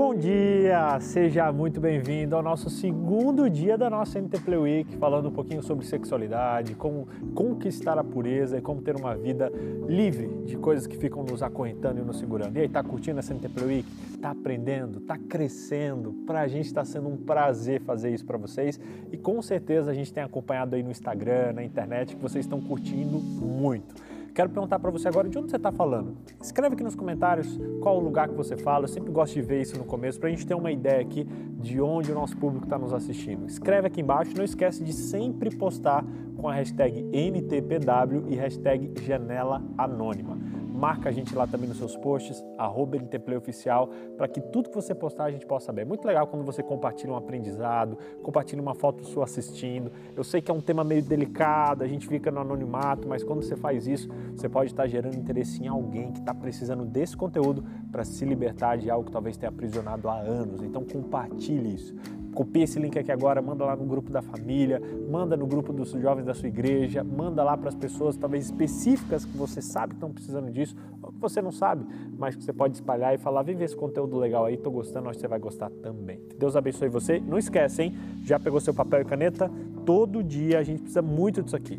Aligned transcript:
Bom 0.00 0.14
dia, 0.14 0.98
seja 0.98 1.52
muito 1.52 1.78
bem-vindo 1.78 2.34
ao 2.34 2.42
nosso 2.42 2.70
segundo 2.70 3.50
dia 3.50 3.76
da 3.76 3.90
nossa 3.90 4.18
NT 4.18 4.40
Play 4.40 4.58
Week, 4.58 4.96
falando 4.96 5.28
um 5.28 5.30
pouquinho 5.30 5.62
sobre 5.62 5.84
sexualidade, 5.84 6.74
como 6.74 7.06
conquistar 7.34 7.98
a 7.98 8.02
pureza 8.02 8.56
e 8.56 8.62
como 8.62 8.80
ter 8.80 8.96
uma 8.96 9.14
vida 9.14 9.52
livre 9.86 10.26
de 10.46 10.56
coisas 10.56 10.86
que 10.86 10.96
ficam 10.96 11.22
nos 11.22 11.42
acorrentando 11.42 12.00
e 12.00 12.02
nos 12.02 12.18
segurando. 12.18 12.56
E 12.56 12.60
aí, 12.60 12.68
tá 12.70 12.82
curtindo 12.82 13.18
essa 13.18 13.34
Play 13.34 13.66
Week? 13.66 13.88
Tá 14.22 14.30
aprendendo? 14.30 15.00
Tá 15.00 15.18
crescendo? 15.18 16.14
Pra 16.26 16.48
gente 16.48 16.64
está 16.64 16.82
sendo 16.82 17.10
um 17.10 17.18
prazer 17.18 17.82
fazer 17.82 18.08
isso 18.08 18.24
para 18.24 18.38
vocês 18.38 18.80
e 19.12 19.18
com 19.18 19.42
certeza 19.42 19.90
a 19.90 19.94
gente 19.94 20.10
tem 20.10 20.22
acompanhado 20.22 20.76
aí 20.76 20.82
no 20.82 20.90
Instagram, 20.90 21.52
na 21.52 21.62
internet, 21.62 22.16
que 22.16 22.22
vocês 22.22 22.46
estão 22.46 22.58
curtindo 22.58 23.18
muito. 23.18 23.94
Quero 24.34 24.48
perguntar 24.50 24.78
para 24.78 24.90
você 24.90 25.08
agora 25.08 25.28
de 25.28 25.38
onde 25.38 25.50
você 25.50 25.56
está 25.56 25.72
falando. 25.72 26.16
Escreve 26.40 26.74
aqui 26.74 26.84
nos 26.84 26.94
comentários 26.94 27.58
qual 27.80 27.96
o 27.96 28.00
lugar 28.00 28.28
que 28.28 28.34
você 28.34 28.56
fala. 28.56 28.84
Eu 28.84 28.88
sempre 28.88 29.10
gosto 29.10 29.34
de 29.34 29.42
ver 29.42 29.60
isso 29.60 29.76
no 29.76 29.84
começo 29.84 30.18
para 30.18 30.28
a 30.28 30.30
gente 30.30 30.46
ter 30.46 30.54
uma 30.54 30.70
ideia 30.70 31.00
aqui 31.00 31.24
de 31.58 31.80
onde 31.80 32.10
o 32.12 32.14
nosso 32.14 32.36
público 32.36 32.64
está 32.64 32.78
nos 32.78 32.92
assistindo. 32.92 33.46
Escreve 33.46 33.88
aqui 33.88 34.00
embaixo. 34.00 34.32
Não 34.36 34.44
esquece 34.44 34.82
de 34.82 34.92
sempre 34.92 35.54
postar 35.54 36.04
com 36.36 36.48
a 36.48 36.54
hashtag 36.54 37.02
NTPW 37.12 38.28
e 38.28 38.36
hashtag 38.36 38.92
Janela 39.04 39.62
Anônima 39.76 40.49
marca 40.80 41.10
a 41.10 41.12
gente 41.12 41.34
lá 41.34 41.46
também 41.46 41.68
nos 41.68 41.76
seus 41.76 41.94
posts, 41.94 42.42
arroba 42.56 42.96
Oficial, 43.36 43.90
para 44.16 44.26
que 44.26 44.40
tudo 44.40 44.70
que 44.70 44.74
você 44.74 44.94
postar 44.94 45.24
a 45.24 45.30
gente 45.30 45.44
possa 45.44 45.66
saber. 45.66 45.82
É 45.82 45.84
muito 45.84 46.06
legal 46.06 46.26
quando 46.26 46.42
você 46.42 46.62
compartilha 46.62 47.12
um 47.12 47.16
aprendizado, 47.16 47.98
compartilha 48.22 48.62
uma 48.62 48.74
foto 48.74 49.04
sua 49.04 49.24
assistindo. 49.24 49.92
Eu 50.16 50.24
sei 50.24 50.40
que 50.40 50.50
é 50.50 50.54
um 50.54 50.60
tema 50.60 50.82
meio 50.82 51.02
delicado, 51.02 51.84
a 51.84 51.86
gente 51.86 52.08
fica 52.08 52.30
no 52.30 52.40
anonimato, 52.40 53.06
mas 53.06 53.22
quando 53.22 53.42
você 53.42 53.54
faz 53.56 53.86
isso, 53.86 54.08
você 54.34 54.48
pode 54.48 54.70
estar 54.70 54.86
gerando 54.86 55.16
interesse 55.16 55.62
em 55.62 55.68
alguém 55.68 56.12
que 56.12 56.20
está 56.20 56.32
precisando 56.32 56.86
desse 56.86 57.14
conteúdo 57.14 57.62
para 57.92 58.02
se 58.02 58.24
libertar 58.24 58.78
de 58.78 58.90
algo 58.90 59.04
que 59.04 59.12
talvez 59.12 59.36
tenha 59.36 59.50
aprisionado 59.50 60.08
há 60.08 60.18
anos. 60.18 60.62
Então 60.62 60.82
compartilhe 60.82 61.74
isso. 61.74 61.94
Copia 62.34 62.64
esse 62.64 62.78
link 62.78 62.98
aqui 62.98 63.10
agora, 63.10 63.42
manda 63.42 63.64
lá 63.64 63.74
no 63.74 63.84
grupo 63.84 64.10
da 64.10 64.22
família, 64.22 64.80
manda 65.10 65.36
no 65.36 65.46
grupo 65.46 65.72
dos 65.72 65.90
jovens 65.90 66.24
da 66.24 66.34
sua 66.34 66.48
igreja, 66.48 67.02
manda 67.02 67.42
lá 67.42 67.56
para 67.56 67.68
as 67.68 67.74
pessoas 67.74 68.16
talvez 68.16 68.46
específicas 68.46 69.24
que 69.24 69.36
você 69.36 69.60
sabe 69.60 69.90
que 69.90 69.96
estão 69.96 70.12
precisando 70.12 70.50
disso, 70.50 70.76
ou 71.02 71.12
que 71.12 71.18
você 71.18 71.42
não 71.42 71.50
sabe, 71.50 71.84
mas 72.16 72.36
que 72.36 72.44
você 72.44 72.52
pode 72.52 72.74
espalhar 72.74 73.14
e 73.14 73.18
falar, 73.18 73.42
vem 73.42 73.56
ver 73.56 73.64
esse 73.64 73.76
conteúdo 73.76 74.16
legal 74.16 74.44
aí, 74.44 74.54
estou 74.54 74.72
gostando, 74.72 75.08
acho 75.08 75.18
que 75.18 75.22
você 75.22 75.28
vai 75.28 75.38
gostar 75.38 75.70
também. 75.82 76.20
Deus 76.38 76.56
abençoe 76.56 76.88
você. 76.88 77.20
Não 77.20 77.38
esquece, 77.38 77.82
hein? 77.82 77.94
Já 78.24 78.38
pegou 78.38 78.60
seu 78.60 78.72
papel 78.72 79.02
e 79.02 79.04
caneta? 79.04 79.50
Todo 79.84 80.22
dia 80.22 80.58
a 80.58 80.62
gente 80.62 80.82
precisa 80.82 81.02
muito 81.02 81.42
disso 81.42 81.56
aqui. 81.56 81.78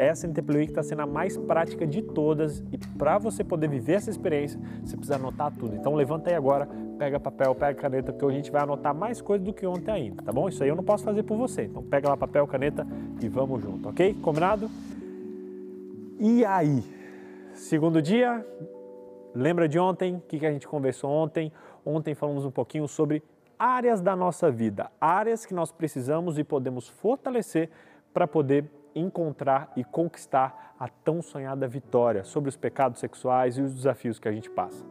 Essa 0.00 0.26
NTPLI 0.26 0.64
que 0.64 0.72
está 0.72 0.82
sendo 0.82 1.02
a 1.02 1.06
mais 1.06 1.36
prática 1.36 1.86
de 1.86 2.00
todas 2.00 2.60
e 2.72 2.78
para 2.96 3.18
você 3.18 3.44
poder 3.44 3.68
viver 3.68 3.94
essa 3.94 4.08
experiência, 4.08 4.58
você 4.82 4.96
precisa 4.96 5.16
anotar 5.16 5.52
tudo. 5.54 5.76
Então 5.76 5.94
levanta 5.94 6.30
aí 6.30 6.34
agora, 6.34 6.66
pega 6.98 7.20
papel, 7.20 7.54
pega 7.54 7.78
caneta, 7.78 8.10
porque 8.10 8.24
a 8.24 8.30
gente 8.30 8.50
vai 8.50 8.62
anotar 8.62 8.94
mais 8.94 9.20
coisas 9.20 9.46
do 9.46 9.52
que 9.52 9.66
ontem 9.66 9.90
ainda, 9.90 10.22
tá 10.22 10.32
bom? 10.32 10.48
Isso 10.48 10.62
aí 10.62 10.70
eu 10.70 10.74
não 10.76 10.82
posso 10.82 11.04
fazer 11.04 11.22
por 11.22 11.36
você. 11.36 11.64
Então 11.64 11.82
pega 11.82 12.08
lá 12.08 12.16
papel, 12.16 12.46
caneta 12.46 12.86
e 13.22 13.28
vamos 13.28 13.62
junto, 13.62 13.90
ok? 13.90 14.14
Combinado? 14.22 14.70
E 16.18 16.44
aí? 16.46 16.82
Segundo 17.52 18.00
dia, 18.00 18.42
lembra 19.34 19.68
de 19.68 19.78
ontem? 19.78 20.16
O 20.16 20.20
que 20.20 20.46
a 20.46 20.50
gente 20.50 20.66
conversou 20.66 21.10
ontem? 21.10 21.52
Ontem 21.84 22.14
falamos 22.14 22.46
um 22.46 22.50
pouquinho 22.50 22.88
sobre 22.88 23.22
áreas 23.58 24.00
da 24.00 24.16
nossa 24.16 24.50
vida, 24.50 24.90
áreas 24.98 25.44
que 25.44 25.52
nós 25.52 25.70
precisamos 25.70 26.38
e 26.38 26.44
podemos 26.44 26.88
fortalecer 26.88 27.68
para 28.14 28.26
poder 28.26 28.64
encontrar 28.94 29.72
e 29.76 29.84
conquistar 29.84 30.74
a 30.78 30.88
tão 30.88 31.22
sonhada 31.22 31.66
vitória 31.68 32.24
sobre 32.24 32.48
os 32.48 32.56
pecados 32.56 33.00
sexuais 33.00 33.58
e 33.58 33.62
os 33.62 33.74
desafios 33.74 34.18
que 34.18 34.28
a 34.28 34.32
gente 34.32 34.50
passa. 34.50 34.84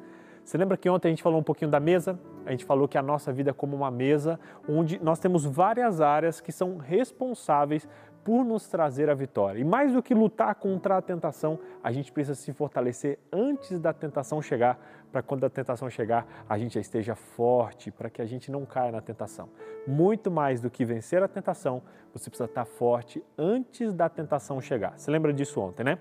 Você 0.43 0.57
lembra 0.57 0.75
que 0.77 0.89
ontem 0.89 1.09
a 1.09 1.11
gente 1.11 1.21
falou 1.21 1.39
um 1.39 1.43
pouquinho 1.43 1.69
da 1.69 1.79
mesa? 1.79 2.19
A 2.43 2.49
gente 2.49 2.65
falou 2.65 2.87
que 2.87 2.97
a 2.97 3.03
nossa 3.03 3.31
vida 3.31 3.51
é 3.51 3.53
como 3.53 3.75
uma 3.75 3.91
mesa 3.91 4.39
onde 4.67 4.97
nós 4.97 5.19
temos 5.19 5.45
várias 5.45 6.01
áreas 6.01 6.41
que 6.41 6.51
são 6.51 6.77
responsáveis 6.77 7.87
por 8.29 8.45
nos 8.45 8.67
trazer 8.67 9.09
a 9.09 9.15
vitória. 9.15 9.59
E 9.59 9.63
mais 9.63 9.91
do 9.91 10.03
que 10.03 10.13
lutar 10.13 10.53
contra 10.53 10.97
a 10.97 11.01
tentação, 11.01 11.57
a 11.83 11.91
gente 11.91 12.11
precisa 12.11 12.35
se 12.35 12.53
fortalecer 12.53 13.17
antes 13.33 13.79
da 13.79 13.91
tentação 13.91 14.39
chegar, 14.39 14.79
para 15.11 15.23
quando 15.23 15.45
a 15.45 15.49
tentação 15.49 15.89
chegar, 15.89 16.27
a 16.47 16.55
gente 16.55 16.75
já 16.75 16.79
esteja 16.79 17.15
forte, 17.15 17.89
para 17.89 18.07
que 18.07 18.21
a 18.21 18.27
gente 18.27 18.51
não 18.51 18.67
caia 18.67 18.91
na 18.91 19.01
tentação. 19.01 19.49
Muito 19.87 20.29
mais 20.29 20.61
do 20.61 20.69
que 20.69 20.85
vencer 20.85 21.23
a 21.23 21.27
tentação, 21.27 21.81
você 22.13 22.29
precisa 22.29 22.45
estar 22.45 22.65
forte 22.65 23.23
antes 23.35 23.95
da 23.95 24.07
tentação 24.07 24.61
chegar. 24.61 24.93
Você 24.95 25.09
lembra 25.09 25.33
disso 25.33 25.59
ontem, 25.59 25.83
né? 25.83 25.97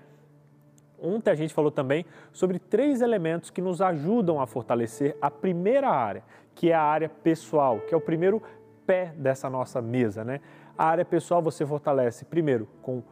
Ontem 1.01 1.31
a 1.31 1.35
gente 1.35 1.51
falou 1.51 1.71
também 1.71 2.05
sobre 2.31 2.59
três 2.59 3.01
elementos 3.01 3.49
que 3.49 3.59
nos 3.59 3.81
ajudam 3.81 4.39
a 4.39 4.45
fortalecer 4.45 5.17
a 5.19 5.31
primeira 5.31 5.89
área, 5.89 6.23
que 6.53 6.69
é 6.69 6.75
a 6.75 6.83
área 6.83 7.09
pessoal, 7.09 7.79
que 7.79 7.93
é 7.95 7.97
o 7.97 8.01
primeiro 8.01 8.39
pé 8.85 9.13
dessa 9.15 9.49
nossa 9.49 9.81
mesa, 9.81 10.23
né? 10.23 10.41
A 10.79 10.85
área 10.85 11.03
pessoal 11.03 11.41
você 11.41 11.65
fortalece 11.65 12.23
primeiro 12.23 12.65
com 12.81 13.03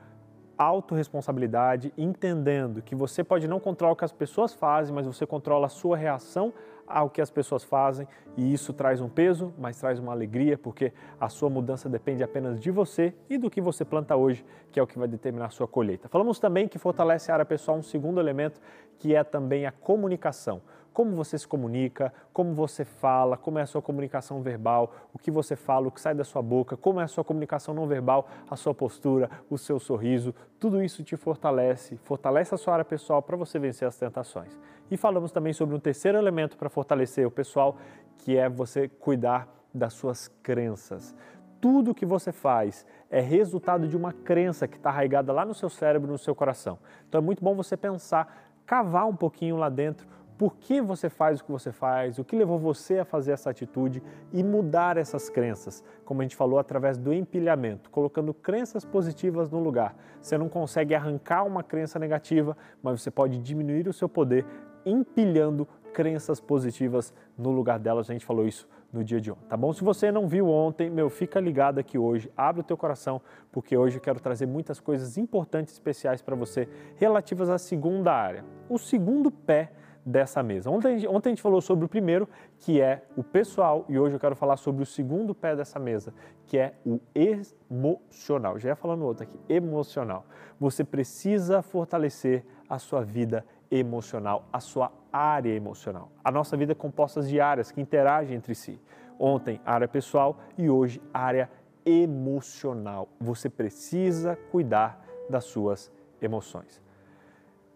autorresponsabilidade, 0.57 1.94
entendendo 1.97 2.81
que 2.81 2.95
você 2.95 3.25
pode 3.25 3.45
não 3.45 3.59
controlar 3.59 3.91
o 3.91 3.95
que 3.97 4.05
as 4.05 4.13
pessoas 4.13 4.53
fazem, 4.53 4.95
mas 4.95 5.05
você 5.05 5.25
controla 5.25 5.66
a 5.66 5.69
sua 5.69 5.97
reação 5.97 6.53
ao 6.88 7.09
que 7.09 7.19
as 7.19 7.29
pessoas 7.29 7.66
fazem 7.66 8.07
e 8.38 8.53
isso 8.53 8.72
traz 8.72 9.01
um 9.01 9.09
peso, 9.09 9.53
mas 9.57 9.77
traz 9.77 10.00
uma 10.00 10.13
alegria, 10.13 10.57
porque 10.57 10.94
a 11.19 11.27
sua 11.27 11.50
mudança 11.50 11.89
depende 11.89 12.23
apenas 12.23 12.57
de 12.57 12.72
você 12.72 13.13
e 13.29 13.38
do 13.38 13.50
que 13.50 13.59
você 13.59 13.83
planta 13.83 14.16
hoje, 14.16 14.45
que 14.72 14.79
é 14.79 14.83
o 14.83 14.88
que 14.88 14.97
vai 14.97 15.09
determinar 15.09 15.47
a 15.47 15.50
sua 15.50 15.67
colheita. 15.67 16.07
Falamos 16.07 16.39
também 16.39 16.69
que 16.69 16.79
fortalece 16.79 17.31
a 17.31 17.33
área 17.33 17.45
pessoal 17.45 17.77
um 17.77 17.83
segundo 17.83 18.17
elemento, 18.17 18.61
que 18.97 19.13
é 19.13 19.25
também 19.25 19.66
a 19.66 19.73
comunicação 19.73 20.61
como 20.97 21.15
você 21.15 21.37
se 21.37 21.47
comunica, 21.47 22.11
como 22.33 22.55
você 22.55 22.83
fala, 22.83 23.37
como 23.37 23.59
é 23.59 23.61
a 23.61 23.67
sua 23.67 23.83
comunicação 23.83 24.41
verbal, 24.41 24.95
o 25.13 25.19
que 25.19 25.29
você 25.29 25.55
fala, 25.55 25.87
o 25.87 25.91
que 25.91 26.01
sai 26.01 26.15
da 26.15 26.23
sua 26.23 26.41
boca, 26.41 26.75
como 26.75 26.99
é 26.99 27.03
a 27.03 27.07
sua 27.07 27.23
comunicação 27.23 27.71
não 27.71 27.85
verbal, 27.85 28.27
a 28.49 28.55
sua 28.55 28.73
postura, 28.73 29.29
o 29.47 29.59
seu 29.59 29.79
sorriso, 29.79 30.33
tudo 30.59 30.81
isso 30.81 31.03
te 31.03 31.15
fortalece, 31.15 31.97
fortalece 31.97 32.55
a 32.55 32.57
sua 32.57 32.73
área 32.73 32.83
pessoal 32.83 33.21
para 33.21 33.37
você 33.37 33.59
vencer 33.59 33.87
as 33.87 33.95
tentações. 33.95 34.59
E 34.89 34.97
falamos 34.97 35.31
também 35.31 35.53
sobre 35.53 35.75
um 35.75 35.79
terceiro 35.79 36.17
elemento 36.17 36.57
para 36.57 36.67
fortalecer 36.67 37.27
o 37.27 37.29
pessoal, 37.29 37.77
que 38.17 38.35
é 38.35 38.49
você 38.49 38.87
cuidar 38.87 39.47
das 39.71 39.93
suas 39.93 40.27
crenças. 40.41 41.15
Tudo 41.61 41.93
que 41.93 42.07
você 42.07 42.31
faz 42.31 42.87
é 43.11 43.19
resultado 43.19 43.87
de 43.87 43.95
uma 43.95 44.13
crença 44.13 44.67
que 44.67 44.77
está 44.77 44.89
arraigada 44.89 45.31
lá 45.31 45.45
no 45.45 45.53
seu 45.53 45.69
cérebro, 45.69 46.11
no 46.11 46.17
seu 46.17 46.33
coração. 46.33 46.79
Então 47.07 47.19
é 47.19 47.23
muito 47.23 47.43
bom 47.43 47.53
você 47.53 47.77
pensar, 47.77 48.55
cavar 48.65 49.07
um 49.07 49.15
pouquinho 49.15 49.57
lá 49.57 49.69
dentro 49.69 50.16
por 50.37 50.55
que 50.57 50.79
você 50.79 51.09
faz 51.09 51.39
o 51.39 51.43
que 51.43 51.51
você 51.51 51.71
faz, 51.71 52.19
o 52.19 52.23
que 52.23 52.35
levou 52.35 52.59
você 52.59 52.99
a 52.99 53.05
fazer 53.05 53.31
essa 53.31 53.49
atitude 53.49 54.03
e 54.31 54.43
mudar 54.43 54.97
essas 54.97 55.29
crenças, 55.29 55.83
como 56.05 56.21
a 56.21 56.23
gente 56.23 56.35
falou, 56.35 56.59
através 56.59 56.97
do 56.97 57.11
empilhamento, 57.11 57.89
colocando 57.89 58.33
crenças 58.33 58.85
positivas 58.85 59.49
no 59.49 59.59
lugar. 59.59 59.95
Você 60.21 60.37
não 60.37 60.47
consegue 60.47 60.93
arrancar 60.93 61.43
uma 61.43 61.63
crença 61.63 61.97
negativa, 61.97 62.55
mas 62.83 63.01
você 63.01 63.09
pode 63.09 63.39
diminuir 63.39 63.87
o 63.87 63.93
seu 63.93 64.07
poder 64.07 64.45
empilhando 64.85 65.67
crenças 65.91 66.39
positivas 66.39 67.13
no 67.37 67.49
lugar 67.49 67.79
delas. 67.79 68.09
A 68.09 68.13
gente 68.13 68.25
falou 68.25 68.47
isso 68.47 68.69
no 68.93 69.03
dia 69.03 69.19
de 69.19 69.31
ontem, 69.31 69.47
tá 69.49 69.57
bom? 69.57 69.73
Se 69.73 69.83
você 69.83 70.11
não 70.11 70.27
viu 70.27 70.47
ontem, 70.47 70.89
meu, 70.89 71.09
fica 71.09 71.39
ligado 71.39 71.79
aqui 71.79 71.97
hoje, 71.97 72.31
abre 72.37 72.61
o 72.61 72.63
teu 72.63 72.77
coração, 72.77 73.21
porque 73.51 73.75
hoje 73.75 73.97
eu 73.97 74.01
quero 74.01 74.19
trazer 74.19 74.45
muitas 74.45 74.79
coisas 74.79 75.17
importantes, 75.17 75.73
especiais 75.73 76.21
para 76.21 76.35
você, 76.35 76.69
relativas 76.95 77.49
à 77.49 77.57
segunda 77.57 78.13
área. 78.13 78.45
O 78.69 78.77
segundo 78.77 79.31
pé 79.31 79.71
dessa 80.07 80.41
mesa. 80.41 80.69
Ontem, 80.72 81.06
ontem 81.06 81.29
a 81.29 81.31
gente 81.31 81.41
falou 81.41 81.59
sobre 81.59 81.84
o 81.84 81.90
primeiro, 81.90 82.29
que 82.59 82.81
é 82.81 83.03
o 83.18 83.22
pessoal, 83.22 83.84
e 83.90 84.00
hoje 84.00 84.16
eu 84.16 84.19
quero 84.19 84.38
falar 84.38 84.56
sobre 84.56 84.81
o 84.81 84.85
segundo 84.85 85.35
pé 85.35 85.53
dessa 85.53 85.78
mesa, 85.78 86.13
que 86.45 86.57
é 86.57 86.75
o 86.85 86.97
emocional. 87.13 88.57
Já 88.57 88.69
ia 88.69 88.75
falando 88.75 89.03
outro 89.03 89.23
aqui, 89.23 89.38
emocional. 89.50 90.25
Você 90.57 90.81
precisa 90.81 91.62
fortalecer 91.62 92.45
a 92.69 92.79
sua 92.79 93.03
vida 93.03 93.45
emocional, 93.69 94.47
a 94.51 94.62
sua 94.62 94.94
área 95.12 95.53
emocional. 95.53 96.09
A 96.24 96.31
nossa 96.31 96.56
vida 96.56 96.72
é 96.72 96.75
composta 96.75 97.22
de 97.22 97.41
áreas 97.41 97.69
que 97.69 97.81
interagem 97.81 98.38
entre 98.38 98.56
si. 98.56 98.79
Ontem, 99.19 99.60
área 99.65 99.89
pessoal 99.89 100.39
e 100.57 100.69
hoje, 100.69 101.01
área 101.13 101.51
emocional. 101.86 103.10
Você 103.19 103.50
precisa 103.50 104.38
cuidar 104.51 105.06
das 105.30 105.44
suas 105.44 105.92
emoções. 106.21 106.81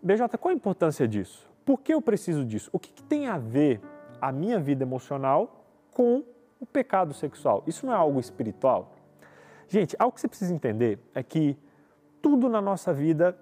BJ, 0.02 0.38
qual 0.38 0.54
a 0.54 0.56
importância 0.56 1.06
disso? 1.06 1.51
Por 1.66 1.80
que 1.82 1.94
eu 1.94 2.02
preciso 2.02 2.44
disso? 2.46 2.70
O 2.74 2.80
que, 2.80 2.92
que 2.92 3.04
tem 3.04 3.28
a 3.28 3.38
ver 3.38 3.82
a 4.20 4.32
minha 4.32 4.60
vida 4.60 4.84
emocional 4.84 5.66
com 5.94 6.24
o 6.60 6.66
pecado 6.66 7.14
sexual? 7.14 7.64
Isso 7.68 7.86
não 7.86 7.94
é 7.94 7.96
algo 7.96 8.20
espiritual? 8.20 8.94
Gente, 9.68 9.96
algo 9.98 10.14
que 10.14 10.22
você 10.22 10.28
precisa 10.28 10.54
entender 10.54 11.00
é 11.14 11.24
que 11.24 11.58
tudo 12.22 12.50
na 12.50 12.62
nossa 12.62 12.94
vida 12.94 13.38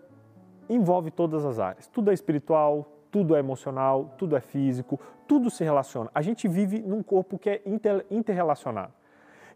envolve 0.70 1.10
todas 1.10 1.46
as 1.46 1.60
áreas. 1.60 1.88
Tudo 1.88 2.12
é 2.12 2.14
espiritual, 2.14 2.88
tudo 3.12 3.36
é 3.36 3.40
emocional, 3.40 4.14
tudo 4.18 4.36
é 4.36 4.40
físico, 4.40 5.00
tudo 5.28 5.50
se 5.50 5.64
relaciona. 5.64 6.10
A 6.14 6.22
gente 6.22 6.48
vive 6.48 6.80
num 6.80 7.02
corpo 7.02 7.38
que 7.38 7.50
é 7.50 7.62
inter, 7.66 8.06
interrelacionado. 8.12 8.94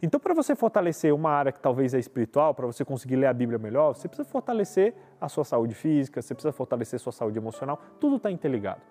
Então, 0.06 0.20
para 0.20 0.34
você 0.34 0.54
fortalecer 0.54 1.14
uma 1.16 1.30
área 1.30 1.50
que 1.50 1.62
talvez 1.62 1.94
é 1.94 1.98
espiritual, 1.98 2.54
para 2.54 2.66
você 2.66 2.84
conseguir 2.84 3.16
ler 3.16 3.28
a 3.28 3.34
Bíblia 3.34 3.58
melhor, 3.58 3.96
você 3.96 4.06
precisa 4.06 4.28
fortalecer 4.28 4.94
a 5.20 5.30
sua 5.30 5.46
saúde 5.46 5.74
física, 5.74 6.22
você 6.22 6.34
precisa 6.34 6.52
fortalecer 6.52 6.98
a 6.98 7.00
sua 7.00 7.14
saúde 7.14 7.38
emocional, 7.40 7.80
tudo 8.02 8.18
está 8.18 8.30
interligado. 8.30 8.82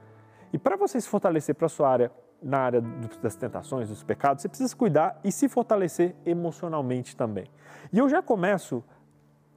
E 0.55 0.56
para 0.56 0.75
você 0.75 0.99
se 0.99 1.06
fortalecer 1.06 1.55
para 1.55 1.67
a 1.67 1.69
sua 1.69 1.91
área 1.91 2.11
na 2.43 2.61
área 2.61 2.81
das 3.20 3.37
tentações, 3.37 3.91
dos 3.91 4.03
pecados, 4.03 4.41
você 4.41 4.49
precisa 4.49 4.75
cuidar 4.75 5.20
e 5.23 5.31
se 5.31 5.50
fortalecer 5.50 6.17
emocionalmente 6.25 7.14
também. 7.14 7.44
E 7.93 7.99
eu 7.99 8.09
já 8.09 8.23
começo 8.23 8.82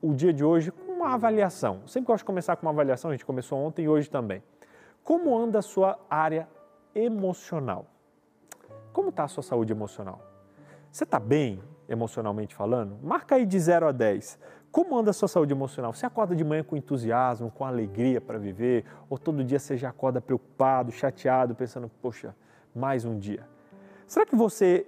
o 0.01 0.13
dia 0.13 0.33
de 0.33 0.43
hoje 0.43 0.73
com 0.73 0.91
uma 0.91 1.13
avaliação. 1.13 1.87
Sempre 1.87 2.07
gosto 2.07 2.23
de 2.23 2.25
começar 2.25 2.57
com 2.57 2.65
uma 2.65 2.73
avaliação, 2.73 3.11
a 3.11 3.13
gente 3.13 3.25
começou 3.25 3.57
ontem 3.59 3.83
e 3.83 3.87
hoje 3.87 4.09
também. 4.09 4.43
Como 5.05 5.37
anda 5.37 5.59
a 5.59 5.61
sua 5.61 5.97
área 6.09 6.49
emocional? 6.93 7.85
Como 8.91 9.07
está 9.07 9.23
a 9.23 9.29
sua 9.29 9.41
saúde 9.41 9.71
emocional? 9.71 10.34
Você 10.95 11.03
está 11.03 11.19
bem 11.19 11.61
emocionalmente 11.89 12.55
falando? 12.55 12.97
Marca 13.03 13.35
aí 13.35 13.45
de 13.45 13.59
0 13.59 13.89
a 13.89 13.91
10. 13.91 14.39
Como 14.71 14.97
anda 14.97 15.09
a 15.09 15.13
sua 15.13 15.27
saúde 15.27 15.51
emocional? 15.51 15.91
Você 15.91 16.05
acorda 16.05 16.33
de 16.33 16.41
manhã 16.41 16.63
com 16.63 16.77
entusiasmo, 16.77 17.51
com 17.51 17.65
alegria 17.65 18.21
para 18.21 18.37
viver? 18.37 18.85
Ou 19.09 19.17
todo 19.17 19.43
dia 19.43 19.59
você 19.59 19.75
já 19.75 19.89
acorda 19.89 20.21
preocupado, 20.21 20.93
chateado, 20.93 21.53
pensando, 21.53 21.91
poxa, 22.01 22.33
mais 22.73 23.03
um 23.03 23.19
dia? 23.19 23.45
Será 24.07 24.25
que 24.25 24.37
você 24.37 24.87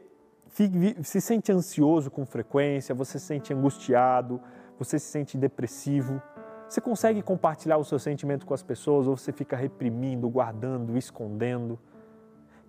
se 1.03 1.19
sente 1.19 1.51
ansioso 1.51 2.09
com 2.09 2.25
frequência? 2.25 2.95
Você 2.95 3.19
se 3.19 3.25
sente 3.25 3.53
angustiado? 3.53 4.39
Você 4.79 4.97
se 4.99 5.07
sente 5.07 5.37
depressivo? 5.37 6.21
Você 6.69 6.79
consegue 6.79 7.21
compartilhar 7.21 7.75
o 7.79 7.83
seu 7.83 7.99
sentimento 7.99 8.45
com 8.45 8.53
as 8.53 8.63
pessoas 8.63 9.07
ou 9.07 9.17
você 9.17 9.33
fica 9.33 9.57
reprimindo, 9.57 10.29
guardando, 10.29 10.97
escondendo? 10.97 11.77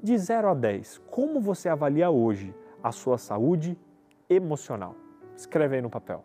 De 0.02 0.18
0 0.18 0.48
a 0.48 0.54
10, 0.54 1.02
como 1.08 1.40
você 1.40 1.68
avalia 1.68 2.10
hoje 2.10 2.52
a 2.82 2.92
sua 2.92 3.18
saúde 3.18 3.78
emocional? 4.28 4.94
Escreve 5.36 5.76
aí 5.76 5.82
no 5.82 5.90
papel. 5.90 6.24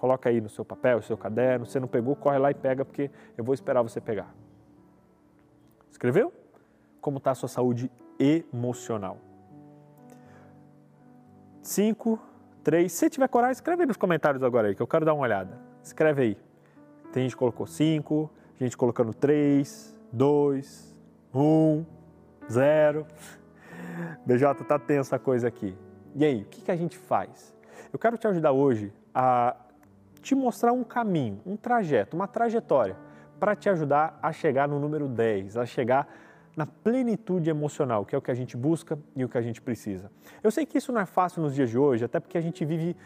Coloca 0.00 0.28
aí 0.28 0.40
no 0.40 0.48
seu 0.48 0.64
papel, 0.64 0.96
no 0.96 1.02
seu 1.02 1.16
caderno. 1.16 1.66
Se 1.66 1.78
não 1.78 1.88
pegou, 1.88 2.16
corre 2.16 2.38
lá 2.38 2.50
e 2.50 2.54
pega, 2.54 2.84
porque 2.84 3.10
eu 3.36 3.44
vou 3.44 3.54
esperar 3.54 3.82
você 3.82 4.00
pegar. 4.00 4.34
Escreveu? 5.90 6.32
Como 7.00 7.18
está 7.18 7.32
a 7.32 7.34
sua 7.34 7.48
saúde 7.48 7.90
emocional? 8.18 9.18
Cinco, 11.62 12.18
três. 12.64 12.92
Se 12.92 13.10
tiver 13.10 13.28
coragem, 13.28 13.52
escreve 13.52 13.82
aí 13.82 13.86
nos 13.86 13.96
comentários 13.96 14.42
agora 14.42 14.68
aí, 14.68 14.74
que 14.74 14.82
eu 14.82 14.86
quero 14.86 15.04
dar 15.04 15.12
uma 15.12 15.22
olhada. 15.22 15.58
Escreve 15.82 16.22
aí. 16.22 16.38
Tem 17.12 17.24
gente 17.24 17.32
que 17.32 17.38
colocou 17.38 17.66
cinco, 17.66 18.30
gente 18.58 18.76
colocando 18.76 19.12
três, 19.12 19.94
dois, 20.12 20.96
um, 21.34 21.84
zero. 22.50 23.06
BJ, 24.24 24.64
tá 24.64 24.78
tensa 24.78 25.16
a 25.16 25.18
coisa 25.18 25.48
aqui. 25.48 25.76
E 26.14 26.24
aí, 26.24 26.42
o 26.42 26.44
que, 26.46 26.62
que 26.62 26.70
a 26.70 26.76
gente 26.76 26.98
faz? 26.98 27.54
Eu 27.92 27.98
quero 27.98 28.18
te 28.18 28.26
ajudar 28.26 28.52
hoje 28.52 28.92
a 29.14 29.56
te 30.20 30.34
mostrar 30.34 30.72
um 30.72 30.84
caminho, 30.84 31.40
um 31.46 31.56
trajeto, 31.56 32.16
uma 32.16 32.28
trajetória 32.28 32.96
para 33.38 33.56
te 33.56 33.68
ajudar 33.68 34.18
a 34.22 34.32
chegar 34.32 34.68
no 34.68 34.78
número 34.78 35.08
10, 35.08 35.56
a 35.56 35.64
chegar 35.64 36.06
na 36.56 36.66
plenitude 36.66 37.48
emocional, 37.48 38.04
que 38.04 38.14
é 38.14 38.18
o 38.18 38.20
que 38.20 38.30
a 38.30 38.34
gente 38.34 38.56
busca 38.56 38.98
e 39.16 39.24
o 39.24 39.28
que 39.28 39.38
a 39.38 39.42
gente 39.42 39.62
precisa. 39.62 40.10
Eu 40.42 40.50
sei 40.50 40.66
que 40.66 40.76
isso 40.76 40.92
não 40.92 41.00
é 41.00 41.06
fácil 41.06 41.42
nos 41.42 41.54
dias 41.54 41.70
de 41.70 41.78
hoje, 41.78 42.04
até 42.04 42.20
porque 42.20 42.36
a 42.36 42.40
gente 42.40 42.64
vive 42.64 42.96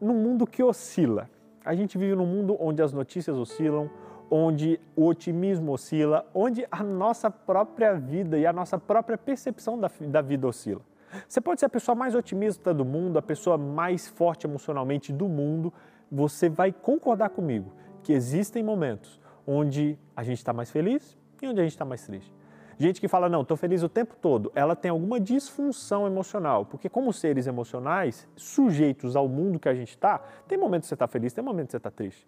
num 0.00 0.14
mundo 0.14 0.46
que 0.46 0.62
oscila. 0.62 1.28
A 1.64 1.74
gente 1.74 1.98
vive 1.98 2.14
num 2.14 2.26
mundo 2.26 2.56
onde 2.58 2.80
as 2.80 2.92
notícias 2.92 3.36
oscilam, 3.36 3.90
onde 4.30 4.80
o 4.96 5.06
otimismo 5.06 5.72
oscila, 5.72 6.24
onde 6.32 6.66
a 6.70 6.82
nossa 6.82 7.30
própria 7.30 7.92
vida 7.94 8.38
e 8.38 8.46
a 8.46 8.52
nossa 8.52 8.78
própria 8.78 9.18
percepção 9.18 9.78
da, 9.78 9.90
da 10.08 10.22
vida 10.22 10.46
oscila. 10.46 10.80
Você 11.28 11.40
pode 11.40 11.60
ser 11.60 11.66
a 11.66 11.68
pessoa 11.68 11.94
mais 11.94 12.14
otimista 12.14 12.72
do 12.72 12.84
mundo, 12.84 13.18
a 13.18 13.22
pessoa 13.22 13.58
mais 13.58 14.08
forte 14.08 14.46
emocionalmente 14.46 15.12
do 15.12 15.28
mundo, 15.28 15.72
você 16.10 16.48
vai 16.48 16.72
concordar 16.72 17.30
comigo 17.30 17.72
que 18.02 18.12
existem 18.12 18.62
momentos 18.62 19.20
onde 19.46 19.98
a 20.14 20.22
gente 20.22 20.38
está 20.38 20.52
mais 20.52 20.70
feliz 20.70 21.16
e 21.40 21.46
onde 21.46 21.60
a 21.60 21.62
gente 21.62 21.72
está 21.72 21.84
mais 21.84 22.04
triste. 22.04 22.32
Gente 22.78 23.00
que 23.00 23.08
fala, 23.08 23.28
não, 23.28 23.42
estou 23.42 23.56
feliz 23.56 23.82
o 23.82 23.88
tempo 23.88 24.16
todo, 24.20 24.50
ela 24.54 24.74
tem 24.74 24.90
alguma 24.90 25.20
disfunção 25.20 26.06
emocional, 26.06 26.66
porque 26.66 26.88
como 26.88 27.12
seres 27.12 27.46
emocionais, 27.46 28.26
sujeitos 28.34 29.14
ao 29.14 29.28
mundo 29.28 29.58
que 29.58 29.68
a 29.68 29.74
gente 29.74 29.90
está, 29.90 30.18
tem 30.48 30.58
momentos 30.58 30.86
que 30.86 30.88
você 30.88 30.94
está 30.94 31.06
feliz, 31.06 31.32
tem 31.32 31.44
momentos 31.44 31.68
que 31.68 31.72
você 31.72 31.76
está 31.76 31.90
triste. 31.90 32.26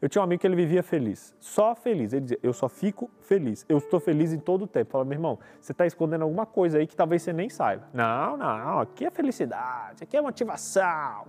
Eu 0.00 0.08
tinha 0.08 0.22
um 0.22 0.24
amigo 0.24 0.40
que 0.40 0.46
ele 0.46 0.54
vivia 0.54 0.82
feliz, 0.82 1.34
só 1.40 1.74
feliz. 1.74 2.12
Ele 2.12 2.22
dizia, 2.22 2.38
eu 2.42 2.52
só 2.52 2.68
fico 2.68 3.10
feliz, 3.20 3.66
eu 3.68 3.78
estou 3.78 3.98
feliz 3.98 4.32
em 4.32 4.38
todo 4.38 4.62
o 4.62 4.66
tempo. 4.66 4.92
Fala, 4.92 5.04
meu 5.04 5.14
irmão, 5.14 5.38
você 5.60 5.72
está 5.72 5.86
escondendo 5.86 6.22
alguma 6.22 6.46
coisa 6.46 6.78
aí 6.78 6.86
que 6.86 6.94
talvez 6.94 7.22
você 7.22 7.32
nem 7.32 7.48
saiba. 7.48 7.88
Não, 7.92 8.36
não, 8.36 8.80
aqui 8.80 9.04
é 9.04 9.10
felicidade, 9.10 10.04
aqui 10.04 10.16
é 10.16 10.20
motivação 10.20 11.26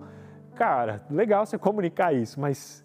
cara, 0.60 1.02
legal 1.10 1.46
você 1.46 1.56
comunicar 1.56 2.12
isso, 2.12 2.38
mas 2.38 2.84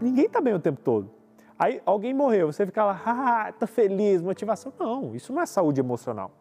ninguém 0.00 0.26
está 0.26 0.40
bem 0.40 0.54
o 0.54 0.58
tempo 0.58 0.80
todo. 0.80 1.08
Aí 1.56 1.80
alguém 1.86 2.12
morreu, 2.12 2.52
você 2.52 2.66
fica 2.66 2.84
lá, 2.84 3.00
ah, 3.06 3.52
tá 3.52 3.64
feliz, 3.64 4.20
motivação. 4.20 4.72
Não, 4.76 5.14
isso 5.14 5.32
não 5.32 5.40
é 5.40 5.46
saúde 5.46 5.80
emocional. 5.80 6.32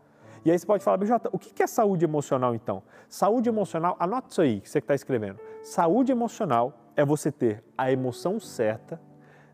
E 0.43 0.49
aí 0.49 0.57
você 0.57 0.65
pode 0.65 0.83
falar, 0.83 0.97
BJ, 0.97 1.29
o 1.31 1.37
que 1.37 1.61
é 1.61 1.67
saúde 1.67 2.03
emocional 2.03 2.55
então? 2.55 2.81
Saúde 3.07 3.47
emocional, 3.47 3.95
anota 3.99 4.29
isso 4.31 4.41
aí, 4.41 4.59
que 4.59 4.67
você 4.67 4.79
está 4.79 4.95
escrevendo. 4.95 5.39
Saúde 5.61 6.11
emocional 6.11 6.73
é 6.97 7.05
você 7.05 7.31
ter 7.31 7.63
a 7.77 7.91
emoção 7.91 8.39
certa, 8.39 8.99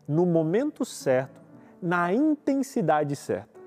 no 0.08 0.24
momento 0.24 0.82
certo, 0.84 1.40
na 1.80 2.12
intensidade 2.12 3.14
certa. 3.14 3.60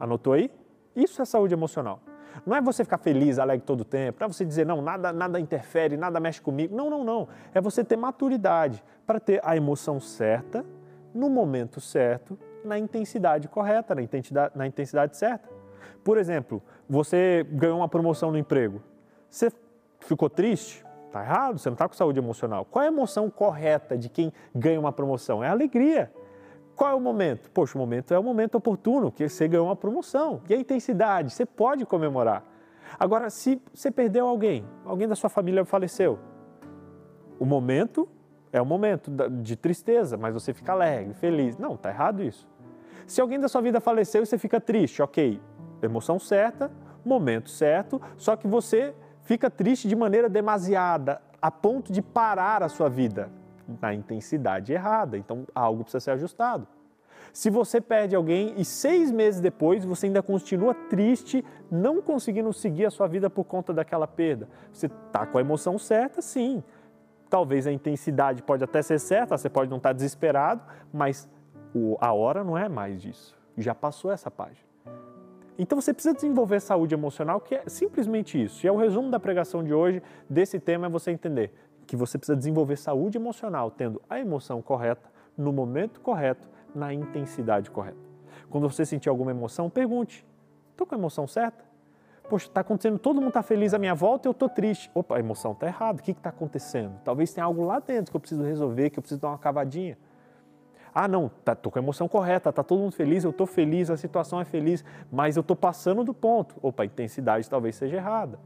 Anotou 0.00 0.32
aí? 0.32 0.50
Isso 0.96 1.22
é 1.22 1.24
saúde 1.24 1.54
emocional. 1.54 2.00
Não 2.44 2.56
é 2.56 2.60
você 2.60 2.82
ficar 2.82 2.98
feliz, 2.98 3.38
alegre 3.38 3.64
todo 3.64 3.82
o 3.82 3.84
tempo, 3.84 4.18
não 4.20 4.26
é 4.26 4.32
você 4.32 4.44
dizer, 4.44 4.66
não, 4.66 4.82
nada, 4.82 5.12
nada 5.12 5.38
interfere, 5.38 5.96
nada 5.96 6.18
mexe 6.18 6.40
comigo. 6.40 6.74
Não, 6.74 6.90
não, 6.90 7.04
não. 7.04 7.28
É 7.54 7.60
você 7.60 7.84
ter 7.84 7.96
maturidade 7.96 8.82
para 9.06 9.20
ter 9.20 9.40
a 9.44 9.56
emoção 9.56 10.00
certa, 10.00 10.64
no 11.14 11.28
momento 11.28 11.80
certo, 11.80 12.36
na 12.64 12.78
intensidade 12.78 13.48
correta, 13.48 13.94
na 13.94 14.02
intensidade, 14.02 14.56
na 14.56 14.66
intensidade 14.66 15.16
certa. 15.16 15.48
Por 16.02 16.18
exemplo, 16.18 16.62
você 16.88 17.46
ganhou 17.50 17.78
uma 17.78 17.88
promoção 17.88 18.32
no 18.32 18.38
emprego. 18.38 18.82
Você 19.28 19.52
ficou 20.00 20.28
triste? 20.28 20.84
Está 21.10 21.24
errado, 21.24 21.58
você 21.58 21.68
não 21.68 21.74
está 21.74 21.88
com 21.88 21.94
saúde 21.94 22.20
emocional. 22.20 22.64
Qual 22.64 22.84
é 22.84 22.86
a 22.86 22.88
emoção 22.88 23.28
correta 23.28 23.98
de 23.98 24.08
quem 24.08 24.32
ganha 24.54 24.78
uma 24.78 24.92
promoção? 24.92 25.42
É 25.42 25.48
a 25.48 25.50
alegria. 25.50 26.12
Qual 26.76 26.88
é 26.88 26.94
o 26.94 27.00
momento? 27.00 27.50
Poxa, 27.50 27.76
o 27.76 27.80
momento 27.80 28.14
é 28.14 28.18
o 28.18 28.22
momento 28.22 28.54
oportuno, 28.54 29.10
que 29.10 29.28
você 29.28 29.48
ganhou 29.48 29.66
uma 29.66 29.74
promoção. 29.74 30.40
E 30.48 30.54
a 30.54 30.56
intensidade? 30.56 31.32
Você 31.32 31.44
pode 31.44 31.84
comemorar. 31.84 32.44
Agora, 32.96 33.28
se 33.28 33.60
você 33.74 33.90
perdeu 33.90 34.28
alguém, 34.28 34.64
alguém 34.84 35.08
da 35.08 35.16
sua 35.16 35.28
família 35.28 35.64
faleceu, 35.64 36.16
o 37.40 37.44
momento 37.44 38.08
é 38.52 38.62
o 38.62 38.66
momento 38.66 39.10
de 39.42 39.56
tristeza, 39.56 40.16
mas 40.16 40.32
você 40.32 40.54
fica 40.54 40.70
alegre, 40.70 41.12
feliz. 41.14 41.58
Não, 41.58 41.74
está 41.74 41.90
errado 41.90 42.22
isso. 42.22 42.48
Se 43.04 43.20
alguém 43.20 43.40
da 43.40 43.48
sua 43.48 43.60
vida 43.60 43.80
faleceu 43.80 44.22
e 44.22 44.26
você 44.26 44.38
fica 44.38 44.60
triste, 44.60 45.02
ok, 45.02 45.40
emoção 45.82 46.20
certa, 46.20 46.70
momento 47.04 47.50
certo, 47.50 48.00
só 48.16 48.36
que 48.36 48.46
você 48.46 48.94
fica 49.30 49.48
triste 49.48 49.86
de 49.86 49.94
maneira 49.94 50.28
demasiada, 50.28 51.22
a 51.40 51.52
ponto 51.52 51.92
de 51.92 52.02
parar 52.02 52.64
a 52.64 52.68
sua 52.68 52.88
vida 52.88 53.30
na 53.80 53.94
intensidade 53.94 54.72
errada. 54.72 55.16
Então, 55.16 55.46
algo 55.54 55.84
precisa 55.84 56.00
ser 56.00 56.10
ajustado. 56.10 56.66
Se 57.32 57.48
você 57.48 57.80
perde 57.80 58.16
alguém 58.16 58.54
e 58.56 58.64
seis 58.64 59.08
meses 59.08 59.40
depois 59.40 59.84
você 59.84 60.06
ainda 60.06 60.20
continua 60.20 60.74
triste, 60.74 61.44
não 61.70 62.02
conseguindo 62.02 62.52
seguir 62.52 62.86
a 62.86 62.90
sua 62.90 63.06
vida 63.06 63.30
por 63.30 63.44
conta 63.44 63.72
daquela 63.72 64.08
perda, 64.08 64.48
você 64.72 64.86
está 64.86 65.24
com 65.24 65.38
a 65.38 65.40
emoção 65.40 65.78
certa, 65.78 66.20
sim. 66.20 66.60
Talvez 67.28 67.68
a 67.68 67.72
intensidade 67.72 68.42
pode 68.42 68.64
até 68.64 68.82
ser 68.82 68.98
certa, 68.98 69.38
você 69.38 69.48
pode 69.48 69.70
não 69.70 69.76
estar 69.76 69.90
tá 69.90 69.92
desesperado, 69.92 70.60
mas 70.92 71.28
a 72.00 72.12
hora 72.12 72.42
não 72.42 72.58
é 72.58 72.68
mais 72.68 73.00
disso. 73.00 73.38
Já 73.56 73.76
passou 73.76 74.10
essa 74.10 74.28
página. 74.28 74.69
Então 75.62 75.78
você 75.78 75.92
precisa 75.92 76.14
desenvolver 76.14 76.58
saúde 76.58 76.94
emocional, 76.94 77.38
que 77.38 77.54
é 77.54 77.64
simplesmente 77.66 78.42
isso. 78.42 78.64
E 78.64 78.66
é 78.66 78.72
o 78.72 78.78
resumo 78.78 79.10
da 79.10 79.20
pregação 79.20 79.62
de 79.62 79.74
hoje 79.74 80.02
desse 80.26 80.58
tema 80.58 80.86
é 80.86 80.88
você 80.88 81.10
entender 81.10 81.52
que 81.86 81.94
você 81.94 82.16
precisa 82.16 82.34
desenvolver 82.34 82.76
saúde 82.76 83.18
emocional, 83.18 83.70
tendo 83.70 84.00
a 84.08 84.18
emoção 84.18 84.62
correta, 84.62 85.06
no 85.36 85.52
momento 85.52 86.00
correto, 86.00 86.48
na 86.74 86.94
intensidade 86.94 87.70
correta. 87.70 87.98
Quando 88.48 88.70
você 88.70 88.86
sentir 88.86 89.10
alguma 89.10 89.32
emoção, 89.32 89.68
pergunte: 89.68 90.26
estou 90.70 90.86
com 90.86 90.94
a 90.94 90.98
emoção 90.98 91.26
certa? 91.26 91.62
Poxa, 92.26 92.46
está 92.46 92.62
acontecendo, 92.62 92.98
todo 92.98 93.16
mundo 93.16 93.28
está 93.28 93.42
feliz 93.42 93.74
à 93.74 93.78
minha 93.78 93.94
volta 93.94 94.26
e 94.26 94.30
eu 94.30 94.32
estou 94.32 94.48
triste. 94.48 94.90
Opa, 94.94 95.16
a 95.16 95.20
emoção 95.20 95.52
está 95.52 95.66
errada, 95.66 96.00
o 96.00 96.02
que 96.02 96.12
está 96.12 96.30
acontecendo? 96.30 96.98
Talvez 97.04 97.34
tenha 97.34 97.44
algo 97.44 97.66
lá 97.66 97.80
dentro 97.80 98.10
que 98.10 98.16
eu 98.16 98.20
preciso 98.20 98.42
resolver, 98.42 98.88
que 98.88 98.98
eu 98.98 99.02
preciso 99.02 99.20
dar 99.20 99.28
uma 99.28 99.38
cavadinha. 99.38 99.98
Ah, 100.94 101.06
não, 101.06 101.30
tá, 101.44 101.54
com 101.54 101.78
a 101.78 101.82
emoção 101.82 102.08
correta, 102.08 102.50
está 102.50 102.62
todo 102.62 102.80
mundo 102.80 102.92
feliz, 102.92 103.24
eu 103.24 103.30
estou 103.30 103.46
feliz, 103.46 103.90
a 103.90 103.96
situação 103.96 104.40
é 104.40 104.44
feliz, 104.44 104.84
mas 105.10 105.36
eu 105.36 105.40
estou 105.40 105.56
passando 105.56 106.02
do 106.02 106.12
ponto. 106.12 106.56
Opa, 106.62 106.82
a 106.82 106.86
intensidade 106.86 107.48
talvez 107.48 107.76
seja 107.76 107.96
errada. 107.96 108.38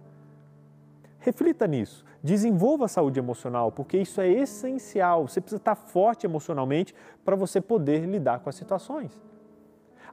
Reflita 1.19 1.67
nisso. 1.67 2.05
Desenvolva 2.23 2.85
a 2.85 2.89
saúde 2.89 3.19
emocional, 3.19 3.73
porque 3.73 3.97
isso 3.97 4.21
é 4.21 4.29
essencial. 4.29 5.27
Você 5.27 5.41
precisa 5.41 5.61
estar 5.61 5.75
forte 5.75 6.27
emocionalmente 6.27 6.95
para 7.25 7.35
você 7.35 7.61
poder 7.61 8.05
lidar 8.05 8.41
com 8.41 8.51
as 8.51 8.57
situações. 8.57 9.19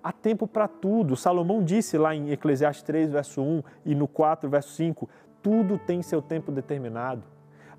Há 0.03 0.11
tempo 0.11 0.47
para 0.47 0.67
tudo. 0.67 1.15
Salomão 1.15 1.63
disse 1.63 1.97
lá 1.97 2.15
em 2.15 2.31
Eclesiastes 2.31 2.83
3, 2.83 3.11
verso 3.11 3.41
1 3.41 3.63
e 3.85 3.93
no 3.93 4.07
4, 4.07 4.49
verso 4.49 4.69
5: 4.71 5.07
tudo 5.41 5.77
tem 5.77 6.01
seu 6.01 6.21
tempo 6.21 6.51
determinado. 6.51 7.23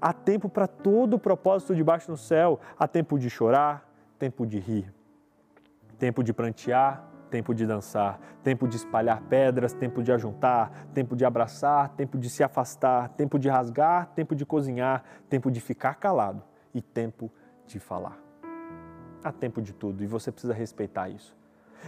Há 0.00 0.12
tempo 0.12 0.48
para 0.48 0.66
todo 0.66 1.14
o 1.14 1.18
propósito 1.18 1.74
debaixo 1.74 2.10
do 2.10 2.16
céu. 2.16 2.60
Há 2.78 2.88
tempo 2.88 3.18
de 3.18 3.30
chorar, 3.30 3.88
tempo 4.22 4.46
de 4.46 4.60
rir, 4.60 4.94
tempo 5.98 6.22
de 6.22 6.32
prantear, 6.32 7.04
tempo 7.28 7.52
de 7.52 7.66
dançar, 7.66 8.20
tempo 8.44 8.68
de 8.68 8.76
espalhar 8.76 9.20
pedras, 9.22 9.72
tempo 9.72 10.00
de 10.00 10.12
ajuntar, 10.12 10.86
tempo 10.94 11.16
de 11.16 11.24
abraçar, 11.24 11.88
tempo 11.96 12.16
de 12.16 12.30
se 12.30 12.44
afastar, 12.44 13.08
tempo 13.16 13.36
de 13.36 13.48
rasgar, 13.48 14.12
tempo 14.14 14.36
de 14.36 14.46
cozinhar, 14.46 15.02
tempo 15.28 15.50
de 15.50 15.60
ficar 15.60 15.96
calado 15.96 16.40
e 16.72 16.80
tempo 16.80 17.32
de 17.66 17.80
falar. 17.80 18.16
Há 19.24 19.32
tempo 19.32 19.60
de 19.60 19.72
tudo 19.72 20.04
e 20.04 20.06
você 20.06 20.30
precisa 20.30 20.54
respeitar 20.54 21.08
isso. 21.08 21.36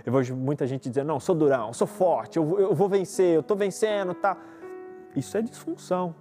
Eu 0.04 0.12
vejo 0.12 0.34
muita 0.34 0.66
gente 0.66 0.88
dizendo: 0.88 1.06
não, 1.06 1.20
sou 1.20 1.36
durão, 1.36 1.72
sou 1.72 1.86
forte, 1.86 2.36
eu, 2.36 2.58
eu 2.58 2.74
vou 2.74 2.88
vencer, 2.88 3.36
eu 3.36 3.42
estou 3.42 3.56
vencendo, 3.56 4.12
tá? 4.12 4.36
Isso 5.14 5.38
é 5.38 5.40
disfunção. 5.40 6.12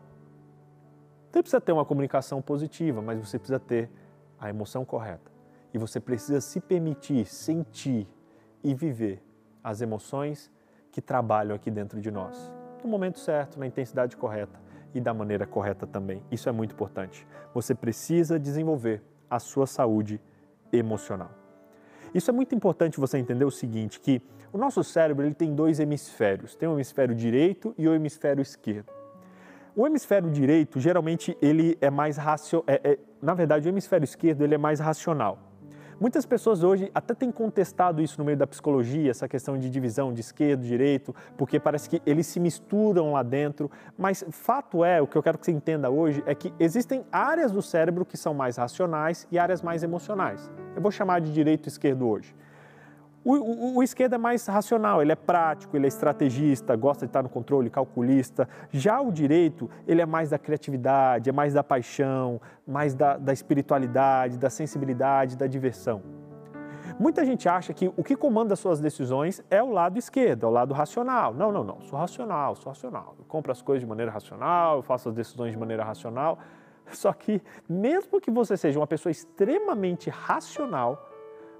Você 1.32 1.41
precisa 1.41 1.60
ter 1.60 1.72
uma 1.72 1.84
comunicação 1.84 2.39
positiva, 2.39 3.01
mas 3.01 3.17
você 3.17 3.39
precisa 3.39 3.60
ter 3.60 3.89
a 4.39 4.48
emoção 4.48 4.86
correta. 4.86 5.33
E 5.74 5.77
você 5.77 6.00
precisa 6.00 6.39
se 6.39 6.60
permitir 6.60 7.25
sentir 7.25 8.08
e 8.63 8.74
viver 8.74 9.22
as 9.63 9.82
emoções 9.82 10.51
que 10.92 11.01
trabalham 11.01 11.56
aqui 11.56 11.72
dentro 11.72 12.00
de 12.00 12.12
nós. 12.12 12.51
No 12.84 12.89
momento 12.89 13.20
certo, 13.20 13.60
na 13.60 13.65
intensidade 13.65 14.15
correta 14.15 14.60
e 14.94 15.01
da 15.01 15.13
maneira 15.13 15.48
correta 15.48 15.88
também. 15.88 16.22
Isso 16.32 16.48
é 16.48 16.51
muito 16.51 16.74
importante. 16.74 17.27
Você 17.53 17.74
precisa 17.74 18.38
desenvolver 18.38 19.01
a 19.30 19.39
sua 19.39 19.65
saúde 19.65 20.22
emocional. 20.72 21.32
Isso 22.13 22.30
é 22.30 22.34
muito 22.34 22.53
importante 22.53 23.00
você 23.00 23.18
entender 23.18 23.46
o 23.46 23.50
seguinte, 23.50 24.00
que 24.00 24.22
o 24.51 24.58
nosso 24.58 24.84
cérebro 24.84 25.25
ele 25.25 25.34
tem 25.34 25.56
dois 25.56 25.80
hemisférios, 25.80 26.56
tem 26.56 26.70
o 26.70 26.74
hemisfério 26.74 27.15
direito 27.15 27.74
e 27.75 27.88
o 27.88 27.96
hemisfério 27.96 28.42
esquerdo. 28.42 28.92
O 29.75 29.88
hemisfério 29.88 30.30
direito, 30.30 30.80
geralmente, 30.80 31.36
ele 31.42 31.75
é 31.82 31.89
mais 31.89 32.18
racional, 32.18 32.63
é, 32.68 32.92
é, 32.92 33.00
na 33.20 33.34
verdade, 33.34 33.68
o 33.68 33.70
hemisfério 33.70 34.03
esquerdo 34.03 34.44
ele 34.44 34.53
é 34.53 34.58
mais 34.60 34.80
racional. 34.80 35.39
Muitas 36.00 36.26
pessoas 36.26 36.64
hoje 36.64 36.92
até 36.94 37.14
têm 37.14 37.32
contestado 37.32 38.02
isso 38.02 38.18
no 38.18 38.26
meio 38.26 38.38
da 38.38 38.48
psicologia, 38.48 39.12
essa 39.12 39.28
questão 39.28 39.58
de 39.58 39.70
divisão 39.70 40.14
de 40.14 40.22
esquerdo, 40.22 40.62
direito, 40.62 41.16
porque 41.38 41.60
parece 41.60 41.90
que 41.90 42.02
eles 42.06 42.28
se 42.28 42.40
misturam 42.40 43.14
lá 43.14 43.24
dentro. 43.24 43.70
Mas 43.98 44.26
fato 44.30 44.84
é, 44.84 45.02
o 45.02 45.08
que 45.08 45.16
eu 45.16 45.24
quero 45.24 45.38
que 45.38 45.46
você 45.46 45.52
entenda 45.52 45.90
hoje 45.90 46.24
é 46.26 46.34
que 46.34 46.54
existem 46.60 47.06
áreas 47.12 47.52
do 47.52 47.62
cérebro 47.62 48.06
que 48.06 48.18
são 48.18 48.34
mais 48.34 48.58
racionais 48.58 49.28
e 49.32 49.38
áreas 49.38 49.62
mais 49.62 49.84
emocionais. 49.84 50.52
Eu 50.76 50.82
vou 50.82 50.92
chamar 50.92 51.22
de 51.22 51.32
direito 51.32 51.68
e 51.68 51.70
esquerdo 51.70 52.08
hoje. 52.08 52.36
O, 53.25 53.36
o, 53.36 53.77
o, 53.77 53.84
esquerdo 53.84 54.15
é 54.15 54.18
mais 54.18 54.46
racional, 54.46 55.01
ele 55.01 55.13
é 55.13 55.15
prático, 55.15 55.77
ele 55.77 55.86
é 55.86 55.88
estrategista, 55.88 56.75
gosta 56.75 57.06
de 57.06 57.10
estar 57.10 57.24
no 57.24 57.30
controle, 57.30 57.70
calculista. 57.70 58.50
Já 58.70 59.00
o 59.00 59.12
direito, 59.12 59.70
ele 59.88 60.01
é 60.01 60.06
mais 60.06 60.32
da 60.32 60.38
criatividade, 60.38 61.30
é 61.30 61.34
mais 61.34 61.53
da 61.53 61.63
paixão, 61.63 62.42
mais 62.68 62.94
da, 62.94 63.18
da 63.18 63.32
espiritualidade, 63.32 64.38
da 64.38 64.50
sensibilidade, 64.50 65.38
da 65.38 65.48
diversão. 65.48 66.01
Muita 67.00 67.25
gente 67.25 67.48
acha 67.48 67.74
que 67.74 67.92
o 67.96 68.03
que 68.03 68.15
comanda 68.15 68.56
suas 68.58 68.80
decisões 68.80 69.42
é 69.50 69.63
o 69.63 69.72
lado 69.72 69.98
esquerdo, 69.98 70.46
é 70.46 70.50
o 70.50 70.51
lado 70.51 70.74
racional. 70.74 71.34
Não, 71.34 71.51
não, 71.51 71.63
não, 71.63 71.82
sou 71.82 71.98
racional, 71.98 72.56
sou 72.56 72.72
racional. 72.72 73.15
Eu 73.18 73.25
compro 73.25 73.51
as 73.51 73.62
coisas 73.62 73.82
de 73.82 73.88
maneira 73.88 74.12
racional, 74.12 74.77
eu 74.77 74.84
faço 74.84 75.10
as 75.10 75.15
decisões 75.15 75.53
de 75.53 75.58
maneira 75.58 75.84
racional. 75.84 76.38
Só 76.92 77.13
que, 77.13 77.42
mesmo 77.68 78.20
que 78.20 78.30
você 78.30 78.58
seja 78.58 78.77
uma 78.80 78.86
pessoa 78.86 79.12
extremamente 79.12 80.10
racional, 80.10 81.12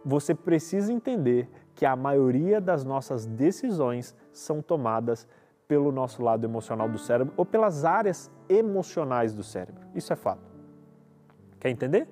você 0.06 0.36
precisa 0.36 0.92
entender 0.92 1.50
que 1.76 1.86
a 1.86 1.96
maioria 1.96 2.62
das 2.62 2.84
nossas 2.84 3.26
decisões 3.26 4.16
são 4.32 4.62
tomadas 4.62 5.28
pelo 5.68 5.92
nosso 5.92 6.22
lado 6.22 6.46
emocional 6.46 6.90
do 6.90 6.98
cérebro 6.98 7.34
ou 7.38 7.46
pelas 7.46 7.86
áreas 7.86 8.30
emocionais 8.48 9.34
do 9.34 9.44
cérebro. 9.44 9.82
Isso 9.96 10.12
é 10.14 10.16
fato. 10.16 10.42
Quer 11.60 11.70
entender? 11.70 12.08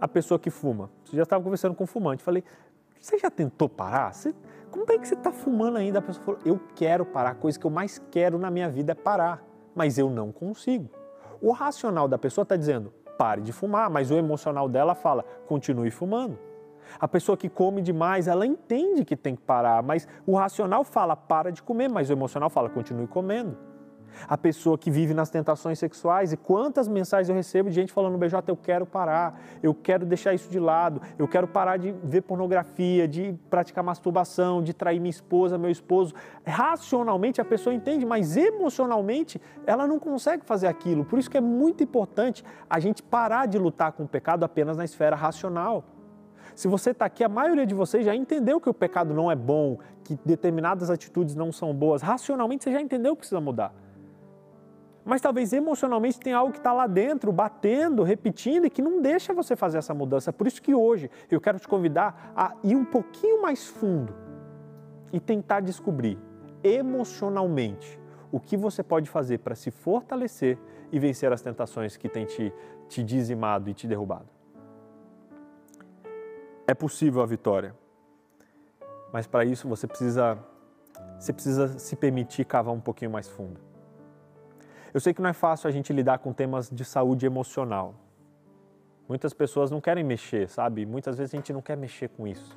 A 0.00 0.06
pessoa 0.06 0.38
que 0.38 0.50
fuma. 0.50 0.90
Você 1.04 1.16
já 1.16 1.22
estava 1.22 1.42
conversando 1.42 1.74
com 1.74 1.84
um 1.84 1.86
fumante. 1.86 2.22
Falei, 2.22 2.44
você 3.00 3.18
já 3.18 3.30
tentou 3.30 3.68
parar? 3.68 4.12
Você, 4.12 4.34
como 4.70 4.84
é 4.90 4.98
que 4.98 5.08
você 5.08 5.14
está 5.14 5.32
fumando 5.32 5.78
ainda? 5.78 5.98
A 5.98 6.02
pessoa 6.02 6.24
falou, 6.24 6.40
eu 6.44 6.60
quero 6.74 7.04
parar. 7.04 7.30
A 7.30 7.34
coisa 7.34 7.58
que 7.58 7.64
eu 7.64 7.70
mais 7.70 7.98
quero 8.10 8.38
na 8.38 8.50
minha 8.50 8.68
vida 8.68 8.92
é 8.92 8.94
parar. 8.94 9.42
Mas 9.74 9.98
eu 9.98 10.10
não 10.10 10.30
consigo. 10.30 10.88
O 11.40 11.50
racional 11.52 12.06
da 12.06 12.18
pessoa 12.18 12.42
está 12.42 12.56
dizendo, 12.56 12.92
pare 13.16 13.40
de 13.40 13.52
fumar. 13.52 13.88
Mas 13.88 14.10
o 14.10 14.14
emocional 14.14 14.68
dela 14.68 14.94
fala, 14.94 15.24
continue 15.46 15.90
fumando. 15.90 16.38
A 16.98 17.08
pessoa 17.08 17.36
que 17.36 17.48
come 17.48 17.82
demais, 17.82 18.28
ela 18.28 18.46
entende 18.46 19.04
que 19.04 19.16
tem 19.16 19.34
que 19.34 19.42
parar, 19.42 19.82
mas 19.82 20.06
o 20.26 20.34
racional 20.34 20.84
fala 20.84 21.16
para 21.16 21.50
de 21.50 21.62
comer, 21.62 21.88
mas 21.88 22.10
o 22.10 22.12
emocional 22.12 22.50
fala 22.50 22.68
continue 22.68 23.06
comendo. 23.06 23.56
A 24.28 24.38
pessoa 24.38 24.78
que 24.78 24.90
vive 24.90 25.12
nas 25.12 25.30
tentações 25.30 25.78
sexuais, 25.78 26.32
e 26.32 26.36
quantas 26.36 26.88
mensagens 26.88 27.28
eu 27.28 27.34
recebo 27.34 27.68
de 27.68 27.74
gente 27.74 27.92
falando 27.92 28.16
BJ, 28.16 28.50
eu 28.50 28.56
quero 28.56 28.86
parar, 28.86 29.40
eu 29.62 29.74
quero 29.74 30.06
deixar 30.06 30.34
isso 30.34 30.48
de 30.50 30.58
lado, 30.58 31.00
eu 31.18 31.26
quero 31.26 31.46
parar 31.46 31.76
de 31.76 31.92
ver 32.02 32.22
pornografia, 32.22 33.06
de 33.06 33.34
praticar 33.50 33.82
masturbação, 33.82 34.62
de 34.62 34.72
trair 34.72 35.00
minha 35.00 35.10
esposa, 35.10 35.58
meu 35.58 35.70
esposo. 35.70 36.14
Racionalmente 36.46 37.40
a 37.40 37.44
pessoa 37.44 37.74
entende, 37.74 38.06
mas 38.06 38.36
emocionalmente 38.36 39.40
ela 39.66 39.86
não 39.86 39.98
consegue 39.98 40.44
fazer 40.44 40.66
aquilo. 40.66 41.04
Por 41.04 41.18
isso 41.18 41.30
que 41.30 41.36
é 41.36 41.40
muito 41.40 41.82
importante 41.82 42.44
a 42.68 42.78
gente 42.78 43.02
parar 43.02 43.46
de 43.46 43.58
lutar 43.58 43.92
com 43.92 44.04
o 44.04 44.08
pecado 44.08 44.44
apenas 44.44 44.76
na 44.76 44.84
esfera 44.84 45.16
racional. 45.16 45.84
Se 46.54 46.68
você 46.68 46.90
está 46.90 47.04
aqui, 47.04 47.24
a 47.24 47.28
maioria 47.28 47.66
de 47.66 47.74
vocês 47.74 48.04
já 48.04 48.14
entendeu 48.14 48.60
que 48.60 48.68
o 48.68 48.74
pecado 48.74 49.12
não 49.12 49.30
é 49.30 49.34
bom, 49.34 49.78
que 50.04 50.18
determinadas 50.24 50.88
atitudes 50.90 51.34
não 51.34 51.50
são 51.50 51.74
boas. 51.74 52.00
Racionalmente 52.00 52.64
você 52.64 52.72
já 52.72 52.80
entendeu 52.80 53.14
que 53.14 53.20
precisa 53.20 53.40
mudar. 53.40 53.74
Mas 55.04 55.20
talvez 55.20 55.52
emocionalmente 55.52 56.18
tem 56.18 56.32
algo 56.32 56.52
que 56.52 56.58
está 56.58 56.72
lá 56.72 56.86
dentro, 56.86 57.30
batendo, 57.30 58.02
repetindo 58.02 58.66
e 58.66 58.70
que 58.70 58.80
não 58.80 59.02
deixa 59.02 59.34
você 59.34 59.54
fazer 59.54 59.78
essa 59.78 59.92
mudança. 59.92 60.32
Por 60.32 60.46
isso 60.46 60.62
que 60.62 60.74
hoje 60.74 61.10
eu 61.30 61.40
quero 61.40 61.58
te 61.58 61.68
convidar 61.68 62.32
a 62.34 62.54
ir 62.62 62.74
um 62.74 62.84
pouquinho 62.84 63.42
mais 63.42 63.66
fundo 63.66 64.14
e 65.12 65.20
tentar 65.20 65.60
descobrir 65.60 66.18
emocionalmente 66.62 68.00
o 68.32 68.40
que 68.40 68.56
você 68.56 68.82
pode 68.82 69.10
fazer 69.10 69.38
para 69.38 69.54
se 69.54 69.70
fortalecer 69.70 70.58
e 70.90 70.98
vencer 70.98 71.30
as 71.32 71.42
tentações 71.42 71.96
que 71.96 72.08
têm 72.08 72.24
te, 72.24 72.52
te 72.88 73.02
dizimado 73.02 73.68
e 73.68 73.74
te 73.74 73.86
derrubado. 73.86 74.33
É 76.66 76.74
possível 76.74 77.22
a 77.22 77.26
vitória. 77.26 77.74
Mas 79.12 79.26
para 79.26 79.44
isso 79.44 79.68
você 79.68 79.86
precisa 79.86 80.38
você 81.18 81.32
precisa 81.32 81.78
se 81.78 81.96
permitir 81.96 82.44
cavar 82.44 82.74
um 82.74 82.80
pouquinho 82.80 83.10
mais 83.10 83.28
fundo. 83.28 83.60
Eu 84.92 85.00
sei 85.00 85.12
que 85.12 85.20
não 85.20 85.28
é 85.28 85.32
fácil 85.32 85.68
a 85.68 85.70
gente 85.70 85.92
lidar 85.92 86.18
com 86.18 86.32
temas 86.32 86.70
de 86.70 86.84
saúde 86.84 87.26
emocional. 87.26 87.94
Muitas 89.08 89.34
pessoas 89.34 89.70
não 89.70 89.80
querem 89.80 90.04
mexer, 90.04 90.48
sabe? 90.48 90.86
Muitas 90.86 91.18
vezes 91.18 91.34
a 91.34 91.36
gente 91.36 91.52
não 91.52 91.60
quer 91.60 91.76
mexer 91.76 92.08
com 92.08 92.26
isso. 92.26 92.56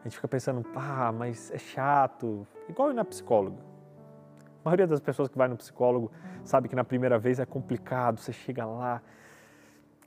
A 0.00 0.04
gente 0.04 0.16
fica 0.16 0.28
pensando, 0.28 0.64
ah, 0.74 1.12
mas 1.12 1.50
é 1.50 1.58
chato. 1.58 2.46
Igual 2.68 2.90
ir 2.90 2.94
na 2.94 3.04
psicóloga. 3.04 3.58
A 4.64 4.68
maioria 4.68 4.86
das 4.86 5.00
pessoas 5.00 5.28
que 5.28 5.36
vai 5.36 5.46
no 5.46 5.56
psicólogo 5.56 6.10
sabe 6.42 6.68
que 6.68 6.74
na 6.74 6.84
primeira 6.84 7.18
vez 7.18 7.38
é 7.38 7.46
complicado. 7.46 8.18
Você 8.18 8.32
chega 8.32 8.64
lá, 8.64 9.02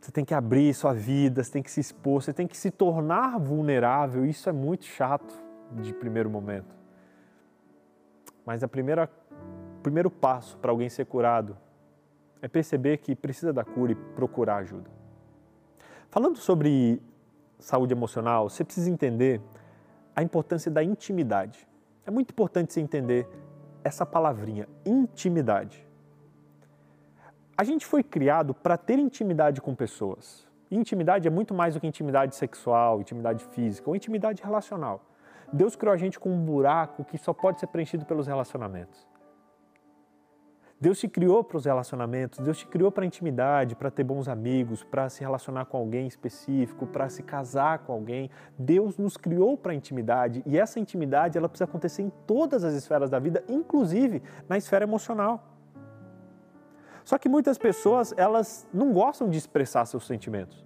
você 0.07 0.11
tem 0.13 0.23
que 0.23 0.33
abrir 0.33 0.73
sua 0.73 0.93
vida, 0.93 1.43
você 1.43 1.51
tem 1.51 1.61
que 1.61 1.69
se 1.69 1.81
expor, 1.81 2.21
você 2.21 2.31
tem 2.31 2.47
que 2.47 2.55
se 2.55 2.71
tornar 2.71 3.37
vulnerável. 3.37 4.25
Isso 4.25 4.47
é 4.47 4.53
muito 4.53 4.85
chato 4.85 5.35
de 5.73 5.93
primeiro 5.93 6.29
momento. 6.29 6.73
Mas 8.45 8.63
a 8.63 8.69
primeira, 8.69 9.11
o 9.79 9.81
primeiro 9.81 10.09
passo 10.09 10.57
para 10.59 10.71
alguém 10.71 10.87
ser 10.87 11.07
curado 11.07 11.57
é 12.41 12.47
perceber 12.47 12.99
que 12.99 13.13
precisa 13.17 13.51
da 13.51 13.65
cura 13.65 13.91
e 13.91 13.95
procurar 13.95 14.59
ajuda. 14.59 14.89
Falando 16.09 16.37
sobre 16.37 17.01
saúde 17.59 17.93
emocional, 17.93 18.49
você 18.49 18.63
precisa 18.63 18.89
entender 18.89 19.41
a 20.15 20.23
importância 20.23 20.71
da 20.71 20.81
intimidade. 20.81 21.67
É 22.05 22.11
muito 22.11 22.31
importante 22.31 22.71
você 22.71 22.79
entender 22.79 23.27
essa 23.83 24.05
palavrinha, 24.05 24.69
intimidade. 24.85 25.85
A 27.57 27.63
gente 27.63 27.87
foi 27.87 28.03
criado 28.03 28.53
para 28.53 28.77
ter 28.77 28.99
intimidade 28.99 29.59
com 29.61 29.73
pessoas. 29.73 30.47
E 30.69 30.77
intimidade 30.77 31.27
é 31.27 31.31
muito 31.31 31.55
mais 31.55 31.73
do 31.73 31.79
que 31.79 31.87
intimidade 31.87 32.35
sexual, 32.35 33.01
intimidade 33.01 33.43
física 33.45 33.89
ou 33.89 33.95
intimidade 33.95 34.43
relacional. 34.43 35.01
Deus 35.51 35.75
criou 35.75 35.91
a 35.91 35.97
gente 35.97 36.19
com 36.19 36.29
um 36.29 36.45
buraco 36.45 37.03
que 37.03 37.17
só 37.17 37.33
pode 37.33 37.59
ser 37.59 37.65
preenchido 37.65 38.05
pelos 38.05 38.27
relacionamentos. 38.27 39.07
Deus 40.79 40.99
te 40.99 41.07
criou 41.07 41.43
para 41.43 41.57
os 41.57 41.65
relacionamentos, 41.65 42.37
Deus 42.37 42.59
te 42.59 42.67
criou 42.67 42.91
para 42.91 43.03
a 43.03 43.07
intimidade, 43.07 43.75
para 43.75 43.89
ter 43.89 44.03
bons 44.03 44.27
amigos, 44.27 44.83
para 44.83 45.09
se 45.09 45.21
relacionar 45.21 45.65
com 45.65 45.77
alguém 45.77 46.05
específico, 46.05 46.85
para 46.85 47.09
se 47.09 47.23
casar 47.23 47.79
com 47.79 47.93
alguém. 47.93 48.29
Deus 48.55 48.99
nos 48.99 49.17
criou 49.17 49.57
para 49.57 49.71
a 49.71 49.75
intimidade 49.75 50.43
e 50.45 50.59
essa 50.59 50.79
intimidade 50.79 51.39
ela 51.39 51.49
precisa 51.49 51.65
acontecer 51.65 52.03
em 52.03 52.11
todas 52.27 52.63
as 52.63 52.75
esferas 52.75 53.09
da 53.09 53.17
vida, 53.17 53.43
inclusive 53.49 54.21
na 54.47 54.59
esfera 54.59 54.85
emocional. 54.85 55.56
Só 57.07 57.17
que 57.17 57.29
muitas 57.29 57.57
pessoas, 57.57 58.13
elas 58.17 58.67
não 58.73 58.91
gostam 58.91 59.29
de 59.29 59.37
expressar 59.37 59.85
seus 59.85 60.05
sentimentos. 60.05 60.61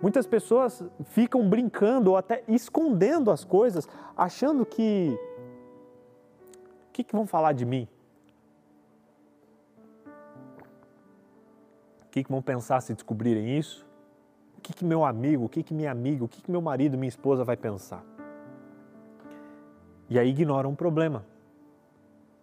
Muitas 0.00 0.26
pessoas 0.26 0.82
ficam 1.04 1.46
brincando 1.46 2.12
ou 2.12 2.16
até 2.16 2.42
escondendo 2.48 3.30
as 3.30 3.44
coisas, 3.44 3.86
achando 4.16 4.64
que. 4.64 5.14
O 6.88 6.92
que, 6.94 7.04
que 7.04 7.14
vão 7.14 7.26
falar 7.26 7.52
de 7.52 7.66
mim? 7.66 7.86
O 12.06 12.08
que, 12.10 12.24
que 12.24 12.30
vão 12.32 12.40
pensar 12.40 12.80
se 12.80 12.94
descobrirem 12.94 13.58
isso? 13.58 13.86
O 14.56 14.62
que, 14.62 14.72
que 14.72 14.82
meu 14.82 15.04
amigo, 15.04 15.44
o 15.44 15.48
que, 15.50 15.62
que 15.62 15.74
minha 15.74 15.90
amiga, 15.90 16.24
o 16.24 16.28
que, 16.28 16.40
que 16.40 16.50
meu 16.50 16.62
marido, 16.62 16.96
minha 16.96 17.06
esposa 17.06 17.44
vai 17.44 17.58
pensar? 17.58 18.02
E 20.08 20.18
aí 20.18 20.30
ignoram 20.30 20.72
o 20.72 20.76
problema. 20.76 21.22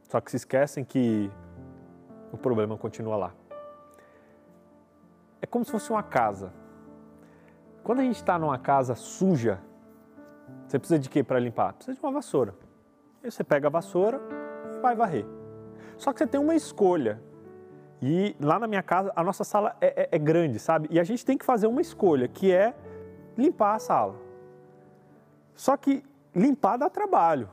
Só 0.03 0.21
que 0.21 0.29
se 0.29 0.37
esquecem 0.37 0.85
que 0.85 1.31
o 2.31 2.37
problema 2.37 2.77
continua 2.77 3.15
lá. 3.15 3.33
É 5.41 5.45
como 5.45 5.63
se 5.63 5.71
fosse 5.71 5.89
uma 5.91 6.03
casa. 6.03 6.51
Quando 7.83 7.99
a 7.99 8.03
gente 8.03 8.15
está 8.15 8.37
numa 8.37 8.57
casa 8.57 8.95
suja, 8.95 9.59
você 10.67 10.77
precisa 10.77 10.99
de 10.99 11.09
quê 11.09 11.23
para 11.23 11.39
limpar? 11.39 11.73
Precisa 11.73 11.97
de 11.97 12.03
uma 12.03 12.11
vassoura. 12.11 12.53
Aí 13.23 13.31
você 13.31 13.43
pega 13.43 13.67
a 13.67 13.69
vassoura 13.69 14.19
e 14.75 14.79
vai 14.79 14.95
varrer. 14.95 15.25
Só 15.97 16.11
que 16.11 16.19
você 16.19 16.27
tem 16.27 16.39
uma 16.39 16.55
escolha. 16.55 17.21
E 18.01 18.35
lá 18.39 18.59
na 18.59 18.67
minha 18.67 18.83
casa, 18.83 19.11
a 19.15 19.23
nossa 19.23 19.43
sala 19.43 19.75
é, 19.81 20.03
é, 20.03 20.09
é 20.11 20.19
grande, 20.19 20.59
sabe? 20.59 20.87
E 20.91 20.99
a 20.99 21.03
gente 21.03 21.25
tem 21.25 21.37
que 21.37 21.45
fazer 21.45 21.67
uma 21.67 21.81
escolha, 21.81 22.27
que 22.27 22.51
é 22.51 22.75
limpar 23.37 23.75
a 23.75 23.79
sala. 23.79 24.15
Só 25.55 25.75
que 25.75 26.03
limpar 26.35 26.77
dá 26.77 26.89
trabalho, 26.89 27.49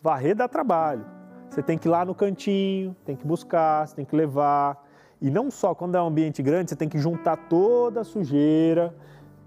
varrer 0.00 0.36
dá 0.36 0.46
trabalho. 0.46 1.04
Você 1.50 1.64
tem 1.64 1.76
que 1.76 1.88
ir 1.88 1.90
lá 1.90 2.04
no 2.04 2.14
cantinho, 2.14 2.94
tem 3.04 3.16
que 3.16 3.26
buscar, 3.26 3.84
você 3.84 3.96
tem 3.96 4.04
que 4.04 4.14
levar. 4.14 4.86
E 5.20 5.28
não 5.30 5.50
só 5.50 5.74
quando 5.74 5.96
é 5.96 6.00
um 6.00 6.06
ambiente 6.06 6.40
grande, 6.44 6.70
você 6.70 6.76
tem 6.76 6.88
que 6.88 6.96
juntar 6.96 7.36
toda 7.36 8.02
a 8.02 8.04
sujeira, 8.04 8.94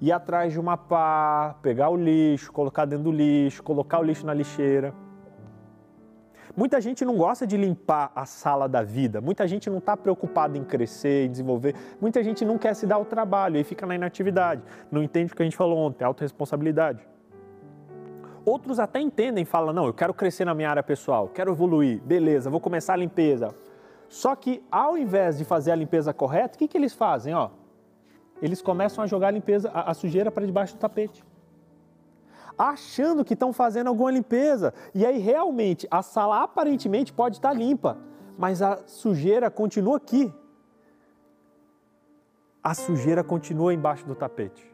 ir 0.02 0.12
atrás 0.12 0.52
de 0.52 0.60
uma 0.60 0.76
pá, 0.76 1.56
pegar 1.62 1.90
o 1.90 1.96
lixo, 1.96 2.52
colocar 2.52 2.84
dentro 2.84 3.06
do 3.06 3.12
lixo, 3.12 3.64
colocar 3.64 4.00
o 4.00 4.04
lixo 4.04 4.26
na 4.26 4.34
lixeira. 4.34 4.94
Muita 6.58 6.82
gente 6.82 7.06
não 7.06 7.16
gosta 7.16 7.48
de 7.48 7.56
limpar 7.56 8.12
a 8.14 8.26
sala 8.26 8.68
da 8.68 8.84
vida, 8.84 9.22
muita 9.22 9.48
gente 9.48 9.70
não 9.70 9.78
está 9.78 9.96
preocupada 9.96 10.58
em 10.58 10.64
crescer, 10.64 11.26
em 11.26 11.32
desenvolver, 11.32 11.74
muita 12.02 12.22
gente 12.22 12.44
não 12.44 12.58
quer 12.58 12.76
se 12.76 12.86
dar 12.86 12.98
o 12.98 13.06
trabalho 13.06 13.58
e 13.58 13.64
fica 13.64 13.86
na 13.86 13.96
inatividade, 13.96 14.62
não 14.92 15.02
entende 15.02 15.32
o 15.32 15.36
que 15.36 15.42
a 15.42 15.46
gente 15.46 15.58
falou 15.58 15.78
ontem, 15.78 16.04
autorresponsabilidade. 16.04 17.13
Outros 18.46 18.80
até 18.80 19.00
entendem, 19.00 19.46
falam, 19.46 19.74
não, 19.74 19.86
eu 19.86 19.94
quero 19.94 20.14
crescer 20.14 20.44
na 20.44 20.54
minha 20.54 20.70
área 20.70 20.84
pessoal, 20.84 21.30
quero 21.30 21.52
evoluir, 21.52 22.02
beleza, 22.02 22.50
vou 22.50 22.60
começar 22.60 22.94
a 22.94 22.98
limpeza. 22.98 23.56
Só 24.10 24.36
que 24.36 24.64
ao 24.70 24.98
invés 24.98 25.38
de 25.38 25.46
fazer 25.46 25.72
a 25.72 25.76
limpeza 25.76 26.14
correta, 26.14 26.56
o 26.56 26.60
que, 26.60 26.68
que 26.68 26.78
eles 26.78 26.94
fazem? 26.94 27.34
Ó, 27.34 27.50
eles 28.42 28.62
começam 28.62 29.04
a 29.04 29.08
jogar 29.08 29.30
a, 29.30 29.32
limpeza, 29.32 29.72
a, 29.72 29.92
a 29.92 29.94
sujeira 29.94 30.30
para 30.30 30.46
debaixo 30.46 30.76
do 30.76 30.80
tapete. 30.80 31.24
Achando 32.58 33.24
que 33.24 33.34
estão 33.34 33.54
fazendo 33.54 33.88
alguma 33.88 34.12
limpeza. 34.12 34.74
E 34.94 35.06
aí 35.06 35.18
realmente 35.18 35.88
a 35.90 36.04
sala 36.04 36.44
aparentemente 36.44 37.12
pode 37.14 37.38
estar 37.38 37.54
limpa, 37.54 37.98
mas 38.38 38.62
a 38.62 38.86
sujeira 38.86 39.50
continua 39.50 39.98
aqui. 39.98 40.32
A 42.62 42.74
sujeira 42.74 43.24
continua 43.24 43.74
embaixo 43.74 44.06
do 44.06 44.14
tapete. 44.14 44.72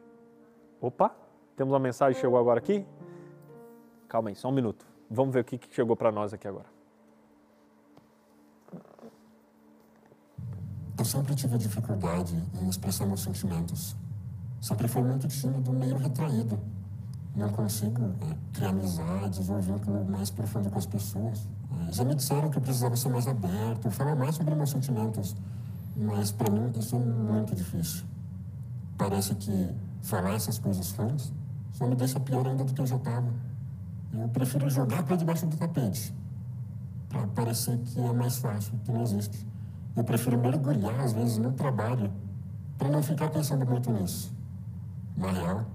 Opa, 0.82 1.16
temos 1.56 1.72
uma 1.72 1.80
mensagem 1.80 2.16
que 2.16 2.22
chegou 2.22 2.38
agora 2.40 2.60
aqui? 2.60 2.86
Calma 4.10 4.30
aí, 4.30 4.36
só 4.36 4.50
um 4.50 4.52
minuto. 4.52 4.86
Vamos 5.10 5.32
ver 5.32 5.42
o 5.42 5.44
que 5.44 5.60
chegou 5.72 5.96
para 5.96 6.12
nós 6.12 6.34
aqui 6.34 6.48
agora. 6.48 6.66
Eu 10.98 11.06
sempre 11.06 11.36
tive 11.36 11.58
dificuldade 11.60 12.36
em 12.60 12.68
expressar 12.68 13.06
meus 13.06 13.22
sentimentos. 13.22 13.96
Sempre 14.60 14.88
fui 14.88 15.04
muito 15.04 15.28
tímido, 15.28 15.72
meio 15.72 15.96
retraído. 15.96 16.60
Não 17.36 17.50
consigo 17.50 18.02
é, 18.04 18.36
criar 18.52 18.70
amizades 18.70 19.48
ou 19.48 19.62
vínculo 19.62 20.04
mais 20.04 20.32
profundo 20.32 20.70
com 20.72 20.80
as 20.80 20.88
pessoas. 20.88 21.48
É, 21.88 21.92
já 21.94 22.04
me 22.04 22.16
disseram 22.16 22.50
que 22.50 22.58
eu 22.58 22.62
precisava 22.62 22.96
ser 22.98 23.10
mais 23.10 23.28
aberto, 23.28 23.92
falar 23.92 24.16
mais 24.16 24.36
sobre 24.36 24.56
meus 24.56 24.72
sentimentos. 24.72 25.36
Mas 25.96 26.32
para 26.32 26.52
mim 26.52 26.72
isso 26.78 26.96
é 26.96 27.00
muito 27.00 27.56
difícil. 27.56 28.04
Parece 28.98 29.36
que 29.36 29.70
falar 30.02 30.34
essas 30.34 30.58
coisas 30.58 30.92
ruins 30.94 31.32
só 31.72 31.86
me 31.86 31.96
deixa 31.96 32.20
pior 32.20 32.46
ainda 32.46 32.64
do 32.64 32.74
que 32.74 32.82
eu 32.82 32.88
já 32.88 32.98
estava. 32.98 33.32
Eu 34.12 34.28
prefiro 34.30 34.70
jogar 34.70 35.04
para 35.04 35.16
debaixo 35.16 35.46
do 35.46 35.56
tapete, 35.56 36.14
para 37.10 37.28
parecer 37.28 37.78
que 37.78 38.00
é 38.00 38.12
mais 38.12 38.38
fácil, 38.38 38.74
que 38.84 38.92
não 38.92 39.04
existe. 39.04 39.46
Eu 39.96 40.04
prefiro 40.04 40.38
mergulhar, 40.38 41.00
às 41.00 41.14
vezes, 41.14 41.38
no 41.38 41.52
trabalho, 41.52 42.12
para 42.78 42.90
não 42.90 43.04
ficar 43.04 43.30
pensando 43.30 43.66
muito 43.66 43.92
nisso. 43.92 44.34
Na 45.16 45.32
real, 45.32 45.66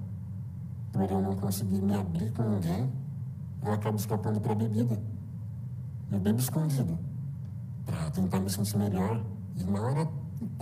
por 0.92 1.10
eu 1.10 1.20
não 1.20 1.36
conseguir 1.36 1.80
me 1.80 1.94
abrir 1.94 2.32
com 2.32 2.42
ninguém, 2.42 2.90
eu 3.62 3.72
acabo 3.72 3.96
escapando 3.96 4.40
para 4.40 4.52
a 4.52 4.56
bebida. 4.56 5.00
Eu 6.10 6.18
bebo 6.18 6.38
escondido, 6.38 6.98
para 7.86 8.10
tentar 8.10 8.40
me 8.40 8.50
sentir 8.50 8.76
melhor. 8.78 9.20
E 9.56 9.64
na 9.64 9.80
hora, 9.80 10.08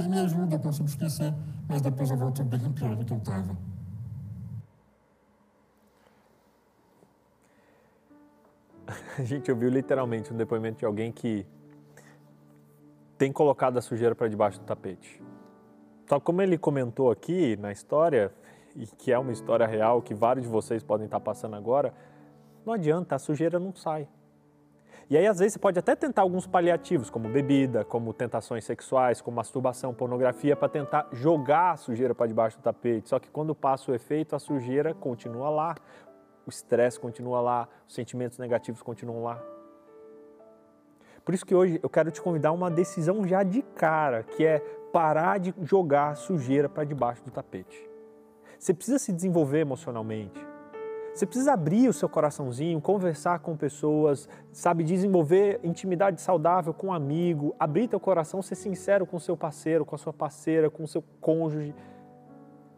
me 0.08 0.18
ajuda, 0.18 0.56
eu 0.56 0.60
consigo 0.60 0.88
esquecer, 0.88 1.34
mas 1.68 1.80
depois 1.80 2.10
eu 2.10 2.16
volto 2.16 2.44
bem 2.44 2.72
pior 2.72 2.96
do 2.96 3.04
que 3.04 3.12
eu 3.12 3.18
estava. 3.18 3.56
a 9.18 9.22
gente 9.22 9.50
ouviu 9.50 9.68
literalmente 9.68 10.32
um 10.32 10.36
depoimento 10.36 10.78
de 10.78 10.84
alguém 10.84 11.12
que 11.12 11.46
tem 13.16 13.32
colocado 13.32 13.78
a 13.78 13.82
sujeira 13.82 14.14
para 14.14 14.28
debaixo 14.28 14.58
do 14.58 14.66
tapete. 14.66 15.22
Só 16.08 16.18
como 16.18 16.42
ele 16.42 16.58
comentou 16.58 17.10
aqui 17.10 17.56
na 17.56 17.70
história, 17.70 18.32
e 18.74 18.86
que 18.86 19.12
é 19.12 19.18
uma 19.18 19.32
história 19.32 19.66
real 19.66 20.02
que 20.02 20.14
vários 20.14 20.44
de 20.44 20.50
vocês 20.50 20.82
podem 20.82 21.04
estar 21.04 21.20
passando 21.20 21.56
agora, 21.56 21.94
não 22.64 22.72
adianta, 22.72 23.14
a 23.14 23.18
sujeira 23.18 23.58
não 23.58 23.74
sai. 23.74 24.08
E 25.10 25.16
aí, 25.16 25.26
às 25.26 25.38
vezes, 25.38 25.54
você 25.54 25.58
pode 25.58 25.78
até 25.78 25.94
tentar 25.94 26.22
alguns 26.22 26.46
paliativos, 26.46 27.10
como 27.10 27.28
bebida, 27.28 27.84
como 27.84 28.14
tentações 28.14 28.64
sexuais, 28.64 29.20
como 29.20 29.36
masturbação, 29.36 29.92
pornografia, 29.92 30.56
para 30.56 30.68
tentar 30.68 31.08
jogar 31.12 31.72
a 31.72 31.76
sujeira 31.76 32.14
para 32.14 32.26
debaixo 32.26 32.56
do 32.56 32.62
tapete. 32.62 33.08
Só 33.08 33.18
que 33.18 33.28
quando 33.28 33.54
passa 33.54 33.90
o 33.90 33.94
efeito, 33.94 34.34
a 34.34 34.38
sujeira 34.38 34.94
continua 34.94 35.50
lá 35.50 35.74
o 36.46 36.50
estresse 36.50 36.98
continua 36.98 37.40
lá, 37.40 37.68
os 37.86 37.94
sentimentos 37.94 38.38
negativos 38.38 38.82
continuam 38.82 39.22
lá. 39.22 39.42
Por 41.24 41.34
isso 41.34 41.46
que 41.46 41.54
hoje 41.54 41.78
eu 41.82 41.88
quero 41.88 42.10
te 42.10 42.20
convidar 42.20 42.48
a 42.48 42.52
uma 42.52 42.70
decisão 42.70 43.26
já 43.26 43.42
de 43.42 43.62
cara, 43.62 44.24
que 44.24 44.44
é 44.44 44.58
parar 44.92 45.38
de 45.38 45.54
jogar 45.62 46.16
sujeira 46.16 46.68
para 46.68 46.84
debaixo 46.84 47.22
do 47.24 47.30
tapete. 47.30 47.88
Você 48.58 48.74
precisa 48.74 48.98
se 48.98 49.12
desenvolver 49.12 49.60
emocionalmente. 49.60 50.52
Você 51.14 51.26
precisa 51.26 51.52
abrir 51.52 51.88
o 51.88 51.92
seu 51.92 52.08
coraçãozinho, 52.08 52.80
conversar 52.80 53.38
com 53.40 53.54
pessoas, 53.54 54.28
sabe, 54.50 54.82
desenvolver 54.82 55.60
intimidade 55.62 56.20
saudável 56.20 56.72
com 56.72 56.86
um 56.86 56.92
amigo, 56.92 57.54
abrir 57.60 57.86
teu 57.86 58.00
coração, 58.00 58.40
ser 58.40 58.54
sincero 58.54 59.04
com 59.04 59.18
seu 59.18 59.36
parceiro, 59.36 59.84
com 59.84 59.94
a 59.94 59.98
sua 59.98 60.12
parceira, 60.12 60.70
com 60.70 60.84
o 60.84 60.88
seu 60.88 61.04
cônjuge 61.20 61.74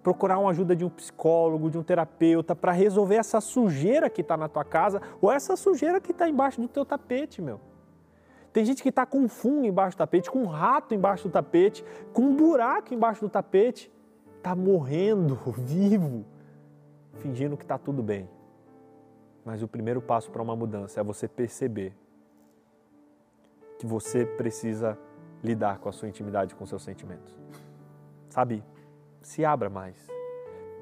procurar 0.04 0.38
uma 0.38 0.50
ajuda 0.50 0.76
de 0.76 0.84
um 0.84 0.90
psicólogo, 0.90 1.70
de 1.70 1.78
um 1.78 1.82
terapeuta, 1.82 2.54
para 2.54 2.72
resolver 2.72 3.14
essa 3.14 3.40
sujeira 3.40 4.10
que 4.10 4.20
está 4.20 4.36
na 4.36 4.48
tua 4.50 4.62
casa 4.62 5.00
ou 5.20 5.32
essa 5.32 5.56
sujeira 5.56 5.98
que 5.98 6.12
está 6.12 6.28
embaixo 6.28 6.60
do 6.60 6.68
teu 6.68 6.84
tapete, 6.84 7.40
meu. 7.40 7.58
Tem 8.52 8.66
gente 8.66 8.82
que 8.82 8.90
está 8.90 9.06
com 9.06 9.18
um 9.18 9.28
fungo 9.28 9.64
embaixo 9.64 9.96
do 9.96 9.98
tapete, 9.98 10.30
com 10.30 10.40
um 10.40 10.46
rato 10.46 10.94
embaixo 10.94 11.26
do 11.26 11.32
tapete, 11.32 11.82
com 12.12 12.22
um 12.22 12.36
buraco 12.36 12.92
embaixo 12.92 13.22
do 13.22 13.30
tapete, 13.30 13.90
está 14.36 14.54
morrendo 14.54 15.36
vivo, 15.56 16.26
fingindo 17.14 17.56
que 17.56 17.64
está 17.64 17.78
tudo 17.78 18.02
bem. 18.02 18.28
Mas 19.42 19.62
o 19.62 19.66
primeiro 19.66 20.02
passo 20.02 20.30
para 20.30 20.42
uma 20.42 20.54
mudança 20.54 21.00
é 21.00 21.02
você 21.02 21.26
perceber 21.26 21.96
que 23.78 23.86
você 23.86 24.26
precisa 24.26 24.98
lidar 25.42 25.78
com 25.78 25.88
a 25.88 25.92
sua 25.92 26.08
intimidade, 26.08 26.54
com 26.54 26.66
seus 26.66 26.82
sentimentos. 26.82 27.34
Sabe? 28.28 28.62
Se 29.26 29.44
abra 29.44 29.68
mais. 29.70 30.06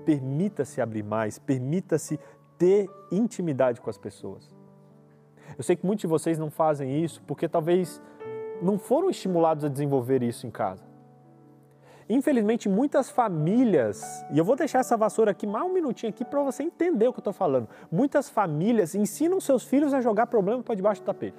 Permita-se 0.04 0.80
abrir 0.80 1.02
mais, 1.02 1.38
permita-se 1.38 2.18
ter 2.58 2.88
intimidade 3.10 3.80
com 3.80 3.90
as 3.90 3.98
pessoas. 3.98 4.48
Eu 5.56 5.62
sei 5.62 5.76
que 5.76 5.84
muitos 5.84 6.02
de 6.02 6.06
vocês 6.06 6.38
não 6.38 6.50
fazem 6.50 7.02
isso 7.02 7.22
porque 7.26 7.48
talvez 7.48 8.00
não 8.60 8.78
foram 8.78 9.10
estimulados 9.10 9.64
a 9.64 9.68
desenvolver 9.68 10.22
isso 10.22 10.46
em 10.46 10.50
casa. 10.50 10.84
Infelizmente, 12.08 12.68
muitas 12.68 13.10
famílias, 13.10 14.02
e 14.32 14.38
eu 14.38 14.44
vou 14.44 14.56
deixar 14.56 14.80
essa 14.80 14.96
vassoura 14.96 15.30
aqui 15.30 15.46
mais 15.46 15.64
um 15.64 15.72
minutinho 15.72 16.10
aqui 16.10 16.24
para 16.24 16.42
você 16.42 16.62
entender 16.62 17.08
o 17.08 17.12
que 17.12 17.18
eu 17.18 17.22
estou 17.22 17.32
falando. 17.32 17.68
Muitas 17.90 18.28
famílias 18.28 18.94
ensinam 18.94 19.40
seus 19.40 19.64
filhos 19.64 19.94
a 19.94 20.00
jogar 20.00 20.26
problema 20.26 20.62
para 20.62 20.74
debaixo 20.74 21.00
do 21.00 21.06
tapete. 21.06 21.38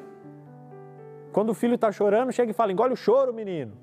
Quando 1.32 1.50
o 1.50 1.54
filho 1.54 1.76
está 1.76 1.92
chorando, 1.92 2.32
chega 2.32 2.52
e 2.52 2.54
fala: 2.54 2.72
engole 2.72 2.94
o 2.94 2.98
choro, 2.98 3.34
menino. 3.34 3.74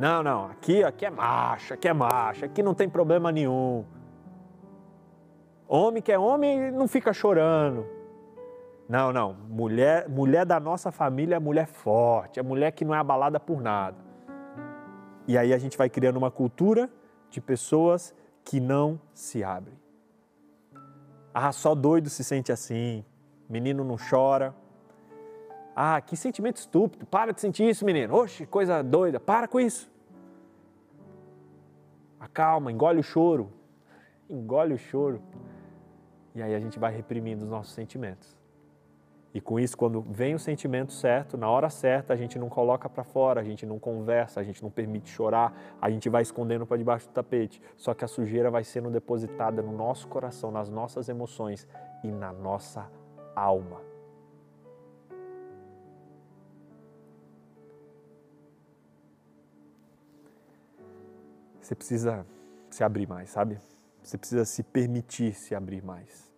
Não, 0.00 0.22
não, 0.22 0.46
aqui, 0.46 0.82
aqui 0.82 1.04
é 1.04 1.10
macho, 1.10 1.74
aqui 1.74 1.86
é 1.86 1.92
macho, 1.92 2.46
aqui 2.46 2.62
não 2.62 2.72
tem 2.72 2.88
problema 2.88 3.30
nenhum. 3.30 3.84
Homem 5.68 6.02
que 6.02 6.10
é 6.10 6.18
homem 6.18 6.72
não 6.72 6.88
fica 6.88 7.12
chorando. 7.12 7.86
Não, 8.88 9.12
não, 9.12 9.34
mulher, 9.34 10.08
mulher 10.08 10.46
da 10.46 10.58
nossa 10.58 10.90
família 10.90 11.36
é 11.36 11.38
mulher 11.38 11.66
forte, 11.66 12.40
é 12.40 12.42
mulher 12.42 12.72
que 12.72 12.82
não 12.82 12.94
é 12.94 12.98
abalada 12.98 13.38
por 13.38 13.60
nada. 13.60 13.98
E 15.28 15.36
aí 15.36 15.52
a 15.52 15.58
gente 15.58 15.76
vai 15.76 15.90
criando 15.90 16.16
uma 16.16 16.30
cultura 16.30 16.88
de 17.28 17.38
pessoas 17.38 18.14
que 18.42 18.58
não 18.58 18.98
se 19.12 19.44
abrem. 19.44 19.78
Ah, 21.34 21.52
só 21.52 21.74
doido 21.74 22.08
se 22.08 22.24
sente 22.24 22.50
assim, 22.50 23.04
menino 23.50 23.84
não 23.84 23.96
chora. 23.98 24.54
Ah, 25.74 26.00
que 26.00 26.16
sentimento 26.16 26.56
estúpido, 26.56 27.06
para 27.06 27.32
de 27.32 27.40
sentir 27.40 27.68
isso, 27.68 27.84
menino. 27.84 28.14
Oxe, 28.14 28.46
coisa 28.46 28.82
doida, 28.82 29.18
para 29.18 29.48
com 29.48 29.58
isso 29.58 29.90
acalma, 32.20 32.70
engole 32.70 33.00
o 33.00 33.02
choro, 33.02 33.50
engole 34.28 34.74
o 34.74 34.78
choro. 34.78 35.22
E 36.34 36.42
aí 36.42 36.54
a 36.54 36.60
gente 36.60 36.78
vai 36.78 36.94
reprimindo 36.94 37.44
os 37.44 37.50
nossos 37.50 37.72
sentimentos. 37.72 38.38
E 39.32 39.40
com 39.40 39.58
isso, 39.60 39.76
quando 39.76 40.00
vem 40.02 40.34
o 40.34 40.40
sentimento 40.40 40.92
certo, 40.92 41.38
na 41.38 41.48
hora 41.48 41.70
certa, 41.70 42.12
a 42.12 42.16
gente 42.16 42.36
não 42.38 42.48
coloca 42.48 42.88
para 42.88 43.04
fora, 43.04 43.40
a 43.40 43.44
gente 43.44 43.64
não 43.64 43.78
conversa, 43.78 44.40
a 44.40 44.42
gente 44.42 44.60
não 44.60 44.70
permite 44.70 45.08
chorar, 45.08 45.54
a 45.80 45.88
gente 45.88 46.08
vai 46.08 46.22
escondendo 46.22 46.66
para 46.66 46.76
debaixo 46.76 47.08
do 47.08 47.12
tapete. 47.12 47.62
Só 47.76 47.94
que 47.94 48.04
a 48.04 48.08
sujeira 48.08 48.50
vai 48.50 48.64
sendo 48.64 48.90
depositada 48.90 49.62
no 49.62 49.72
nosso 49.72 50.08
coração, 50.08 50.50
nas 50.50 50.68
nossas 50.68 51.08
emoções 51.08 51.66
e 52.02 52.10
na 52.10 52.32
nossa 52.32 52.90
alma. 53.36 53.89
Você 61.70 61.76
precisa 61.76 62.26
se 62.68 62.82
abrir 62.82 63.08
mais, 63.08 63.30
sabe? 63.30 63.56
Você 64.02 64.18
precisa 64.18 64.44
se 64.44 64.60
permitir 64.60 65.32
se 65.34 65.54
abrir 65.54 65.80
mais. 65.84 66.28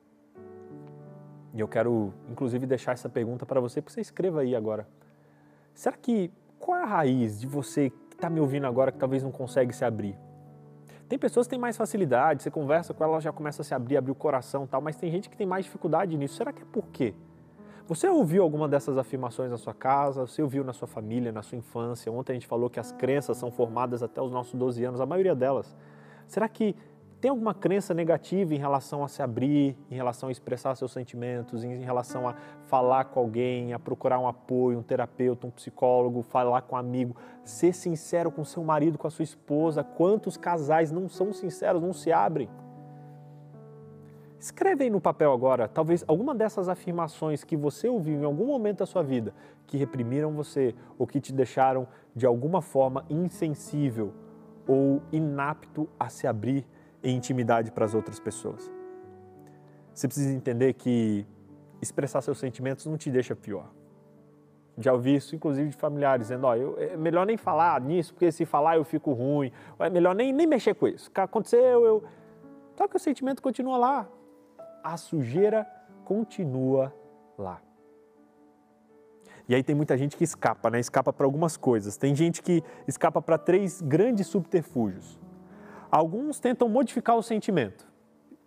E 1.54 1.60
eu 1.60 1.66
quero, 1.66 2.12
inclusive, 2.28 2.66
deixar 2.66 2.92
essa 2.92 3.08
pergunta 3.08 3.46
para 3.46 3.58
você, 3.58 3.80
porque 3.80 3.94
você 3.94 4.02
escreva 4.02 4.42
aí 4.42 4.54
agora. 4.54 4.86
Será 5.72 5.96
que, 5.96 6.30
qual 6.58 6.76
é 6.76 6.82
a 6.82 6.84
raiz 6.84 7.40
de 7.40 7.46
você 7.46 7.88
que 7.88 8.14
está 8.14 8.28
me 8.28 8.40
ouvindo 8.40 8.66
agora 8.66 8.92
que 8.92 8.98
talvez 8.98 9.22
não 9.22 9.32
consegue 9.32 9.74
se 9.74 9.86
abrir? 9.86 10.18
Tem 11.08 11.18
pessoas 11.18 11.46
que 11.46 11.52
têm 11.52 11.58
mais 11.58 11.78
facilidade, 11.78 12.42
você 12.42 12.50
conversa 12.50 12.92
com 12.92 13.02
ela, 13.02 13.14
ela 13.14 13.22
já 13.22 13.32
começa 13.32 13.62
a 13.62 13.64
se 13.64 13.72
abrir, 13.72 13.96
abrir 13.96 14.12
o 14.12 14.14
coração 14.14 14.66
tal, 14.66 14.82
mas 14.82 14.96
tem 14.96 15.10
gente 15.10 15.30
que 15.30 15.36
tem 15.38 15.46
mais 15.46 15.64
dificuldade 15.64 16.14
nisso. 16.14 16.34
Será 16.34 16.52
que 16.52 16.60
é 16.60 16.66
por 16.66 16.88
quê? 16.88 17.14
Você 17.88 18.08
ouviu 18.08 18.44
alguma 18.44 18.68
dessas 18.68 18.96
afirmações 18.96 19.50
na 19.50 19.58
sua 19.58 19.74
casa? 19.74 20.24
Você 20.24 20.40
ouviu 20.40 20.62
na 20.62 20.72
sua 20.72 20.86
família, 20.86 21.32
na 21.32 21.42
sua 21.42 21.58
infância? 21.58 22.12
Ontem 22.12 22.32
a 22.32 22.34
gente 22.34 22.46
falou 22.46 22.70
que 22.70 22.78
as 22.78 22.92
crenças 22.92 23.36
são 23.36 23.50
formadas 23.50 24.04
até 24.04 24.22
os 24.22 24.30
nossos 24.30 24.54
12 24.54 24.84
anos, 24.84 25.00
a 25.00 25.06
maioria 25.06 25.34
delas. 25.34 25.74
Será 26.28 26.48
que 26.48 26.76
tem 27.20 27.28
alguma 27.28 27.52
crença 27.52 27.92
negativa 27.92 28.54
em 28.54 28.58
relação 28.58 29.02
a 29.02 29.08
se 29.08 29.20
abrir, 29.20 29.76
em 29.90 29.94
relação 29.96 30.28
a 30.28 30.32
expressar 30.32 30.76
seus 30.76 30.92
sentimentos, 30.92 31.64
em 31.64 31.82
relação 31.82 32.28
a 32.28 32.34
falar 32.66 33.06
com 33.06 33.18
alguém, 33.18 33.72
a 33.72 33.80
procurar 33.80 34.18
um 34.20 34.28
apoio, 34.28 34.78
um 34.78 34.82
terapeuta, 34.82 35.46
um 35.46 35.50
psicólogo, 35.50 36.22
falar 36.22 36.62
com 36.62 36.76
um 36.76 36.78
amigo, 36.78 37.16
ser 37.44 37.72
sincero 37.72 38.30
com 38.30 38.44
seu 38.44 38.62
marido, 38.62 38.96
com 38.96 39.08
a 39.08 39.10
sua 39.10 39.24
esposa? 39.24 39.82
Quantos 39.82 40.36
casais 40.36 40.92
não 40.92 41.08
são 41.08 41.32
sinceros, 41.32 41.82
não 41.82 41.92
se 41.92 42.12
abrem? 42.12 42.48
Escreve 44.42 44.82
aí 44.82 44.90
no 44.90 45.00
papel 45.00 45.32
agora, 45.32 45.68
talvez 45.68 46.04
alguma 46.08 46.34
dessas 46.34 46.68
afirmações 46.68 47.44
que 47.44 47.56
você 47.56 47.88
ouviu 47.88 48.20
em 48.20 48.24
algum 48.24 48.44
momento 48.44 48.78
da 48.78 48.86
sua 48.86 49.00
vida, 49.00 49.32
que 49.68 49.76
reprimiram 49.76 50.32
você 50.32 50.74
ou 50.98 51.06
que 51.06 51.20
te 51.20 51.32
deixaram 51.32 51.86
de 52.12 52.26
alguma 52.26 52.60
forma 52.60 53.04
insensível 53.08 54.12
ou 54.66 55.00
inapto 55.12 55.88
a 55.96 56.08
se 56.08 56.26
abrir 56.26 56.66
e 57.04 57.12
intimidade 57.12 57.70
para 57.70 57.84
as 57.84 57.94
outras 57.94 58.18
pessoas. 58.18 58.68
Você 59.94 60.08
precisa 60.08 60.34
entender 60.34 60.72
que 60.72 61.24
expressar 61.80 62.20
seus 62.20 62.38
sentimentos 62.38 62.84
não 62.84 62.96
te 62.96 63.12
deixa 63.12 63.36
pior. 63.36 63.70
Já 64.76 64.92
ouvi 64.92 65.14
isso, 65.14 65.36
inclusive, 65.36 65.70
de 65.70 65.76
familiares, 65.76 66.26
dizendo: 66.26 66.48
ó, 66.48 66.56
é 66.56 66.96
melhor 66.96 67.24
nem 67.26 67.36
falar 67.36 67.80
nisso, 67.80 68.12
porque 68.12 68.32
se 68.32 68.44
falar 68.44 68.76
eu 68.76 68.82
fico 68.82 69.12
ruim, 69.12 69.52
é 69.78 69.88
melhor 69.88 70.16
nem, 70.16 70.32
nem 70.32 70.48
mexer 70.48 70.74
com 70.74 70.88
isso. 70.88 71.12
Aconteceu, 71.14 71.84
eu. 71.84 72.02
Só 72.76 72.88
que 72.88 72.96
o 72.96 72.98
sentimento 72.98 73.40
continua 73.40 73.78
lá. 73.78 74.08
A 74.82 74.96
sujeira 74.96 75.66
continua 76.04 76.92
lá. 77.38 77.60
E 79.48 79.54
aí 79.54 79.62
tem 79.62 79.74
muita 79.74 79.96
gente 79.98 80.16
que 80.16 80.24
escapa, 80.24 80.70
né? 80.70 80.80
Escapa 80.80 81.12
para 81.12 81.26
algumas 81.26 81.56
coisas. 81.56 81.96
Tem 81.96 82.14
gente 82.14 82.42
que 82.42 82.62
escapa 82.86 83.20
para 83.20 83.36
três 83.36 83.80
grandes 83.80 84.26
subterfúgios. 84.26 85.18
Alguns 85.90 86.40
tentam 86.40 86.68
modificar 86.68 87.16
o 87.16 87.22
sentimento, 87.22 87.86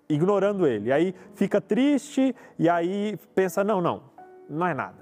ignorando 0.09 0.65
ele. 0.65 0.91
Aí 0.91 1.13
fica 1.35 1.61
triste 1.61 2.35
e 2.57 2.67
aí 2.67 3.17
pensa: 3.35 3.63
não, 3.63 3.81
não, 3.81 4.03
não 4.49 4.65
é 4.65 4.73
nada. 4.73 4.97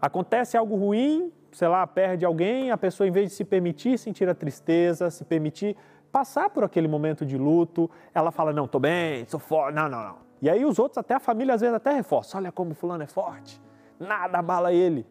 Acontece 0.00 0.56
algo 0.56 0.76
ruim, 0.76 1.32
sei 1.52 1.68
lá, 1.68 1.86
perde 1.86 2.24
alguém, 2.24 2.70
a 2.70 2.78
pessoa, 2.78 3.08
em 3.08 3.10
vez 3.10 3.30
de 3.30 3.34
se 3.34 3.44
permitir 3.44 3.98
sentir 3.98 4.28
a 4.28 4.34
tristeza, 4.34 5.10
se 5.10 5.24
permitir 5.24 5.76
passar 6.12 6.50
por 6.50 6.64
aquele 6.64 6.88
momento 6.88 7.26
de 7.26 7.36
luto, 7.36 7.90
ela 8.14 8.30
fala: 8.30 8.52
não, 8.52 8.68
tô 8.68 8.78
bem, 8.78 9.26
sou 9.26 9.40
forte. 9.40 9.74
Não, 9.74 9.88
não, 9.88 10.04
não. 10.04 10.29
E 10.40 10.48
aí 10.48 10.64
os 10.64 10.78
outros, 10.78 10.98
até 10.98 11.14
a 11.14 11.20
família, 11.20 11.54
às 11.54 11.60
vezes 11.60 11.74
até 11.74 11.92
reforça: 11.92 12.38
olha 12.38 12.50
como 12.50 12.74
fulano 12.74 13.02
é 13.02 13.06
forte, 13.06 13.60
nada 13.98 14.38
abala 14.38 14.72
ele. 14.72 15.06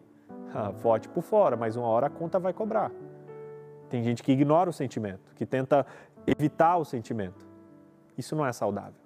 Ah, 0.54 0.72
forte 0.74 1.08
por 1.08 1.22
fora, 1.22 1.56
mas 1.56 1.76
uma 1.76 1.88
hora 1.88 2.08
a 2.08 2.10
conta 2.10 2.40
vai 2.40 2.54
cobrar. 2.54 2.92
Tem 3.90 4.04
gente 4.04 4.24
que 4.24 4.32
ignora 4.32 4.70
o 4.70 4.74
sentimento, 4.74 5.34
que 5.36 5.46
tenta 5.46 5.86
evitar 6.26 6.78
o 6.78 6.86
sentimento. 6.86 7.48
Isso 8.18 8.36
não 8.36 8.46
é 8.46 8.52
saudável. 8.52 9.00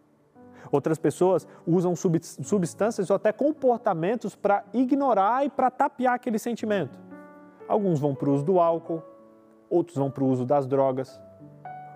Outras 0.71 0.97
pessoas 0.97 1.47
usam 1.67 1.93
substâncias 1.95 3.09
ou 3.09 3.15
até 3.15 3.31
comportamentos 3.31 4.35
para 4.35 4.63
ignorar 4.73 5.45
e 5.45 5.49
para 5.49 5.69
tapear 5.69 6.13
aquele 6.13 6.39
sentimento. 6.39 6.97
Alguns 7.67 7.99
vão 7.99 8.15
para 8.15 8.29
o 8.29 8.33
uso 8.33 8.43
do 8.43 8.59
álcool, 8.59 9.03
outros 9.69 9.97
vão 9.97 10.09
para 10.09 10.23
o 10.23 10.27
uso 10.27 10.45
das 10.45 10.65
drogas, 10.65 11.19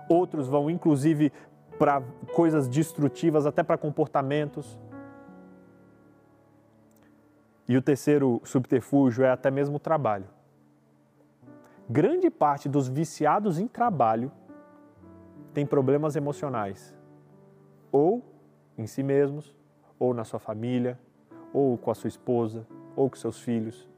outros 0.09 0.47
vão 0.47 0.69
inclusive 0.69 1.31
para 1.77 2.01
coisas 2.33 2.67
destrutivas, 2.67 3.45
até 3.45 3.63
para 3.63 3.77
comportamentos. 3.77 4.79
E 7.67 7.75
o 7.77 7.81
terceiro 7.81 8.41
subterfúgio 8.43 9.23
é 9.23 9.29
até 9.29 9.51
mesmo 9.51 9.75
o 9.77 9.79
trabalho. 9.79 10.25
Grande 11.89 12.29
parte 12.29 12.67
dos 12.67 12.87
viciados 12.87 13.59
em 13.59 13.67
trabalho 13.67 14.31
tem 15.53 15.65
problemas 15.65 16.15
emocionais, 16.15 16.93
ou 17.91 18.23
em 18.77 18.85
si 18.85 19.01
mesmos, 19.01 19.55
ou 19.97 20.13
na 20.13 20.23
sua 20.23 20.39
família, 20.39 20.99
ou 21.53 21.77
com 21.77 21.89
a 21.89 21.95
sua 21.95 22.07
esposa, 22.07 22.67
ou 22.95 23.09
com 23.09 23.15
seus 23.15 23.39
filhos. 23.39 23.89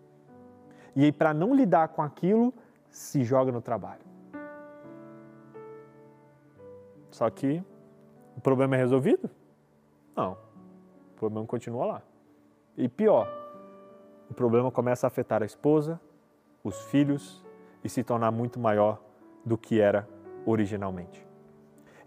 E 0.95 1.03
aí, 1.03 1.11
para 1.11 1.33
não 1.33 1.53
lidar 1.53 1.89
com 1.89 2.01
aquilo, 2.01 2.53
se 2.89 3.23
joga 3.23 3.51
no 3.51 3.61
trabalho. 3.61 4.08
Só 7.19 7.29
que 7.29 7.61
o 8.37 8.39
problema 8.39 8.77
é 8.77 8.79
resolvido? 8.79 9.29
Não. 10.15 10.37
O 11.11 11.19
problema 11.19 11.45
continua 11.45 11.85
lá. 11.85 12.01
E 12.77 12.87
pior, 12.87 13.27
o 14.29 14.33
problema 14.33 14.71
começa 14.71 15.05
a 15.05 15.09
afetar 15.09 15.43
a 15.43 15.45
esposa, 15.45 15.99
os 16.63 16.79
filhos 16.83 17.45
e 17.83 17.89
se 17.89 18.05
tornar 18.05 18.31
muito 18.31 18.57
maior 18.57 19.01
do 19.43 19.57
que 19.57 19.81
era 19.81 20.07
originalmente. 20.45 21.27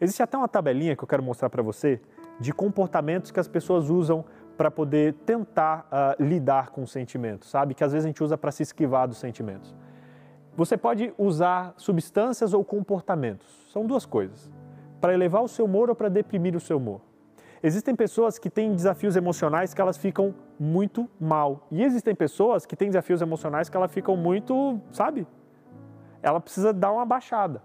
Existe 0.01 0.23
até 0.23 0.39
uma 0.39 0.49
tabelinha 0.49 0.97
que 0.97 1.05
eu 1.05 1.09
quero 1.09 1.23
mostrar 1.23 1.51
para 1.51 1.63
você 1.63 2.01
de 2.41 2.51
comportamentos 2.51 3.31
que 3.31 3.39
as 3.39 3.47
pessoas 3.47 3.91
usam 3.91 4.25
para 4.57 4.71
poder 4.71 5.13
tentar 5.27 5.87
uh, 5.93 6.23
lidar 6.25 6.71
com 6.71 6.85
os 6.85 6.91
sentimentos, 6.91 7.51
sabe? 7.51 7.75
Que 7.75 7.85
às 7.85 7.93
vezes 7.93 8.07
a 8.07 8.09
gente 8.09 8.25
usa 8.25 8.39
para 8.39 8.51
se 8.51 8.63
esquivar 8.63 9.07
dos 9.07 9.19
sentimentos. 9.19 9.77
Você 10.57 10.75
pode 10.75 11.13
usar 11.19 11.75
substâncias 11.77 12.55
ou 12.55 12.65
comportamentos, 12.65 13.47
são 13.71 13.87
duas 13.87 14.07
coisas, 14.07 14.51
para 15.03 15.13
elevar 15.13 15.43
o 15.43 15.49
seu 15.49 15.65
humor 15.65 15.91
ou 15.91 15.97
para 15.97 16.09
deprimir 16.09 16.55
o 16.55 16.61
seu 16.61 16.77
humor. 16.77 17.01
Existem 17.61 17.95
pessoas 17.95 18.39
que 18.39 18.49
têm 18.49 18.73
desafios 18.73 19.17
emocionais 19.17 19.75
que 19.75 19.81
elas 19.81 19.99
ficam 19.99 20.33
muito 20.59 21.09
mal. 21.21 21.67
E 21.73 21.83
existem 21.83 22.15
pessoas 22.15 22.65
que 22.65 22.77
têm 22.77 22.89
desafios 22.89 23.21
emocionais 23.21 23.69
que 23.69 23.77
elas 23.77 23.91
ficam 23.93 24.17
muito, 24.17 24.81
sabe? 24.93 25.27
Ela 26.23 26.41
precisa 26.41 26.73
dar 26.73 26.93
uma 26.93 27.05
baixada. 27.05 27.61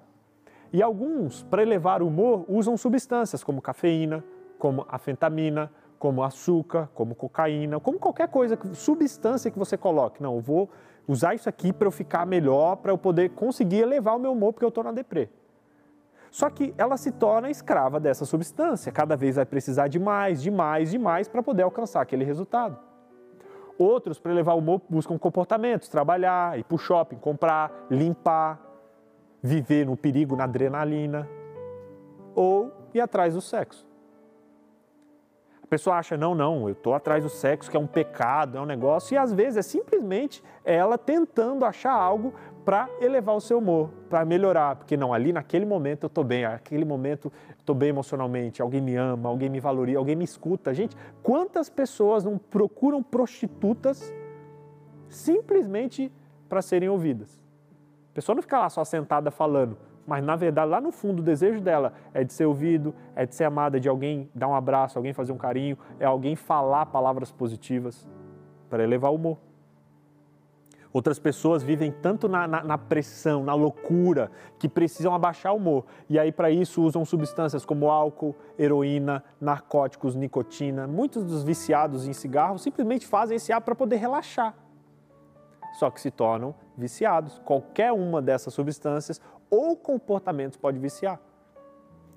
E 0.73 0.81
alguns, 0.81 1.43
para 1.43 1.61
elevar 1.61 2.01
o 2.01 2.07
humor, 2.07 2.43
usam 2.49 2.75
substâncias 2.75 3.43
como 3.43 3.61
cafeína, 3.61 4.23
como 4.57 4.83
afentamina, 4.89 5.71
como 5.99 6.23
açúcar, 6.23 6.89
como 6.95 7.13
cocaína, 7.13 7.79
como 7.79 7.99
qualquer 7.99 8.29
coisa, 8.29 8.57
substância 8.73 9.51
que 9.51 9.59
você 9.59 9.77
coloque. 9.77 10.23
Não, 10.23 10.35
eu 10.35 10.41
vou 10.41 10.69
usar 11.07 11.35
isso 11.35 11.47
aqui 11.47 11.71
para 11.71 11.87
eu 11.87 11.91
ficar 11.91 12.25
melhor, 12.25 12.77
para 12.77 12.91
eu 12.91 12.97
poder 12.97 13.29
conseguir 13.29 13.81
elevar 13.81 14.15
o 14.15 14.19
meu 14.19 14.31
humor 14.31 14.53
porque 14.53 14.65
eu 14.65 14.69
estou 14.69 14.83
na 14.83 14.91
deprê. 14.91 15.29
Só 16.31 16.49
que 16.49 16.73
ela 16.77 16.97
se 16.97 17.11
torna 17.11 17.49
escrava 17.49 17.99
dessa 17.99 18.25
substância, 18.25 18.91
cada 18.91 19.15
vez 19.15 19.35
vai 19.35 19.45
precisar 19.45 19.87
de 19.87 19.99
mais, 19.99 20.41
de 20.41 20.51
mais, 20.51 20.91
de 20.91 20.97
mais 20.97 21.27
para 21.27 21.41
poder 21.41 21.63
alcançar 21.63 22.01
aquele 22.01 22.23
resultado. 22.23 22.77
Outros, 23.77 24.19
para 24.19 24.31
elevar 24.31 24.55
o 24.55 24.59
humor, 24.59 24.81
buscam 24.89 25.17
comportamentos, 25.17 25.87
trabalhar, 25.87 26.57
ir 26.57 26.63
para 26.63 26.75
o 26.75 26.79
shopping, 26.79 27.17
comprar, 27.17 27.71
limpar, 27.89 28.59
viver 29.41 29.85
no 29.85 29.95
perigo, 29.95 30.35
na 30.35 30.45
adrenalina, 30.45 31.27
ou 32.33 32.71
ir 32.93 32.99
atrás 32.99 33.35
do 33.35 33.41
sexo. 33.41 33.87
A 35.63 35.67
pessoa 35.67 35.97
acha, 35.97 36.15
não, 36.15 36.33
não, 36.33 36.67
eu 36.67 36.71
estou 36.71 36.93
atrás 36.93 37.23
do 37.23 37.29
sexo, 37.29 37.69
que 37.69 37.75
é 37.75 37.79
um 37.79 37.85
pecado, 37.85 38.57
é 38.57 38.61
um 38.61 38.65
negócio, 38.65 39.13
e 39.13 39.17
às 39.17 39.33
vezes 39.33 39.57
é 39.57 39.61
simplesmente 39.61 40.41
ela 40.63 40.97
tentando 40.97 41.65
achar 41.65 41.91
algo 41.91 42.33
para 42.67 42.89
elevar 42.99 43.33
o 43.33 43.39
seu 43.39 43.59
humor, 43.59 43.89
para 44.09 44.25
melhorar, 44.25 44.75
porque 44.75 44.97
não, 44.97 45.13
ali 45.13 45.31
naquele 45.31 45.65
momento 45.65 46.03
eu 46.03 46.07
estou 46.07 46.21
bem, 46.21 46.43
naquele 46.43 46.83
momento 46.83 47.31
estou 47.57 47.73
bem 47.73 47.87
emocionalmente, 47.87 48.61
alguém 48.61 48.81
me 48.81 48.93
ama, 48.93 49.29
alguém 49.29 49.49
me 49.49 49.57
valoriza, 49.57 49.97
alguém 49.97 50.17
me 50.17 50.25
escuta. 50.25 50.73
Gente, 50.73 50.93
quantas 51.23 51.69
pessoas 51.69 52.25
não 52.25 52.37
procuram 52.37 53.01
prostitutas 53.01 54.13
simplesmente 55.07 56.11
para 56.49 56.61
serem 56.61 56.89
ouvidas? 56.89 57.41
pessoa 58.13 58.35
não 58.35 58.41
fica 58.41 58.59
lá 58.59 58.69
só 58.69 58.83
sentada 58.83 59.31
falando, 59.31 59.77
mas 60.05 60.21
na 60.21 60.35
verdade 60.35 60.69
lá 60.69 60.81
no 60.81 60.91
fundo 60.91 61.21
o 61.21 61.23
desejo 61.23 61.61
dela 61.61 61.93
é 62.13 62.25
de 62.25 62.33
ser 62.33 62.47
ouvido, 62.47 62.93
é 63.15 63.25
de 63.25 63.33
ser 63.33 63.45
amada, 63.45 63.79
de 63.79 63.87
alguém 63.87 64.29
dar 64.35 64.49
um 64.49 64.55
abraço, 64.55 64.99
alguém 64.99 65.13
fazer 65.13 65.31
um 65.31 65.37
carinho, 65.37 65.77
é 66.01 66.05
alguém 66.05 66.35
falar 66.35 66.87
palavras 66.87 67.31
positivas. 67.31 68.05
para 68.69 68.83
elevar 68.83 69.09
o 69.09 69.15
humor. 69.15 69.46
Outras 70.97 71.19
pessoas 71.19 71.61
vivem 71.61 71.91
tanto 71.91 72.27
na, 72.27 72.47
na, 72.47 72.63
na, 72.63 72.75
pressão, 72.75 73.43
na 73.43 73.53
loucura, 73.53 74.31
que 74.57 74.67
precisam 74.67 75.13
abaixar 75.13 75.53
o 75.53 75.57
humor. 75.57 75.85
E 76.09 76.17
aí, 76.17 76.31
para 76.31 76.49
isso, 76.49 76.81
usam 76.81 77.05
substâncias 77.05 77.63
como 77.63 77.91
álcool, 77.91 78.35
heroína, 78.57 79.23
narcóticos, 79.39 80.15
nicotina. 80.15 80.87
Muitos 80.87 81.23
dos 81.23 81.43
viciados 81.43 82.07
em 82.07 82.13
cigarro 82.13 82.57
simplesmente 82.57 83.05
fazem 83.05 83.37
esse 83.37 83.53
ato 83.53 83.65
para 83.65 83.75
poder 83.75 83.97
relaxar. 83.97 84.55
Só 85.77 85.91
que 85.91 86.01
se 86.01 86.09
tornam 86.09 86.55
viciados. 86.75 87.39
Qualquer 87.45 87.91
uma 87.91 88.19
dessas 88.19 88.51
substâncias 88.51 89.21
ou 89.51 89.77
comportamentos 89.77 90.57
pode 90.57 90.79
viciar. 90.79 91.21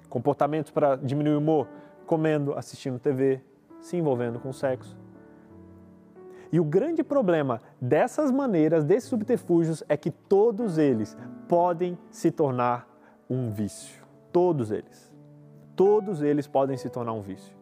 Comportamentos 0.09 0.71
para 0.71 0.97
diminuir 0.97 1.35
o 1.35 1.39
humor, 1.39 1.69
comendo, 2.07 2.55
assistindo 2.55 2.99
TV, 2.99 3.43
se 3.79 3.99
envolvendo 3.99 4.41
com 4.41 4.55
sexo. 4.55 4.97
E 6.53 6.59
o 6.59 6.65
grande 6.65 7.05
problema 7.05 7.61
dessas 7.81 8.31
maneiras, 8.31 8.85
desses 8.85 9.09
subterfúgios, 9.09 9.85
é 9.89 9.97
que 9.97 10.11
todos 10.11 10.79
eles 10.79 11.17
podem 11.49 11.97
se 12.11 12.31
tornar 12.31 12.89
um 13.29 13.51
vício. 13.51 14.05
Todos 14.33 14.71
eles. 14.71 15.13
Todos 15.77 16.23
eles 16.23 16.47
podem 16.47 16.77
se 16.77 16.89
tornar 16.91 17.13
um 17.13 17.21
vício. 17.21 17.57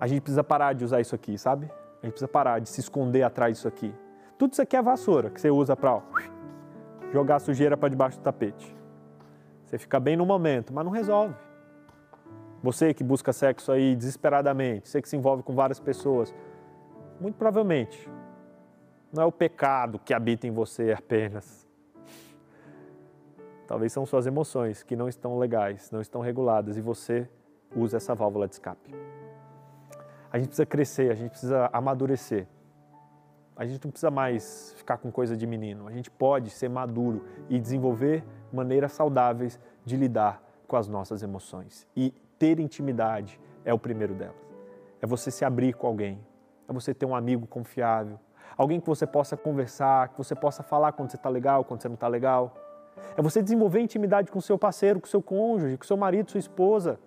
A 0.00 0.06
gente 0.06 0.20
precisa 0.20 0.44
parar 0.44 0.72
de 0.72 0.84
usar 0.84 1.00
isso 1.00 1.14
aqui, 1.14 1.38
sabe? 1.38 1.70
A 2.02 2.06
gente 2.06 2.12
precisa 2.12 2.28
parar 2.28 2.60
de 2.60 2.68
se 2.68 2.80
esconder 2.80 3.22
atrás 3.22 3.56
disso 3.56 3.68
aqui. 3.68 3.94
Tudo 4.36 4.52
isso 4.52 4.60
aqui 4.60 4.76
é 4.76 4.82
vassoura 4.82 5.30
que 5.30 5.40
você 5.40 5.50
usa 5.50 5.74
para 5.74 6.02
jogar 7.12 7.38
sujeira 7.38 7.76
para 7.76 7.88
debaixo 7.88 8.18
do 8.18 8.22
tapete. 8.22 8.76
Você 9.64 9.78
fica 9.78 9.98
bem 9.98 10.16
no 10.16 10.26
momento, 10.26 10.72
mas 10.74 10.84
não 10.84 10.92
resolve. 10.92 11.34
Você 12.62 12.92
que 12.92 13.02
busca 13.02 13.32
sexo 13.32 13.72
aí 13.72 13.96
desesperadamente, 13.96 14.88
você 14.88 15.00
que 15.00 15.08
se 15.08 15.16
envolve 15.16 15.42
com 15.42 15.54
várias 15.54 15.80
pessoas, 15.80 16.34
muito 17.20 17.36
provavelmente 17.36 18.08
não 19.12 19.22
é 19.22 19.26
o 19.26 19.32
pecado 19.32 19.98
que 19.98 20.12
habita 20.12 20.46
em 20.46 20.50
você 20.50 20.92
apenas. 20.92 21.66
Talvez 23.66 23.92
são 23.92 24.06
suas 24.06 24.26
emoções 24.26 24.82
que 24.82 24.94
não 24.94 25.08
estão 25.08 25.38
legais, 25.38 25.90
não 25.90 26.00
estão 26.00 26.20
reguladas 26.20 26.76
e 26.76 26.80
você 26.80 27.28
usa 27.74 27.96
essa 27.96 28.14
válvula 28.14 28.46
de 28.46 28.54
escape. 28.54 28.94
A 30.30 30.38
gente 30.38 30.48
precisa 30.48 30.66
crescer, 30.66 31.10
a 31.10 31.14
gente 31.14 31.30
precisa 31.30 31.70
amadurecer. 31.72 32.46
A 33.56 33.64
gente 33.64 33.82
não 33.82 33.90
precisa 33.90 34.10
mais 34.10 34.74
ficar 34.76 34.98
com 34.98 35.10
coisa 35.10 35.34
de 35.34 35.46
menino. 35.46 35.88
A 35.88 35.92
gente 35.92 36.10
pode 36.10 36.50
ser 36.50 36.68
maduro 36.68 37.24
e 37.48 37.58
desenvolver 37.58 38.22
maneiras 38.52 38.92
saudáveis 38.92 39.58
de 39.84 39.96
lidar 39.96 40.42
com 40.68 40.76
as 40.76 40.86
nossas 40.86 41.22
emoções. 41.22 41.86
E 41.96 42.12
ter 42.38 42.60
intimidade 42.60 43.40
é 43.64 43.72
o 43.72 43.78
primeiro 43.78 44.14
delas. 44.14 44.36
É 45.00 45.06
você 45.06 45.30
se 45.30 45.44
abrir 45.44 45.72
com 45.72 45.86
alguém, 45.86 46.20
é 46.68 46.72
você 46.72 46.92
ter 46.92 47.06
um 47.06 47.14
amigo 47.14 47.46
confiável, 47.46 48.18
alguém 48.56 48.80
que 48.80 48.86
você 48.86 49.06
possa 49.06 49.36
conversar, 49.36 50.08
que 50.08 50.18
você 50.18 50.34
possa 50.34 50.62
falar 50.62 50.92
quando 50.92 51.10
você 51.10 51.16
está 51.16 51.28
legal, 51.28 51.64
quando 51.64 51.82
você 51.82 51.88
não 51.88 51.94
está 51.94 52.08
legal. 52.08 52.54
É 53.16 53.22
você 53.22 53.42
desenvolver 53.42 53.80
intimidade 53.80 54.30
com 54.30 54.40
seu 54.40 54.58
parceiro, 54.58 55.00
com 55.00 55.06
seu 55.06 55.22
cônjuge, 55.22 55.76
com 55.76 55.84
seu 55.84 55.96
marido, 55.96 56.30
sua 56.30 56.40
esposa. 56.40 56.98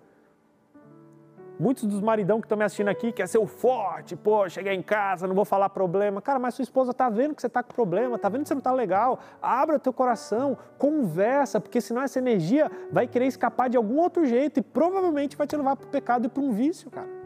Muitos 1.58 1.84
dos 1.84 2.00
maridão 2.00 2.40
que 2.40 2.46
estão 2.46 2.56
me 2.56 2.64
assistindo 2.64 2.88
aqui 2.88 3.12
quer 3.12 3.28
ser 3.28 3.36
o 3.36 3.46
forte, 3.46 4.16
pô, 4.16 4.48
cheguei 4.48 4.72
em 4.72 4.80
casa, 4.80 5.26
não 5.26 5.34
vou 5.34 5.44
falar 5.44 5.68
problema. 5.68 6.22
Cara, 6.22 6.38
mas 6.38 6.54
sua 6.54 6.62
esposa 6.62 6.92
está 6.92 7.10
vendo 7.10 7.34
que 7.34 7.42
você 7.42 7.48
está 7.48 7.62
com 7.62 7.74
problema, 7.74 8.16
está 8.16 8.30
vendo 8.30 8.42
que 8.42 8.48
você 8.48 8.54
não 8.54 8.60
está 8.60 8.72
legal. 8.72 9.18
Abra 9.42 9.78
teu 9.78 9.92
coração, 9.92 10.56
conversa, 10.78 11.60
porque 11.60 11.78
senão 11.82 12.00
essa 12.00 12.18
energia 12.18 12.70
vai 12.90 13.06
querer 13.06 13.26
escapar 13.26 13.68
de 13.68 13.76
algum 13.76 13.98
outro 13.98 14.24
jeito 14.24 14.58
e 14.58 14.62
provavelmente 14.62 15.36
vai 15.36 15.46
te 15.46 15.54
levar 15.54 15.76
para 15.76 15.86
o 15.86 15.90
pecado 15.90 16.24
e 16.24 16.28
para 16.30 16.42
um 16.42 16.50
vício, 16.50 16.90
cara. 16.90 17.19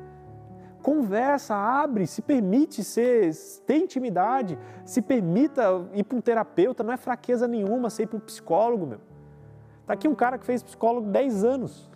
Conversa, 0.85 1.57
abre, 1.57 2.07
se 2.07 2.23
permite 2.23 2.85
ser, 2.85 3.35
ter 3.66 3.79
intimidade, 3.79 4.57
se 4.85 5.03
permita 5.03 5.85
ir 5.94 6.05
para 6.05 6.16
um 6.16 6.20
terapeuta, 6.20 6.85
não 6.85 6.92
é 6.92 6.97
fraqueza 6.97 7.49
nenhuma 7.49 7.90
ser 7.90 8.05
ir 8.05 8.07
para 8.07 8.18
um 8.18 8.20
psicólogo, 8.20 8.87
meu. 8.87 9.01
Tá 9.85 9.94
aqui 9.94 10.07
um 10.07 10.14
cara 10.14 10.38
que 10.38 10.47
fez 10.47 10.62
psicólogo 10.62 11.11
10 11.11 11.44
anos 11.44 11.90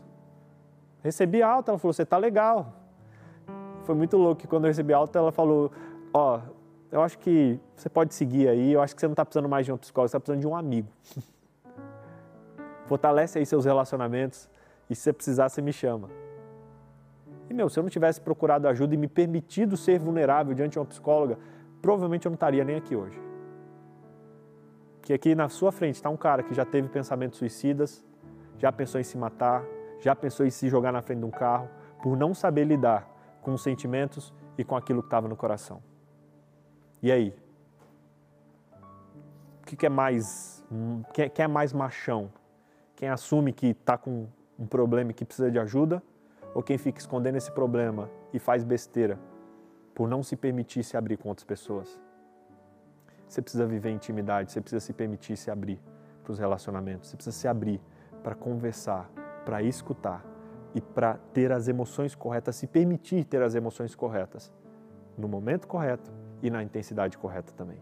Recebi 1.02 1.42
alta, 1.42 1.70
ela 1.70 1.78
falou, 1.78 1.92
você 1.92 2.04
tá 2.04 2.18
legal. 2.18 2.72
Foi 3.84 3.94
muito 3.94 4.16
louco 4.16 4.40
que 4.40 4.46
quando 4.46 4.64
eu 4.64 4.68
recebi 4.68 4.92
alta, 4.92 5.18
ela 5.18 5.32
falou, 5.32 5.70
ó, 6.12 6.36
oh, 6.36 6.40
eu 6.90 7.02
acho 7.02 7.18
que 7.18 7.58
você 7.76 7.88
pode 7.88 8.14
seguir 8.14 8.48
aí, 8.48 8.72
eu 8.72 8.82
acho 8.82 8.94
que 8.94 9.00
você 9.00 9.06
não 9.06 9.12
está 9.12 9.24
precisando 9.24 9.48
mais 9.48 9.64
de 9.64 9.72
um 9.72 9.76
psicólogo, 9.76 10.08
você 10.08 10.16
está 10.16 10.20
precisando 10.20 10.40
de 10.40 10.46
um 10.46 10.56
amigo. 10.56 10.88
Fortalece 12.86 13.38
aí 13.38 13.46
seus 13.46 13.64
relacionamentos 13.64 14.48
e 14.90 14.94
se 14.94 15.02
você 15.02 15.12
precisar, 15.12 15.48
você 15.48 15.62
me 15.62 15.72
chama. 15.72 16.08
E, 17.48 17.54
meu, 17.54 17.68
se 17.68 17.78
eu 17.78 17.82
não 17.82 17.90
tivesse 17.90 18.20
procurado 18.20 18.68
ajuda 18.68 18.94
e 18.94 18.98
me 18.98 19.08
permitido 19.08 19.76
ser 19.76 19.98
vulnerável 19.98 20.54
diante 20.54 20.72
de 20.72 20.78
uma 20.78 20.84
psicóloga, 20.84 21.38
provavelmente 21.80 22.26
eu 22.26 22.30
não 22.30 22.34
estaria 22.34 22.64
nem 22.64 22.76
aqui 22.76 22.94
hoje. 22.94 23.20
Que 25.02 25.14
aqui 25.14 25.34
na 25.34 25.48
sua 25.48 25.72
frente 25.72 25.94
está 25.94 26.10
um 26.10 26.16
cara 26.16 26.42
que 26.42 26.52
já 26.52 26.64
teve 26.64 26.88
pensamentos 26.88 27.38
suicidas, 27.38 28.04
já 28.58 28.70
pensou 28.70 29.00
em 29.00 29.04
se 29.04 29.16
matar, 29.16 29.64
já 30.00 30.14
pensou 30.14 30.44
em 30.44 30.50
se 30.50 30.68
jogar 30.68 30.92
na 30.92 31.00
frente 31.00 31.20
de 31.20 31.24
um 31.24 31.30
carro 31.30 31.68
por 32.02 32.16
não 32.16 32.34
saber 32.34 32.64
lidar 32.64 33.08
com 33.40 33.54
os 33.54 33.62
sentimentos 33.62 34.34
e 34.58 34.64
com 34.64 34.76
aquilo 34.76 35.00
que 35.00 35.06
estava 35.06 35.26
no 35.26 35.36
coração? 35.36 35.82
E 37.02 37.10
aí? 37.10 37.34
O 39.62 39.76
que, 39.76 39.86
é 39.86 39.88
mais. 39.88 40.64
Quem, 41.12 41.30
quem 41.30 41.44
é 41.44 41.48
mais 41.48 41.72
machão? 41.72 42.30
Quem 42.96 43.08
assume 43.08 43.52
que 43.52 43.68
está 43.68 43.96
com 43.96 44.26
um 44.58 44.66
problema 44.66 45.12
e 45.12 45.14
que 45.14 45.24
precisa 45.24 45.50
de 45.50 45.58
ajuda? 45.58 46.02
Ou 46.58 46.62
quem 46.62 46.76
fica 46.76 46.98
escondendo 46.98 47.36
esse 47.36 47.52
problema 47.52 48.10
e 48.32 48.38
faz 48.40 48.64
besteira 48.64 49.16
por 49.94 50.08
não 50.08 50.24
se 50.24 50.34
permitir 50.34 50.82
se 50.82 50.96
abrir 50.96 51.16
com 51.16 51.28
outras 51.28 51.44
pessoas? 51.44 52.00
Você 53.28 53.40
precisa 53.40 53.64
viver 53.64 53.90
intimidade, 53.92 54.50
você 54.50 54.60
precisa 54.60 54.84
se 54.84 54.92
permitir 54.92 55.36
se 55.36 55.52
abrir 55.52 55.80
para 56.24 56.32
os 56.32 56.38
relacionamentos, 56.40 57.10
você 57.10 57.16
precisa 57.16 57.36
se 57.36 57.46
abrir 57.46 57.80
para 58.24 58.34
conversar, 58.34 59.08
para 59.44 59.62
escutar 59.62 60.24
e 60.74 60.80
para 60.80 61.14
ter 61.32 61.52
as 61.52 61.68
emoções 61.68 62.16
corretas, 62.16 62.56
se 62.56 62.66
permitir 62.66 63.24
ter 63.24 63.40
as 63.40 63.54
emoções 63.54 63.94
corretas 63.94 64.52
no 65.16 65.28
momento 65.28 65.68
correto 65.68 66.10
e 66.42 66.50
na 66.50 66.60
intensidade 66.60 67.16
correta 67.16 67.52
também. 67.52 67.78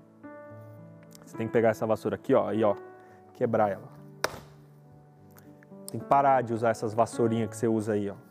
Você 1.25 1.35
tem 1.35 1.47
que 1.47 1.53
pegar 1.55 1.71
essa 1.71 1.87
vassoura 1.87 2.17
aqui, 2.17 2.35
ó, 2.35 2.53
e 2.53 2.63
ó, 2.63 2.77
quebrar 3.33 3.71
ela. 3.71 3.89
Tem 5.91 5.99
que 5.99 6.07
parar 6.07 6.43
de 6.43 6.53
usar 6.53 6.69
essas 6.69 6.93
vassourinhas 6.93 7.49
que 7.49 7.57
você 7.57 7.69
usa 7.69 7.95
aí, 7.95 8.11
ó. 8.11 8.26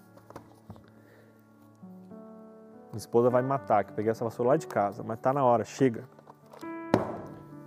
Minha 2.95 3.01
esposa 3.01 3.29
vai 3.29 3.41
me 3.41 3.49
matar, 3.49 3.83
que 3.83 3.91
eu 3.91 3.93
peguei 3.93 4.09
essa 4.09 4.23
vassoura 4.23 4.51
lá 4.51 4.55
de 4.55 4.67
casa, 4.67 5.03
mas 5.03 5.19
tá 5.19 5.33
na 5.33 5.43
hora, 5.43 5.65
chega. 5.65 6.05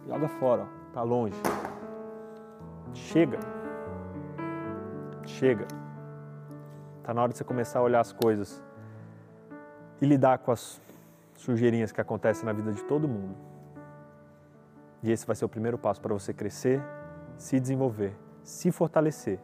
Joga 0.07 0.27
fora, 0.27 0.63
ó, 0.63 0.95
tá 0.95 1.03
longe. 1.03 1.37
Chega. 2.95 3.39
Chega. 5.27 5.67
Está 6.97 7.13
na 7.13 7.21
hora 7.21 7.31
de 7.31 7.37
você 7.37 7.45
começar 7.45 7.81
a 7.81 7.83
olhar 7.83 8.01
as 8.01 8.11
coisas 8.11 8.65
e 10.01 10.07
lidar 10.07 10.39
com 10.39 10.51
as 10.51 10.81
sujeirinhas 11.35 11.93
que 11.93 12.01
acontecem 12.01 12.47
na 12.47 12.55
vida 12.55 12.73
de 12.73 12.83
todo 12.85 13.07
mundo. 13.07 13.37
E 15.03 15.13
esse 15.13 15.27
vai 15.27 15.37
ser 15.37 15.45
o 15.45 15.49
primeiro 15.51 15.77
passo 15.77 16.01
para 16.01 16.15
você 16.15 16.33
crescer, 16.33 16.83
se 17.37 17.61
desenvolver, 17.61 18.17
se 18.43 18.73
fortalecer 18.73 19.39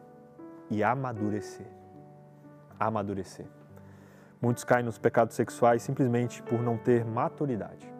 e 0.67 0.83
amadurecer. 0.83 1.67
Amadurecer. 2.79 3.45
Muitos 4.41 4.63
caem 4.63 4.85
nos 4.85 4.97
pecados 4.97 5.35
sexuais 5.35 5.81
simplesmente 5.81 6.41
por 6.43 6.61
não 6.61 6.77
ter 6.77 7.05
maturidade. 7.05 7.93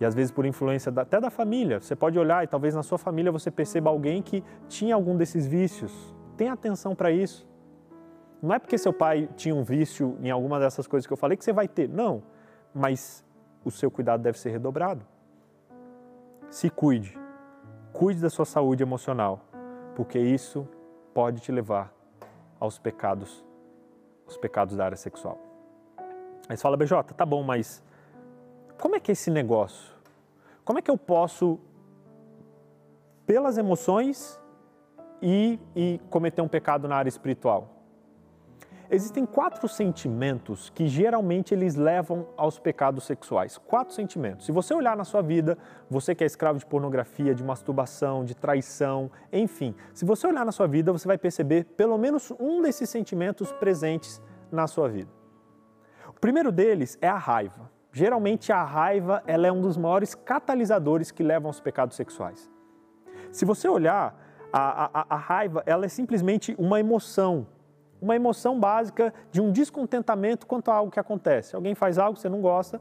E 0.00 0.04
às 0.04 0.14
vezes 0.14 0.32
por 0.32 0.44
influência 0.44 0.92
até 0.94 1.20
da 1.20 1.30
família. 1.30 1.80
Você 1.80 1.94
pode 1.94 2.18
olhar 2.18 2.42
e 2.42 2.46
talvez 2.46 2.74
na 2.74 2.82
sua 2.82 2.98
família 2.98 3.30
você 3.30 3.50
perceba 3.50 3.90
alguém 3.90 4.20
que 4.20 4.42
tinha 4.68 4.94
algum 4.94 5.16
desses 5.16 5.46
vícios, 5.46 6.12
Tenha 6.36 6.52
atenção 6.52 6.94
para 6.94 7.10
isso. 7.10 7.46
Não 8.42 8.52
é 8.52 8.58
porque 8.58 8.76
seu 8.76 8.92
pai 8.92 9.28
tinha 9.36 9.54
um 9.54 9.62
vício 9.62 10.16
em 10.20 10.30
alguma 10.30 10.58
dessas 10.58 10.86
coisas 10.86 11.06
que 11.06 11.12
eu 11.12 11.16
falei 11.16 11.36
que 11.36 11.44
você 11.44 11.52
vai 11.52 11.68
ter. 11.68 11.88
Não. 11.88 12.22
Mas 12.74 13.24
o 13.64 13.70
seu 13.70 13.90
cuidado 13.90 14.22
deve 14.22 14.38
ser 14.38 14.50
redobrado. 14.50 15.06
Se 16.50 16.68
cuide. 16.68 17.16
Cuide 17.92 18.20
da 18.20 18.30
sua 18.30 18.44
saúde 18.44 18.82
emocional, 18.82 19.40
porque 19.94 20.18
isso 20.18 20.66
pode 21.12 21.40
te 21.40 21.52
levar 21.52 21.92
aos 22.58 22.78
pecados, 22.78 23.44
os 24.26 24.36
pecados 24.36 24.76
da 24.76 24.84
área 24.84 24.96
sexual. 24.96 25.38
Aí 26.48 26.56
você 26.56 26.62
fala, 26.62 26.76
BJ, 26.76 27.14
tá 27.14 27.24
bom, 27.24 27.42
mas 27.42 27.82
como 28.80 28.96
é 28.96 29.00
que 29.00 29.10
é 29.10 29.14
esse 29.14 29.30
negócio? 29.30 29.92
Como 30.64 30.78
é 30.78 30.82
que 30.82 30.90
eu 30.90 30.98
posso, 30.98 31.58
pelas 33.26 33.58
emoções, 33.58 34.40
e, 35.22 35.58
e 35.76 36.00
cometer 36.10 36.42
um 36.42 36.48
pecado 36.48 36.88
na 36.88 36.96
área 36.96 37.08
espiritual? 37.08 37.71
Existem 38.94 39.24
quatro 39.24 39.66
sentimentos 39.68 40.68
que 40.68 40.86
geralmente 40.86 41.54
eles 41.54 41.76
levam 41.76 42.28
aos 42.36 42.58
pecados 42.58 43.04
sexuais. 43.04 43.56
Quatro 43.56 43.94
sentimentos. 43.94 44.44
Se 44.44 44.52
você 44.52 44.74
olhar 44.74 44.94
na 44.94 45.02
sua 45.02 45.22
vida, 45.22 45.56
você 45.88 46.14
que 46.14 46.22
é 46.22 46.26
escravo 46.26 46.58
de 46.58 46.66
pornografia, 46.66 47.34
de 47.34 47.42
masturbação, 47.42 48.22
de 48.22 48.36
traição, 48.36 49.10
enfim, 49.32 49.74
se 49.94 50.04
você 50.04 50.26
olhar 50.26 50.44
na 50.44 50.52
sua 50.52 50.66
vida, 50.66 50.92
você 50.92 51.08
vai 51.08 51.16
perceber 51.16 51.64
pelo 51.74 51.96
menos 51.96 52.34
um 52.38 52.60
desses 52.60 52.90
sentimentos 52.90 53.50
presentes 53.50 54.20
na 54.50 54.66
sua 54.66 54.90
vida. 54.90 55.10
primeiro 56.20 56.52
deles 56.52 56.98
é 57.00 57.08
a 57.08 57.16
raiva. 57.16 57.70
Geralmente 57.92 58.52
a 58.52 58.62
raiva 58.62 59.22
ela 59.26 59.46
é 59.46 59.52
um 59.52 59.62
dos 59.62 59.78
maiores 59.78 60.14
catalisadores 60.14 61.10
que 61.10 61.22
levam 61.22 61.48
aos 61.48 61.60
pecados 61.60 61.96
sexuais. 61.96 62.50
Se 63.30 63.46
você 63.46 63.66
olhar, 63.68 64.14
a, 64.52 65.00
a, 65.00 65.06
a 65.08 65.16
raiva 65.16 65.62
ela 65.64 65.86
é 65.86 65.88
simplesmente 65.88 66.54
uma 66.58 66.78
emoção, 66.78 67.46
uma 68.02 68.16
emoção 68.16 68.58
básica 68.58 69.14
de 69.30 69.40
um 69.40 69.52
descontentamento 69.52 70.44
quanto 70.44 70.72
a 70.72 70.74
algo 70.74 70.90
que 70.90 70.98
acontece. 70.98 71.54
Alguém 71.54 71.72
faz 71.72 71.98
algo 71.98 72.16
que 72.16 72.20
você 72.20 72.28
não 72.28 72.40
gosta, 72.40 72.80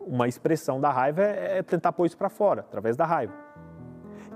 uma 0.00 0.26
expressão 0.26 0.80
da 0.80 0.90
raiva 0.90 1.22
é, 1.22 1.58
é 1.58 1.62
tentar 1.62 1.92
pôr 1.92 2.06
isso 2.06 2.16
para 2.16 2.28
fora, 2.28 2.62
através 2.62 2.96
da 2.96 3.06
raiva. 3.06 3.32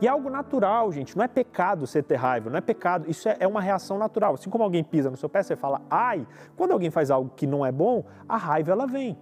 E 0.00 0.06
é 0.06 0.10
algo 0.10 0.30
natural, 0.30 0.90
gente. 0.92 1.16
Não 1.16 1.24
é 1.24 1.28
pecado 1.28 1.86
você 1.86 2.02
ter 2.02 2.16
raiva, 2.16 2.50
não 2.50 2.58
é 2.58 2.60
pecado. 2.60 3.08
Isso 3.08 3.28
é, 3.28 3.36
é 3.40 3.46
uma 3.46 3.60
reação 3.60 3.98
natural. 3.98 4.34
Assim 4.34 4.50
como 4.50 4.62
alguém 4.64 4.82
pisa 4.82 5.10
no 5.10 5.16
seu 5.16 5.28
pé, 5.28 5.42
você 5.42 5.56
fala 5.56 5.80
ai. 5.88 6.26
Quando 6.56 6.72
alguém 6.72 6.90
faz 6.90 7.10
algo 7.10 7.30
que 7.34 7.46
não 7.46 7.64
é 7.64 7.72
bom, 7.72 8.04
a 8.28 8.36
raiva 8.36 8.72
ela 8.72 8.86
vem. 8.86 9.16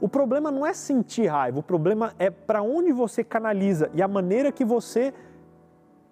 O 0.00 0.08
problema 0.08 0.50
não 0.50 0.66
é 0.66 0.74
sentir 0.74 1.26
raiva, 1.26 1.60
o 1.60 1.62
problema 1.62 2.12
é 2.18 2.28
para 2.28 2.60
onde 2.62 2.92
você 2.92 3.24
canaliza 3.24 3.90
e 3.94 4.02
a 4.02 4.08
maneira 4.08 4.52
que 4.52 4.64
você 4.64 5.14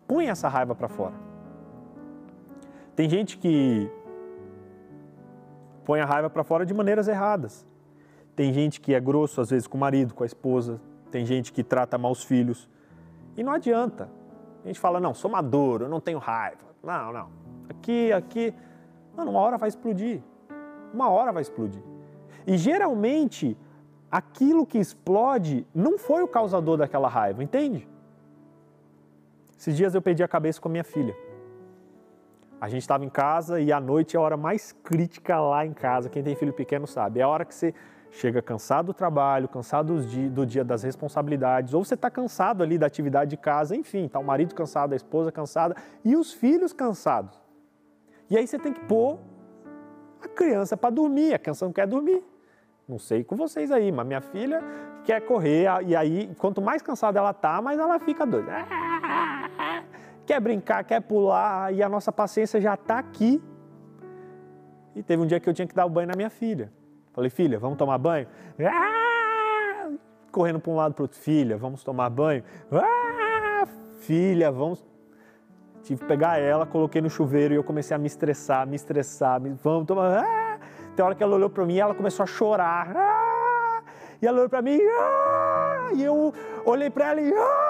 põe 0.06 0.28
essa 0.28 0.48
raiva 0.48 0.74
para 0.74 0.88
fora. 0.88 1.31
Tem 2.94 3.08
gente 3.08 3.38
que 3.38 3.90
põe 5.84 6.00
a 6.00 6.04
raiva 6.04 6.28
para 6.28 6.44
fora 6.44 6.66
de 6.66 6.74
maneiras 6.74 7.08
erradas. 7.08 7.66
Tem 8.36 8.52
gente 8.52 8.80
que 8.80 8.94
é 8.94 9.00
grosso 9.00 9.40
às 9.40 9.50
vezes 9.50 9.66
com 9.66 9.76
o 9.76 9.80
marido, 9.80 10.14
com 10.14 10.22
a 10.22 10.26
esposa. 10.26 10.80
Tem 11.10 11.24
gente 11.24 11.52
que 11.52 11.62
trata 11.62 11.96
mal 11.96 12.12
os 12.12 12.24
filhos. 12.24 12.68
E 13.36 13.42
não 13.42 13.52
adianta. 13.52 14.10
A 14.64 14.66
gente 14.66 14.78
fala, 14.78 15.00
não, 15.00 15.12
sou 15.12 15.30
maduro, 15.30 15.86
eu 15.86 15.88
não 15.88 16.00
tenho 16.00 16.18
raiva. 16.18 16.62
Não, 16.82 17.12
não. 17.12 17.30
Aqui, 17.68 18.12
aqui. 18.12 18.54
Mano, 19.16 19.30
uma 19.30 19.40
hora 19.40 19.58
vai 19.58 19.68
explodir. 19.68 20.22
Uma 20.92 21.08
hora 21.08 21.32
vai 21.32 21.42
explodir. 21.42 21.82
E 22.46 22.56
geralmente, 22.56 23.56
aquilo 24.10 24.66
que 24.66 24.78
explode 24.78 25.66
não 25.74 25.98
foi 25.98 26.22
o 26.22 26.28
causador 26.28 26.76
daquela 26.76 27.08
raiva, 27.08 27.42
entende? 27.42 27.88
Esses 29.58 29.76
dias 29.76 29.94
eu 29.94 30.02
perdi 30.02 30.22
a 30.22 30.28
cabeça 30.28 30.60
com 30.60 30.68
a 30.68 30.72
minha 30.72 30.84
filha. 30.84 31.16
A 32.62 32.68
gente 32.68 32.82
estava 32.82 33.04
em 33.04 33.08
casa 33.08 33.60
e 33.60 33.72
à 33.72 33.80
noite 33.80 34.16
é 34.16 34.20
a 34.20 34.22
hora 34.22 34.36
mais 34.36 34.70
crítica 34.70 35.40
lá 35.40 35.66
em 35.66 35.72
casa. 35.72 36.08
Quem 36.08 36.22
tem 36.22 36.36
filho 36.36 36.52
pequeno 36.52 36.86
sabe. 36.86 37.18
É 37.18 37.24
a 37.24 37.28
hora 37.28 37.44
que 37.44 37.52
você 37.52 37.74
chega 38.12 38.40
cansado 38.40 38.86
do 38.86 38.94
trabalho, 38.94 39.48
cansado 39.48 39.96
do 40.30 40.46
dia 40.46 40.62
das 40.62 40.84
responsabilidades, 40.84 41.74
ou 41.74 41.84
você 41.84 41.94
está 41.94 42.08
cansado 42.08 42.62
ali 42.62 42.78
da 42.78 42.86
atividade 42.86 43.30
de 43.30 43.36
casa, 43.36 43.74
enfim, 43.74 44.04
está 44.04 44.20
o 44.20 44.24
marido 44.24 44.54
cansado, 44.54 44.92
a 44.92 44.96
esposa 44.96 45.32
cansada 45.32 45.74
e 46.04 46.14
os 46.14 46.32
filhos 46.32 46.72
cansados. 46.72 47.36
E 48.30 48.38
aí 48.38 48.46
você 48.46 48.60
tem 48.60 48.72
que 48.72 48.84
pôr 48.84 49.18
a 50.22 50.28
criança 50.28 50.76
para 50.76 50.90
dormir, 50.90 51.34
a 51.34 51.40
criança 51.40 51.64
não 51.64 51.72
quer 51.72 51.88
dormir. 51.88 52.22
Não 52.88 52.96
sei 52.96 53.24
com 53.24 53.34
vocês 53.34 53.72
aí, 53.72 53.90
mas 53.90 54.06
minha 54.06 54.20
filha 54.20 54.62
quer 55.02 55.20
correr 55.22 55.66
e 55.84 55.96
aí 55.96 56.32
quanto 56.38 56.62
mais 56.62 56.80
cansada 56.80 57.18
ela 57.18 57.32
tá, 57.32 57.60
mais 57.60 57.80
ela 57.80 57.98
fica 57.98 58.24
doida. 58.24 58.52
Quer 60.32 60.40
brincar, 60.40 60.82
quer 60.82 61.02
pular 61.02 61.74
e 61.74 61.82
a 61.82 61.90
nossa 61.90 62.10
paciência 62.10 62.58
já 62.58 62.72
está 62.72 62.98
aqui. 62.98 63.38
E 64.96 65.02
teve 65.02 65.22
um 65.22 65.26
dia 65.26 65.38
que 65.38 65.46
eu 65.46 65.52
tinha 65.52 65.68
que 65.68 65.74
dar 65.74 65.84
o 65.84 65.90
banho 65.90 66.08
na 66.08 66.16
minha 66.16 66.30
filha. 66.30 66.72
Falei, 67.12 67.28
filha, 67.28 67.58
vamos 67.58 67.76
tomar 67.76 67.98
banho? 67.98 68.26
Ah! 68.58 69.90
Correndo 70.30 70.58
para 70.58 70.72
um 70.72 70.76
lado 70.76 70.94
para 70.94 71.02
outro, 71.02 71.18
filha, 71.18 71.58
vamos 71.58 71.84
tomar 71.84 72.08
banho? 72.08 72.42
Ah! 72.72 73.66
Filha, 73.98 74.50
vamos. 74.50 74.82
Tive 75.82 76.00
que 76.00 76.06
pegar 76.06 76.38
ela, 76.38 76.64
coloquei 76.64 77.02
no 77.02 77.10
chuveiro 77.10 77.52
e 77.52 77.58
eu 77.58 77.62
comecei 77.62 77.94
a 77.94 77.98
me 77.98 78.06
estressar, 78.06 78.66
me 78.66 78.76
estressar, 78.76 79.38
me... 79.38 79.50
vamos 79.62 79.86
tomar. 79.86 80.24
Ah! 80.24 80.58
Tem 80.96 81.04
hora 81.04 81.14
que 81.14 81.22
ela 81.22 81.36
olhou 81.36 81.50
para 81.50 81.66
mim 81.66 81.74
e 81.74 81.80
ela 81.80 81.94
começou 81.94 82.24
a 82.24 82.26
chorar. 82.26 82.96
Ah! 82.96 83.82
E 84.22 84.26
ela 84.26 84.38
olhou 84.38 84.48
para 84.48 84.62
mim 84.62 84.80
ah! 84.80 85.90
e 85.92 86.02
eu 86.02 86.32
olhei 86.64 86.88
para 86.88 87.10
ela 87.10 87.20
e. 87.20 87.34
Ah! 87.34 87.61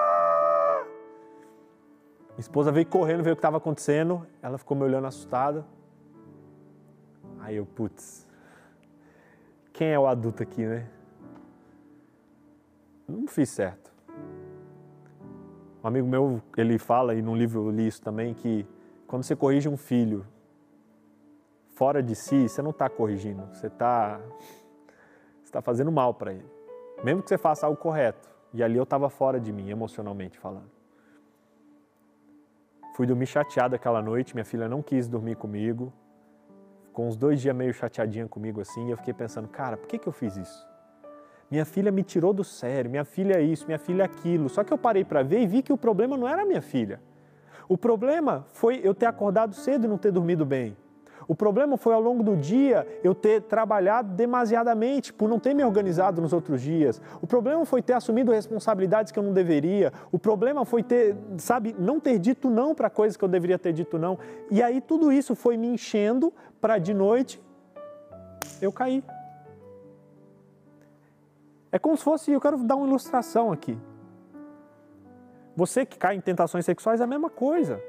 Minha 2.32 2.40
esposa 2.40 2.72
veio 2.72 2.86
correndo, 2.86 3.22
ver 3.22 3.32
o 3.32 3.36
que 3.36 3.38
estava 3.38 3.58
acontecendo. 3.58 4.26
Ela 4.42 4.56
ficou 4.56 4.76
me 4.76 4.84
olhando 4.84 5.06
assustada. 5.06 5.64
Aí 7.40 7.56
eu, 7.56 7.66
putz, 7.66 8.26
quem 9.72 9.88
é 9.88 9.98
o 9.98 10.06
adulto 10.06 10.42
aqui, 10.42 10.64
né? 10.64 10.88
Não 13.08 13.26
fiz 13.26 13.50
certo. 13.50 13.92
Um 15.82 15.88
amigo 15.88 16.06
meu, 16.06 16.40
ele 16.56 16.78
fala, 16.78 17.14
e 17.14 17.20
num 17.20 17.36
livro 17.36 17.66
eu 17.66 17.70
li 17.70 17.86
isso 17.86 18.00
também, 18.00 18.32
que 18.32 18.66
quando 19.06 19.24
você 19.24 19.34
corrige 19.34 19.68
um 19.68 19.76
filho 19.76 20.24
fora 21.74 22.02
de 22.02 22.14
si, 22.14 22.48
você 22.48 22.62
não 22.62 22.70
está 22.70 22.88
corrigindo, 22.88 23.44
você 23.52 23.66
está 23.66 24.20
tá 25.50 25.60
fazendo 25.60 25.90
mal 25.92 26.14
para 26.14 26.32
ele. 26.32 26.46
Mesmo 27.04 27.22
que 27.22 27.28
você 27.28 27.36
faça 27.36 27.66
algo 27.66 27.78
correto. 27.78 28.30
E 28.54 28.62
ali 28.62 28.76
eu 28.76 28.84
estava 28.84 29.10
fora 29.10 29.40
de 29.40 29.52
mim, 29.52 29.68
emocionalmente 29.68 30.38
falando. 30.38 30.81
Fui 32.94 33.06
dormir 33.06 33.26
chateado 33.26 33.74
aquela 33.74 34.02
noite, 34.02 34.34
minha 34.34 34.44
filha 34.44 34.68
não 34.68 34.82
quis 34.82 35.08
dormir 35.08 35.36
comigo 35.36 35.92
com 36.92 37.08
uns 37.08 37.16
dois 37.16 37.40
dias 37.40 37.56
meio 37.56 37.72
chateadinha 37.72 38.28
comigo 38.28 38.60
assim, 38.60 38.86
e 38.86 38.90
eu 38.90 38.96
fiquei 38.96 39.14
pensando, 39.14 39.48
cara, 39.48 39.76
por 39.76 39.88
que, 39.88 39.98
que 39.98 40.06
eu 40.06 40.12
fiz 40.12 40.36
isso? 40.36 40.68
Minha 41.50 41.64
filha 41.64 41.90
me 41.90 42.02
tirou 42.02 42.32
do 42.32 42.44
sério, 42.44 42.90
minha 42.90 43.04
filha 43.04 43.34
é 43.34 43.42
isso, 43.42 43.66
minha 43.66 43.78
filha 43.78 44.02
é 44.02 44.04
aquilo. 44.06 44.48
Só 44.48 44.64
que 44.64 44.72
eu 44.72 44.78
parei 44.78 45.04
para 45.04 45.22
ver 45.22 45.40
e 45.40 45.46
vi 45.46 45.62
que 45.62 45.72
o 45.72 45.76
problema 45.76 46.16
não 46.16 46.26
era 46.26 46.46
minha 46.46 46.62
filha. 46.62 46.98
O 47.68 47.76
problema 47.76 48.46
foi 48.54 48.80
eu 48.82 48.94
ter 48.94 49.06
acordado 49.06 49.54
cedo 49.54 49.84
e 49.84 49.88
não 49.88 49.98
ter 49.98 50.10
dormido 50.10 50.46
bem. 50.46 50.74
O 51.28 51.34
problema 51.34 51.76
foi 51.76 51.94
ao 51.94 52.00
longo 52.00 52.22
do 52.22 52.36
dia 52.36 52.86
eu 53.02 53.14
ter 53.14 53.42
trabalhado 53.42 54.12
demasiadamente 54.14 55.12
por 55.12 55.28
não 55.28 55.38
ter 55.38 55.54
me 55.54 55.64
organizado 55.64 56.20
nos 56.20 56.32
outros 56.32 56.60
dias. 56.60 57.00
O 57.20 57.26
problema 57.26 57.64
foi 57.64 57.82
ter 57.82 57.94
assumido 57.94 58.32
responsabilidades 58.32 59.12
que 59.12 59.18
eu 59.18 59.22
não 59.22 59.32
deveria. 59.32 59.92
O 60.10 60.18
problema 60.18 60.64
foi 60.64 60.82
ter, 60.82 61.16
sabe, 61.38 61.74
não 61.78 62.00
ter 62.00 62.18
dito 62.18 62.50
não 62.50 62.74
para 62.74 62.90
coisas 62.90 63.16
que 63.16 63.24
eu 63.24 63.28
deveria 63.28 63.58
ter 63.58 63.72
dito 63.72 63.98
não. 63.98 64.18
E 64.50 64.62
aí 64.62 64.80
tudo 64.80 65.12
isso 65.12 65.34
foi 65.34 65.56
me 65.56 65.68
enchendo 65.68 66.32
para 66.60 66.78
de 66.78 66.94
noite 66.94 67.40
eu 68.60 68.72
cair. 68.72 69.04
É 71.70 71.78
como 71.78 71.96
se 71.96 72.04
fosse, 72.04 72.30
eu 72.30 72.40
quero 72.40 72.58
dar 72.58 72.76
uma 72.76 72.86
ilustração 72.86 73.50
aqui. 73.50 73.78
Você 75.56 75.84
que 75.86 75.98
cai 75.98 76.14
em 76.14 76.20
tentações 76.20 76.64
sexuais 76.64 77.00
é 77.00 77.04
a 77.04 77.06
mesma 77.06 77.30
coisa. 77.30 77.82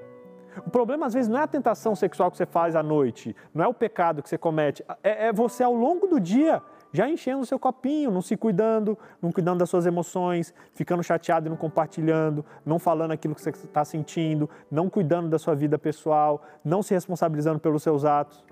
O 0.65 0.69
problema, 0.69 1.05
às 1.05 1.13
vezes, 1.13 1.29
não 1.29 1.39
é 1.39 1.43
a 1.43 1.47
tentação 1.47 1.95
sexual 1.95 2.29
que 2.29 2.37
você 2.37 2.45
faz 2.45 2.75
à 2.75 2.83
noite, 2.83 3.35
não 3.53 3.63
é 3.63 3.67
o 3.67 3.73
pecado 3.73 4.21
que 4.21 4.29
você 4.29 4.37
comete, 4.37 4.83
é, 5.03 5.27
é 5.27 5.33
você 5.33 5.63
ao 5.63 5.73
longo 5.73 6.07
do 6.07 6.19
dia 6.19 6.61
já 6.95 7.09
enchendo 7.09 7.41
o 7.41 7.45
seu 7.45 7.57
copinho, 7.57 8.11
não 8.11 8.21
se 8.21 8.37
cuidando, 8.37 8.95
não 9.19 9.31
cuidando 9.31 9.57
das 9.57 9.69
suas 9.69 9.87
emoções, 9.87 10.53
ficando 10.73 11.01
chateado 11.01 11.47
e 11.47 11.49
não 11.49 11.57
compartilhando, 11.57 12.45
não 12.63 12.77
falando 12.77 13.11
aquilo 13.11 13.33
que 13.33 13.41
você 13.41 13.49
está 13.49 13.83
sentindo, 13.83 14.47
não 14.69 14.87
cuidando 14.87 15.27
da 15.27 15.39
sua 15.39 15.55
vida 15.55 15.79
pessoal, 15.79 16.43
não 16.63 16.83
se 16.83 16.93
responsabilizando 16.93 17.59
pelos 17.59 17.81
seus 17.81 18.05
atos. 18.05 18.45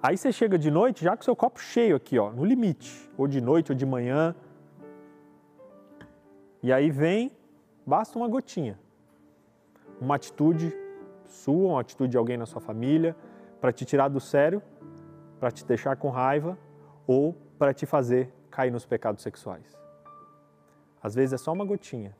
Aí 0.00 0.16
você 0.16 0.30
chega 0.30 0.56
de 0.56 0.70
noite 0.70 1.02
já 1.02 1.16
com 1.16 1.22
o 1.22 1.24
seu 1.24 1.34
copo 1.34 1.58
cheio 1.58 1.96
aqui, 1.96 2.16
ó, 2.16 2.30
no 2.30 2.44
limite, 2.44 3.10
ou 3.18 3.26
de 3.26 3.40
noite 3.40 3.72
ou 3.72 3.76
de 3.76 3.84
manhã. 3.84 4.32
E 6.62 6.72
aí 6.72 6.92
vem, 6.92 7.32
basta 7.84 8.16
uma 8.16 8.28
gotinha 8.28 8.78
uma 10.00 10.16
atitude 10.16 10.72
sua, 11.26 11.72
uma 11.72 11.80
atitude 11.80 12.10
de 12.10 12.16
alguém 12.16 12.36
na 12.36 12.46
sua 12.46 12.60
família, 12.60 13.16
para 13.60 13.72
te 13.72 13.84
tirar 13.84 14.08
do 14.08 14.20
sério, 14.20 14.62
para 15.40 15.50
te 15.50 15.64
deixar 15.64 15.96
com 15.96 16.08
raiva 16.08 16.58
ou 17.06 17.34
para 17.58 17.72
te 17.72 17.86
fazer 17.86 18.32
cair 18.50 18.70
nos 18.70 18.86
pecados 18.86 19.22
sexuais. 19.22 19.76
Às 21.02 21.14
vezes 21.14 21.34
é 21.34 21.38
só 21.38 21.52
uma 21.52 21.64
gotinha. 21.64 22.16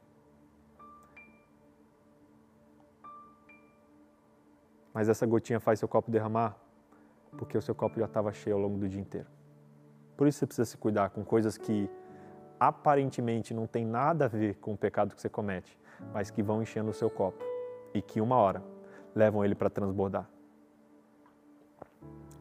Mas 4.93 5.09
essa 5.09 5.27
gotinha 5.27 5.61
faz 5.61 5.79
seu 5.79 5.89
copo 5.89 6.11
derramar 6.11 6.57
porque 7.37 7.57
o 7.57 7.61
seu 7.61 7.75
copo 7.75 7.99
já 7.99 8.07
estava 8.07 8.33
cheio 8.33 8.57
ao 8.57 8.63
longo 8.63 8.79
do 8.79 8.89
dia 8.89 9.01
inteiro. 9.01 9.29
Por 10.17 10.27
isso 10.27 10.39
você 10.39 10.47
precisa 10.47 10.65
se 10.65 10.77
cuidar 10.79 11.11
com 11.11 11.23
coisas 11.23 11.59
que 11.59 11.91
aparentemente 12.59 13.53
não 13.53 13.67
tem 13.67 13.85
nada 13.85 14.25
a 14.25 14.29
ver 14.29 14.55
com 14.57 14.73
o 14.73 14.77
pecado 14.77 15.15
que 15.15 15.21
você 15.21 15.29
comete, 15.29 15.79
mas 16.15 16.31
que 16.31 16.43
vão 16.43 16.63
enchendo 16.63 16.91
o 16.91 16.95
seu 16.95 17.11
copo 17.11 17.56
e 17.97 18.03
que 18.03 18.21
uma 18.21 18.37
hora 18.37 18.63
levam 19.15 19.45
ele 19.45 19.55
para 19.55 19.71
transbordar. 19.71 20.29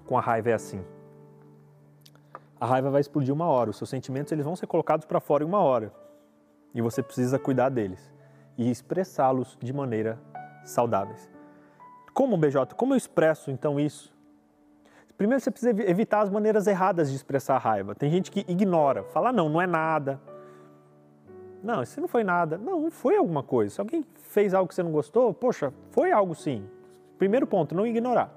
Com 0.06 0.18
a 0.18 0.22
raiva 0.22 0.49
é 0.49 0.53
assim. 0.53 0.84
A 2.60 2.66
raiva 2.66 2.89
vai 2.89 3.01
explodir 3.01 3.34
uma 3.34 3.45
hora, 3.45 3.70
os 3.70 3.78
seus 3.78 3.89
sentimentos 3.89 4.32
eles 4.32 4.45
vão 4.45 4.56
ser 4.56 4.68
colocados 4.68 5.06
para 5.06 5.20
fora 5.20 5.43
em 5.43 5.47
uma 5.47 5.60
hora. 5.60 5.91
E 6.74 6.82
você 6.82 7.01
precisa 7.01 7.39
cuidar 7.39 7.70
deles 7.70 8.14
e 8.58 8.70
expressá-los 8.70 9.58
de 9.62 9.74
maneira 9.74 10.20
saudáveis. 10.64 11.30
Como, 12.14 12.38
BJ? 12.38 12.76
Como 12.76 12.93
eu 12.93 12.97
expresso 12.97 13.51
então 13.51 13.80
isso? 13.80 14.14
Primeiro 15.18 15.41
você 15.41 15.51
precisa 15.51 15.72
evitar 15.89 16.22
as 16.22 16.30
maneiras 16.30 16.68
erradas 16.68 17.10
de 17.10 17.16
expressar 17.16 17.56
a 17.56 17.60
raiva. 17.60 17.95
Tem 17.95 18.10
gente 18.10 18.30
que 18.30 18.45
ignora, 18.47 19.03
fala 19.03 19.32
não, 19.32 19.47
não 19.47 19.62
é 19.62 19.68
nada, 19.68 20.20
não, 21.66 21.82
isso 21.82 21.99
não 21.99 22.07
foi 22.07 22.24
nada. 22.24 22.57
Não, 22.57 22.89
foi 22.91 23.18
alguma 23.18 23.41
coisa. 23.41 23.74
Se 23.74 23.82
alguém 23.82 24.05
fez 24.16 24.53
algo 24.53 24.68
que 24.68 24.76
você 24.76 24.84
não 24.84 24.91
gostou, 24.91 25.34
poxa, 25.34 25.74
foi 25.89 26.11
algo 26.11 26.36
sim. 26.36 26.63
Primeiro 27.18 27.47
ponto, 27.47 27.74
não 27.74 27.88
ignorar. 27.88 28.30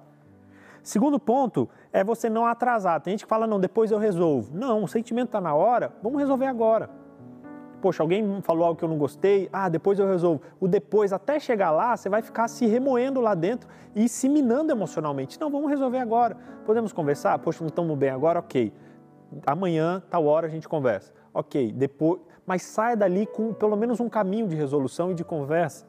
Segundo 0.83 1.21
ponto 1.21 1.69
é 1.93 2.03
você 2.03 2.31
não 2.31 2.47
atrasar. 2.47 3.01
Tem 3.01 3.13
gente 3.13 3.25
que 3.25 3.29
fala, 3.29 3.47
não, 3.47 3.61
depois 3.61 3.91
eu 3.91 3.99
resolvo. 3.99 4.51
Não, 4.57 4.83
o 4.83 4.89
sentimento 4.89 5.27
está 5.27 5.41
na 5.41 5.55
hora, 5.55 5.93
vamos 6.03 6.19
resolver 6.19 6.47
agora. 6.47 6.89
Poxa, 7.83 8.03
alguém 8.03 8.41
falou 8.43 8.65
algo 8.65 8.79
que 8.79 8.85
eu 8.85 8.89
não 8.89 8.99
gostei, 8.99 9.49
ah, 9.53 9.69
depois 9.69 9.99
eu 9.99 10.09
resolvo. 10.09 10.41
O 10.59 10.67
depois, 10.67 11.13
até 11.13 11.39
chegar 11.39 11.71
lá, 11.71 11.97
você 11.97 12.09
vai 12.09 12.23
ficar 12.23 12.49
se 12.49 12.67
remoendo 12.67 13.21
lá 13.21 13.35
dentro 13.35 13.69
e 13.95 14.09
se 14.09 14.29
minando 14.29 14.73
emocionalmente. 14.73 15.39
Não, 15.39 15.51
vamos 15.51 15.69
resolver 15.69 15.99
agora. 15.99 16.37
Podemos 16.65 16.93
conversar? 16.93 17.39
Poxa, 17.39 17.61
não 17.61 17.69
estamos 17.69 17.97
bem 17.97 18.11
agora? 18.11 18.39
Ok. 18.39 18.73
Amanhã, 19.47 20.03
tal 20.09 20.25
hora, 20.25 20.47
a 20.47 20.51
gente 20.51 20.67
conversa. 20.67 21.13
Ok, 21.35 21.71
depois. 21.73 22.21
Mas 22.49 22.63
saia 22.63 22.97
dali 22.97 23.27
com 23.27 23.53
pelo 23.53 23.77
menos 23.77 24.01
um 24.01 24.09
caminho 24.09 24.49
de 24.49 24.57
resolução 24.57 25.11
e 25.11 25.15
de 25.15 25.23
conversa. 25.23 25.87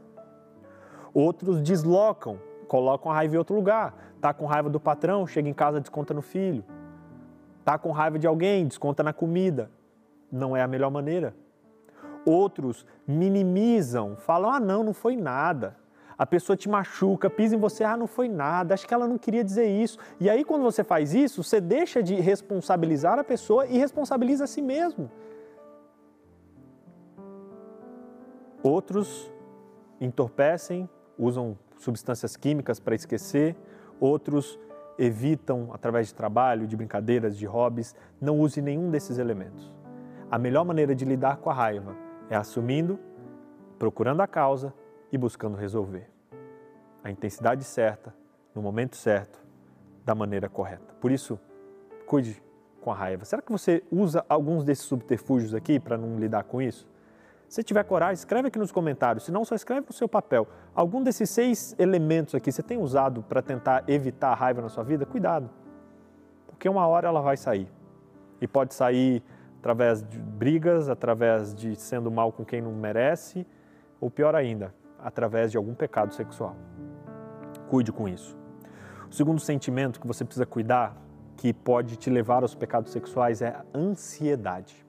Outros 1.14 1.62
deslocam, 1.62 2.38
colocam 2.68 3.10
a 3.10 3.16
raiva 3.16 3.36
em 3.36 3.38
outro 3.38 3.56
lugar. 3.56 3.96
Tá 4.20 4.34
com 4.34 4.46
raiva 4.46 4.70
do 4.70 4.78
patrão, 4.78 5.26
chega 5.26 5.48
em 5.48 5.54
casa, 5.54 5.80
desconta 5.80 6.14
no 6.14 6.22
filho. 6.22 6.66
Tá 7.64 7.78
com 7.78 7.92
raiva 7.92 8.20
de 8.20 8.28
alguém, 8.28 8.68
desconta 8.68 9.02
na 9.02 9.14
comida. 9.14 9.72
Não 10.30 10.54
é 10.54 10.62
a 10.62 10.68
melhor 10.68 10.92
maneira. 10.92 11.34
Outros 12.26 12.86
minimizam, 13.08 14.18
falam: 14.18 14.52
ah, 14.52 14.60
não, 14.60 14.84
não 14.84 14.94
foi 14.94 15.16
nada. 15.16 15.78
A 16.18 16.26
pessoa 16.26 16.58
te 16.58 16.68
machuca, 16.68 17.30
pisa 17.30 17.56
em 17.56 17.58
você, 17.58 17.86
ah, 17.86 17.96
não 17.96 18.06
foi 18.06 18.28
nada, 18.28 18.74
acho 18.74 18.86
que 18.86 18.94
ela 18.94 19.08
não 19.08 19.18
queria 19.18 19.46
dizer 19.46 19.68
isso. 19.68 19.98
E 20.20 20.30
aí, 20.30 20.44
quando 20.44 20.64
você 20.64 20.84
faz 20.84 21.14
isso, 21.14 21.42
você 21.42 21.62
deixa 21.62 22.04
de 22.04 22.16
responsabilizar 22.16 23.18
a 23.18 23.24
pessoa 23.24 23.66
e 23.66 23.78
responsabiliza 23.78 24.44
a 24.44 24.48
si 24.48 24.62
mesmo. 24.62 25.10
Outros 28.62 29.32
entorpecem, 30.02 30.90
usam 31.18 31.58
substâncias 31.78 32.36
químicas 32.36 32.80
para 32.80 32.96
esquecer, 32.96 33.56
outros 34.00 34.60
evitam 34.98 35.70
através 35.74 36.08
de 36.08 36.14
trabalho, 36.14 36.68
de 36.68 36.76
brincadeiras, 36.76 37.38
de 37.38 37.46
hobbies. 37.46 37.96
Não 38.20 38.38
use 38.38 38.62
nenhum 38.62 38.92
desses 38.92 39.18
elementos. 39.18 39.74
A 40.30 40.38
melhor 40.38 40.66
maneira 40.66 40.94
de 40.94 41.06
lidar 41.06 41.38
com 41.38 41.50
a 41.50 41.54
raiva 41.54 41.96
é 42.30 42.36
assumindo, 42.36 43.00
procurando 43.80 44.22
a 44.22 44.28
causa 44.28 44.74
e 45.12 45.18
buscando 45.18 45.58
resolver. 45.58 46.10
A 47.02 47.10
intensidade 47.10 47.64
certa, 47.64 48.14
no 48.54 48.62
momento 48.62 48.98
certo, 48.98 49.40
da 50.06 50.14
maneira 50.14 50.50
correta. 50.50 50.94
Por 51.00 51.12
isso, 51.12 51.40
cuide 52.06 52.44
com 52.82 52.92
a 52.92 52.96
raiva. 52.96 53.24
Será 53.24 53.42
que 53.42 53.52
você 53.52 53.84
usa 53.90 54.26
alguns 54.28 54.64
desses 54.66 54.86
subterfúgios 54.86 55.54
aqui 55.54 55.80
para 55.80 55.98
não 55.98 56.20
lidar 56.20 56.44
com 56.44 56.62
isso? 56.62 56.88
Se 57.50 57.64
tiver 57.64 57.84
coragem, 57.84 58.14
escreve 58.14 58.50
aqui 58.50 58.60
nos 58.60 58.72
comentários. 58.72 59.26
Se 59.26 59.32
não, 59.32 59.44
só 59.44 59.56
escreve 59.56 59.88
no 59.88 59.94
seu 59.94 60.08
papel. 60.08 60.48
Algum 60.76 61.02
desses 61.02 61.32
seis 61.32 61.76
elementos 61.80 62.36
aqui 62.36 62.52
você 62.52 62.62
tem 62.62 62.78
usado 62.78 63.24
para 63.24 63.42
tentar 63.42 63.84
evitar 63.88 64.30
a 64.30 64.36
raiva 64.36 64.62
na 64.62 64.70
sua 64.70 64.84
vida? 64.84 65.04
Cuidado, 65.04 65.50
porque 66.46 66.70
uma 66.70 66.86
hora 66.86 67.08
ela 67.08 67.22
vai 67.22 67.36
sair. 67.36 67.68
E 68.40 68.48
pode 68.48 68.76
sair 68.76 69.24
através 69.58 70.04
de 70.04 70.20
brigas, 70.20 70.90
através 70.90 71.56
de 71.56 71.76
sendo 71.76 72.12
mal 72.12 72.32
com 72.32 72.46
quem 72.46 72.62
não 72.62 72.72
merece, 72.72 73.48
ou 74.00 74.12
pior 74.12 74.36
ainda, 74.36 74.72
através 75.00 75.52
de 75.52 75.58
algum 75.58 75.74
pecado 75.74 76.14
sexual. 76.14 76.56
Cuide 77.68 77.92
com 77.92 78.08
isso. 78.08 78.38
O 79.10 79.14
segundo 79.14 79.42
sentimento 79.42 80.00
que 80.00 80.06
você 80.06 80.24
precisa 80.24 80.46
cuidar, 80.46 80.96
que 81.36 81.52
pode 81.52 81.98
te 81.98 82.12
levar 82.12 82.44
aos 82.44 82.54
pecados 82.54 82.92
sexuais, 82.92 83.42
é 83.42 83.48
a 83.48 83.66
ansiedade. 83.76 84.86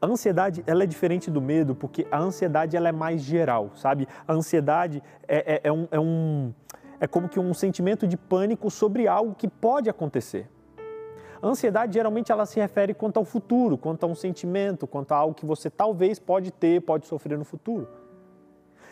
A 0.00 0.06
ansiedade 0.06 0.62
ela 0.66 0.82
é 0.82 0.86
diferente 0.86 1.30
do 1.30 1.40
medo 1.40 1.74
porque 1.74 2.06
a 2.10 2.18
ansiedade 2.18 2.76
ela 2.76 2.88
é 2.88 2.92
mais 2.92 3.22
geral, 3.22 3.70
sabe? 3.74 4.06
A 4.26 4.32
ansiedade 4.32 5.02
é, 5.26 5.54
é, 5.54 5.60
é 5.64 5.72
um, 5.72 5.88
é, 5.90 6.00
um, 6.00 6.54
é 7.00 7.06
como 7.06 7.28
que 7.28 7.40
um 7.40 7.54
sentimento 7.54 8.06
de 8.06 8.16
pânico 8.16 8.70
sobre 8.70 9.08
algo 9.08 9.34
que 9.34 9.48
pode 9.48 9.88
acontecer. 9.88 10.48
A 11.40 11.46
ansiedade 11.46 11.94
geralmente 11.94 12.32
ela 12.32 12.46
se 12.46 12.58
refere 12.58 12.92
quanto 12.92 13.16
ao 13.16 13.24
futuro, 13.24 13.78
quanto 13.78 14.04
a 14.04 14.06
um 14.06 14.14
sentimento, 14.14 14.86
quanto 14.86 15.12
a 15.12 15.16
algo 15.16 15.34
que 15.34 15.46
você 15.46 15.70
talvez 15.70 16.18
pode 16.18 16.50
ter, 16.50 16.80
pode 16.82 17.06
sofrer 17.06 17.38
no 17.38 17.44
futuro. 17.44 17.88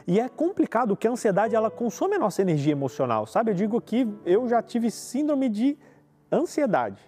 E 0.07 0.21
é 0.21 0.29
complicado 0.29 0.89
porque 0.91 1.09
a 1.09 1.11
ansiedade 1.11 1.57
ela 1.57 1.71
consome 1.71 2.15
a 2.15 2.19
nossa 2.19 2.41
energia 2.41 2.71
emocional, 2.71 3.27
sabe? 3.27 3.51
Eu 3.51 3.55
digo 3.55 3.81
que 3.81 4.07
eu 4.25 4.49
já 4.49 4.63
tive 4.63 4.89
síndrome 4.91 5.49
de 5.49 5.77
ansiedade, 6.31 7.01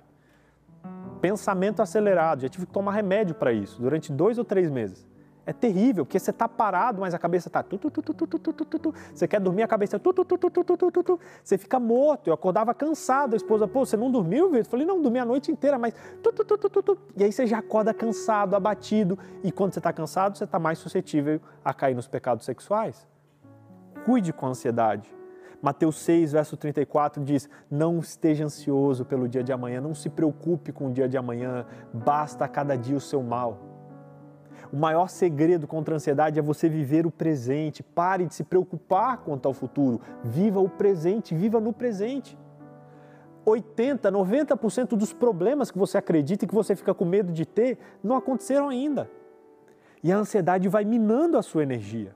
pensamento 1.18 1.82
acelerado, 1.82 2.42
já 2.42 2.48
tive 2.48 2.66
que 2.66 2.72
tomar 2.72 2.92
remédio 2.92 3.34
para 3.34 3.52
isso 3.52 3.80
durante 3.80 4.12
dois 4.12 4.38
ou 4.38 4.44
três 4.44 4.70
meses. 4.70 5.06
É 5.48 5.52
terrível, 5.54 6.04
porque 6.04 6.18
você 6.18 6.30
está 6.30 6.46
parado, 6.46 7.00
mas 7.00 7.14
a 7.14 7.18
cabeça 7.18 7.48
está. 7.48 7.64
Você 9.14 9.26
quer 9.26 9.40
dormir, 9.40 9.62
a 9.62 9.66
cabeça. 9.66 9.98
Você 11.42 11.56
fica 11.56 11.80
morto. 11.80 12.28
Eu 12.28 12.34
acordava 12.34 12.74
cansado. 12.74 13.32
A 13.32 13.36
esposa, 13.38 13.66
pô, 13.66 13.86
você 13.86 13.96
não 13.96 14.10
dormiu, 14.10 14.50
Vitor? 14.50 14.58
Eu 14.58 14.64
falei, 14.66 14.84
não, 14.84 15.00
dormi 15.00 15.18
a 15.18 15.24
noite 15.24 15.50
inteira, 15.50 15.78
mas. 15.78 15.94
E 17.16 17.24
aí 17.24 17.32
você 17.32 17.46
já 17.46 17.60
acorda 17.60 17.94
cansado, 17.94 18.54
abatido. 18.54 19.18
E 19.42 19.50
quando 19.50 19.72
você 19.72 19.78
está 19.78 19.90
cansado, 19.90 20.36
você 20.36 20.44
está 20.44 20.58
mais 20.58 20.80
suscetível 20.80 21.40
a 21.64 21.72
cair 21.72 21.94
nos 21.94 22.06
pecados 22.06 22.44
sexuais. 22.44 23.08
Cuide 24.04 24.34
com 24.34 24.44
a 24.44 24.50
ansiedade. 24.50 25.17
Mateus 25.60 25.96
6, 25.96 26.32
verso 26.32 26.56
34 26.56 27.22
diz: 27.24 27.48
Não 27.70 27.98
esteja 27.98 28.44
ansioso 28.44 29.04
pelo 29.04 29.28
dia 29.28 29.42
de 29.42 29.52
amanhã, 29.52 29.80
não 29.80 29.94
se 29.94 30.08
preocupe 30.08 30.72
com 30.72 30.88
o 30.88 30.92
dia 30.92 31.08
de 31.08 31.16
amanhã, 31.16 31.66
basta 31.92 32.44
a 32.44 32.48
cada 32.48 32.76
dia 32.76 32.96
o 32.96 33.00
seu 33.00 33.22
mal. 33.22 33.58
O 34.72 34.76
maior 34.76 35.08
segredo 35.08 35.66
contra 35.66 35.94
a 35.94 35.96
ansiedade 35.96 36.38
é 36.38 36.42
você 36.42 36.68
viver 36.68 37.06
o 37.06 37.10
presente. 37.10 37.82
Pare 37.82 38.26
de 38.26 38.34
se 38.34 38.44
preocupar 38.44 39.18
quanto 39.18 39.46
ao 39.46 39.54
futuro. 39.54 40.00
Viva 40.22 40.60
o 40.60 40.68
presente, 40.68 41.34
viva 41.34 41.58
no 41.58 41.72
presente. 41.72 42.38
80, 43.46 44.12
90% 44.12 44.88
dos 44.88 45.12
problemas 45.12 45.70
que 45.70 45.78
você 45.78 45.96
acredita 45.96 46.44
e 46.44 46.48
que 46.48 46.54
você 46.54 46.76
fica 46.76 46.92
com 46.92 47.06
medo 47.06 47.32
de 47.32 47.46
ter 47.46 47.78
não 48.02 48.14
aconteceram 48.14 48.68
ainda. 48.68 49.10
E 50.02 50.12
a 50.12 50.18
ansiedade 50.18 50.68
vai 50.68 50.84
minando 50.84 51.38
a 51.38 51.42
sua 51.42 51.62
energia. 51.62 52.14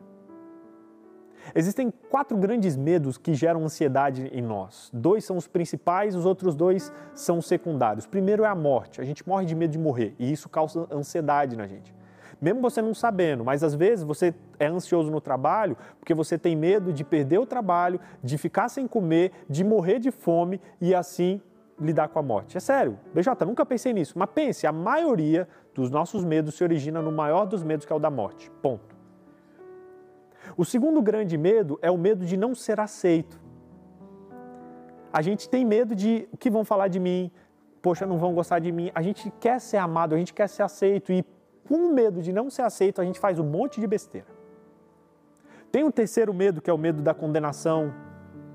Existem 1.55 1.93
quatro 2.11 2.37
grandes 2.37 2.77
medos 2.77 3.19
que 3.19 3.35
geram 3.35 3.65
ansiedade 3.65 4.31
em 4.33 4.43
nós. 4.43 4.91
Dois 4.93 5.25
são 5.25 5.37
os 5.37 5.47
principais, 5.47 6.15
os 6.15 6.27
outros 6.27 6.55
dois 6.55 6.93
são 7.15 7.39
os 7.39 7.47
secundários. 7.47 8.07
Primeiro 8.07 8.45
é 8.45 8.49
a 8.49 8.55
morte. 8.55 9.01
A 9.01 9.05
gente 9.05 9.27
morre 9.29 9.45
de 9.45 9.55
medo 9.55 9.71
de 9.71 9.79
morrer 9.79 10.15
e 10.19 10.31
isso 10.33 10.49
causa 10.49 10.87
ansiedade 10.91 11.57
na 11.57 11.67
gente 11.67 11.95
mesmo 12.43 12.61
você 12.61 12.83
não 12.83 12.93
sabendo, 12.93 13.45
mas 13.45 13.63
às 13.63 13.73
vezes 13.73 14.05
você 14.05 14.35
é 14.59 14.67
ansioso 14.67 15.13
no 15.13 15.21
trabalho 15.21 15.77
porque 16.01 16.13
você 16.13 16.37
tem 16.37 16.57
medo 16.57 16.93
de 16.93 17.05
perder 17.05 17.39
o 17.39 17.47
trabalho, 17.47 18.01
de 18.21 18.37
ficar 18.37 18.69
sem 18.69 18.89
comer, 18.89 19.31
de 19.49 19.63
morrer 19.63 20.01
de 20.01 20.11
fome 20.11 20.61
e 20.81 20.93
assim 20.93 21.41
lidar 21.81 22.09
com 22.09 22.19
a 22.19 22.23
morte. 22.23 22.57
É 22.57 22.61
sério, 22.61 22.99
BJ, 23.15 23.47
nunca 23.47 23.65
pensei 23.65 23.93
nisso, 23.93 24.19
mas 24.19 24.29
pense, 24.35 24.67
a 24.67 24.73
maioria 24.73 25.49
dos 25.73 25.89
nossos 25.89 26.25
medos 26.25 26.57
se 26.57 26.65
origina 26.65 27.01
no 27.01 27.13
maior 27.13 27.47
dos 27.47 27.63
medos 27.63 27.87
que 27.87 27.93
é 27.93 27.97
o 27.97 28.01
da 28.01 28.11
morte. 28.11 28.51
Ponto. 28.61 28.92
O 30.57 30.65
segundo 30.65 31.01
grande 31.01 31.37
medo 31.39 31.79
é 31.83 31.91
o 31.91 31.99
medo 31.99 32.25
de 32.25 32.37
não 32.37 32.55
ser 32.55 32.81
aceito. 32.81 33.41
A 35.13 35.23
gente 35.23 35.49
tem 35.49 35.65
medo 35.65 35.95
de 35.95 36.29
o 36.33 36.37
que 36.37 36.51
vão 36.51 36.65
falar 36.65 36.89
de 36.89 36.99
mim, 36.99 37.31
poxa, 37.81 38.07
não 38.07 38.19
vão 38.19 38.33
gostar 38.35 38.59
de 38.59 38.73
mim. 38.73 38.91
A 38.95 39.03
gente 39.03 39.31
quer 39.41 39.61
ser 39.61 39.77
amado, 39.77 40.15
a 40.15 40.19
gente 40.19 40.33
quer 40.33 40.49
ser 40.49 40.63
aceito 40.63 41.13
e 41.13 41.25
com 41.69 41.93
medo 41.93 42.23
de 42.23 42.33
não 42.33 42.51
ser 42.51 42.63
aceito, 42.63 43.01
a 43.01 43.05
gente 43.05 43.19
faz 43.19 43.39
um 43.39 43.45
monte 43.45 43.81
de 43.81 43.87
besteira. 43.87 44.27
Tem 45.71 45.85
um 45.85 45.91
terceiro 45.91 46.35
medo, 46.35 46.61
que 46.61 46.69
é 46.69 46.73
o 46.73 46.79
medo 46.79 47.03
da 47.03 47.15
condenação, 47.15 47.93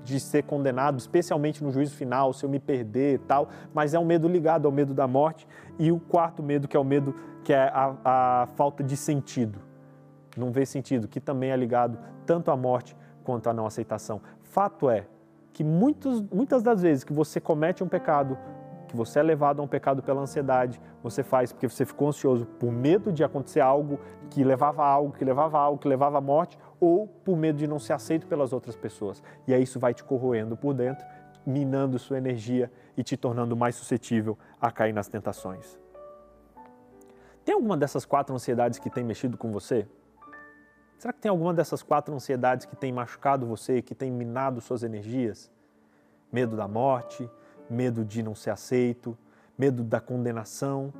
de 0.04 0.18
ser 0.18 0.44
condenado, 0.44 0.98
especialmente 0.98 1.62
no 1.62 1.70
juízo 1.70 1.94
final, 1.94 2.32
se 2.32 2.44
eu 2.44 2.48
me 2.48 2.58
perder 2.58 3.14
e 3.14 3.18
tal, 3.18 3.48
mas 3.74 3.92
é 3.92 3.98
um 3.98 4.04
medo 4.04 4.26
ligado 4.26 4.66
ao 4.66 4.72
medo 4.72 4.94
da 4.94 5.06
morte. 5.06 5.46
E 5.78 5.92
o 5.92 6.00
quarto 6.00 6.42
medo, 6.42 6.66
que 6.66 6.76
é 6.76 6.80
o 6.80 6.84
medo 6.84 7.14
que 7.44 7.52
é 7.52 7.68
a, 7.68 7.94
a 8.04 8.46
falta 8.56 8.82
de 8.82 8.96
sentido, 8.96 9.58
não 10.38 10.50
vê 10.50 10.64
sentido, 10.64 11.08
que 11.08 11.20
também 11.20 11.50
é 11.50 11.56
ligado 11.56 11.98
tanto 12.24 12.50
à 12.50 12.56
morte 12.56 12.96
quanto 13.24 13.48
à 13.48 13.52
não 13.52 13.66
aceitação. 13.66 14.20
Fato 14.42 14.88
é 14.88 15.06
que 15.52 15.64
muitos, 15.64 16.22
muitas 16.22 16.62
das 16.62 16.82
vezes 16.82 17.04
que 17.04 17.12
você 17.12 17.40
comete 17.40 17.82
um 17.82 17.88
pecado 17.88 18.38
que 18.88 18.96
você 18.96 19.20
é 19.20 19.22
levado 19.22 19.60
a 19.60 19.62
um 19.62 19.68
pecado 19.68 20.02
pela 20.02 20.22
ansiedade, 20.22 20.80
você 21.02 21.22
faz 21.22 21.52
porque 21.52 21.68
você 21.68 21.84
ficou 21.84 22.08
ansioso 22.08 22.46
por 22.46 22.72
medo 22.72 23.12
de 23.12 23.22
acontecer 23.22 23.60
algo 23.60 24.00
que 24.30 24.42
levava 24.42 24.82
a 24.82 24.88
algo, 24.88 25.12
que 25.12 25.24
levava 25.24 25.58
a 25.58 25.60
algo, 25.60 25.78
que 25.78 25.86
levava 25.86 26.18
à 26.18 26.20
morte, 26.20 26.58
ou 26.80 27.06
por 27.06 27.36
medo 27.36 27.58
de 27.58 27.66
não 27.66 27.78
ser 27.78 27.92
aceito 27.92 28.26
pelas 28.26 28.52
outras 28.52 28.74
pessoas. 28.74 29.22
E 29.46 29.54
aí 29.54 29.62
isso 29.62 29.78
vai 29.78 29.94
te 29.94 30.02
corroendo 30.02 30.56
por 30.56 30.74
dentro, 30.74 31.06
minando 31.46 31.98
sua 31.98 32.18
energia 32.18 32.70
e 32.96 33.02
te 33.02 33.16
tornando 33.16 33.56
mais 33.56 33.74
suscetível 33.74 34.36
a 34.60 34.70
cair 34.70 34.92
nas 34.92 35.08
tentações. 35.08 35.78
Tem 37.44 37.54
alguma 37.54 37.76
dessas 37.76 38.04
quatro 38.04 38.34
ansiedades 38.34 38.78
que 38.78 38.90
tem 38.90 39.04
mexido 39.04 39.36
com 39.36 39.50
você? 39.50 39.86
Será 40.98 41.12
que 41.12 41.20
tem 41.20 41.30
alguma 41.30 41.54
dessas 41.54 41.80
quatro 41.80 42.12
ansiedades 42.12 42.66
que 42.66 42.74
tem 42.74 42.92
machucado 42.92 43.46
você, 43.46 43.80
que 43.80 43.94
tem 43.94 44.10
minado 44.10 44.60
suas 44.60 44.82
energias? 44.82 45.48
Medo 46.32 46.56
da 46.56 46.66
morte, 46.66 47.30
medo 47.70 48.04
de 48.04 48.20
não 48.20 48.34
ser 48.34 48.50
aceito, 48.50 49.16
medo 49.56 49.84
da 49.84 50.00
condenação 50.00 50.92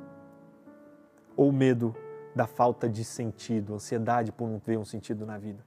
ou 1.35 1.51
medo 1.51 1.93
da 2.33 2.47
falta 2.47 2.87
de 2.87 3.03
sentido, 3.03 3.73
ansiedade 3.73 4.31
por 4.31 4.47
não 4.49 4.57
ter 4.57 4.77
um 4.77 4.85
sentido 4.85 5.25
na 5.25 5.37
vida? 5.37 5.65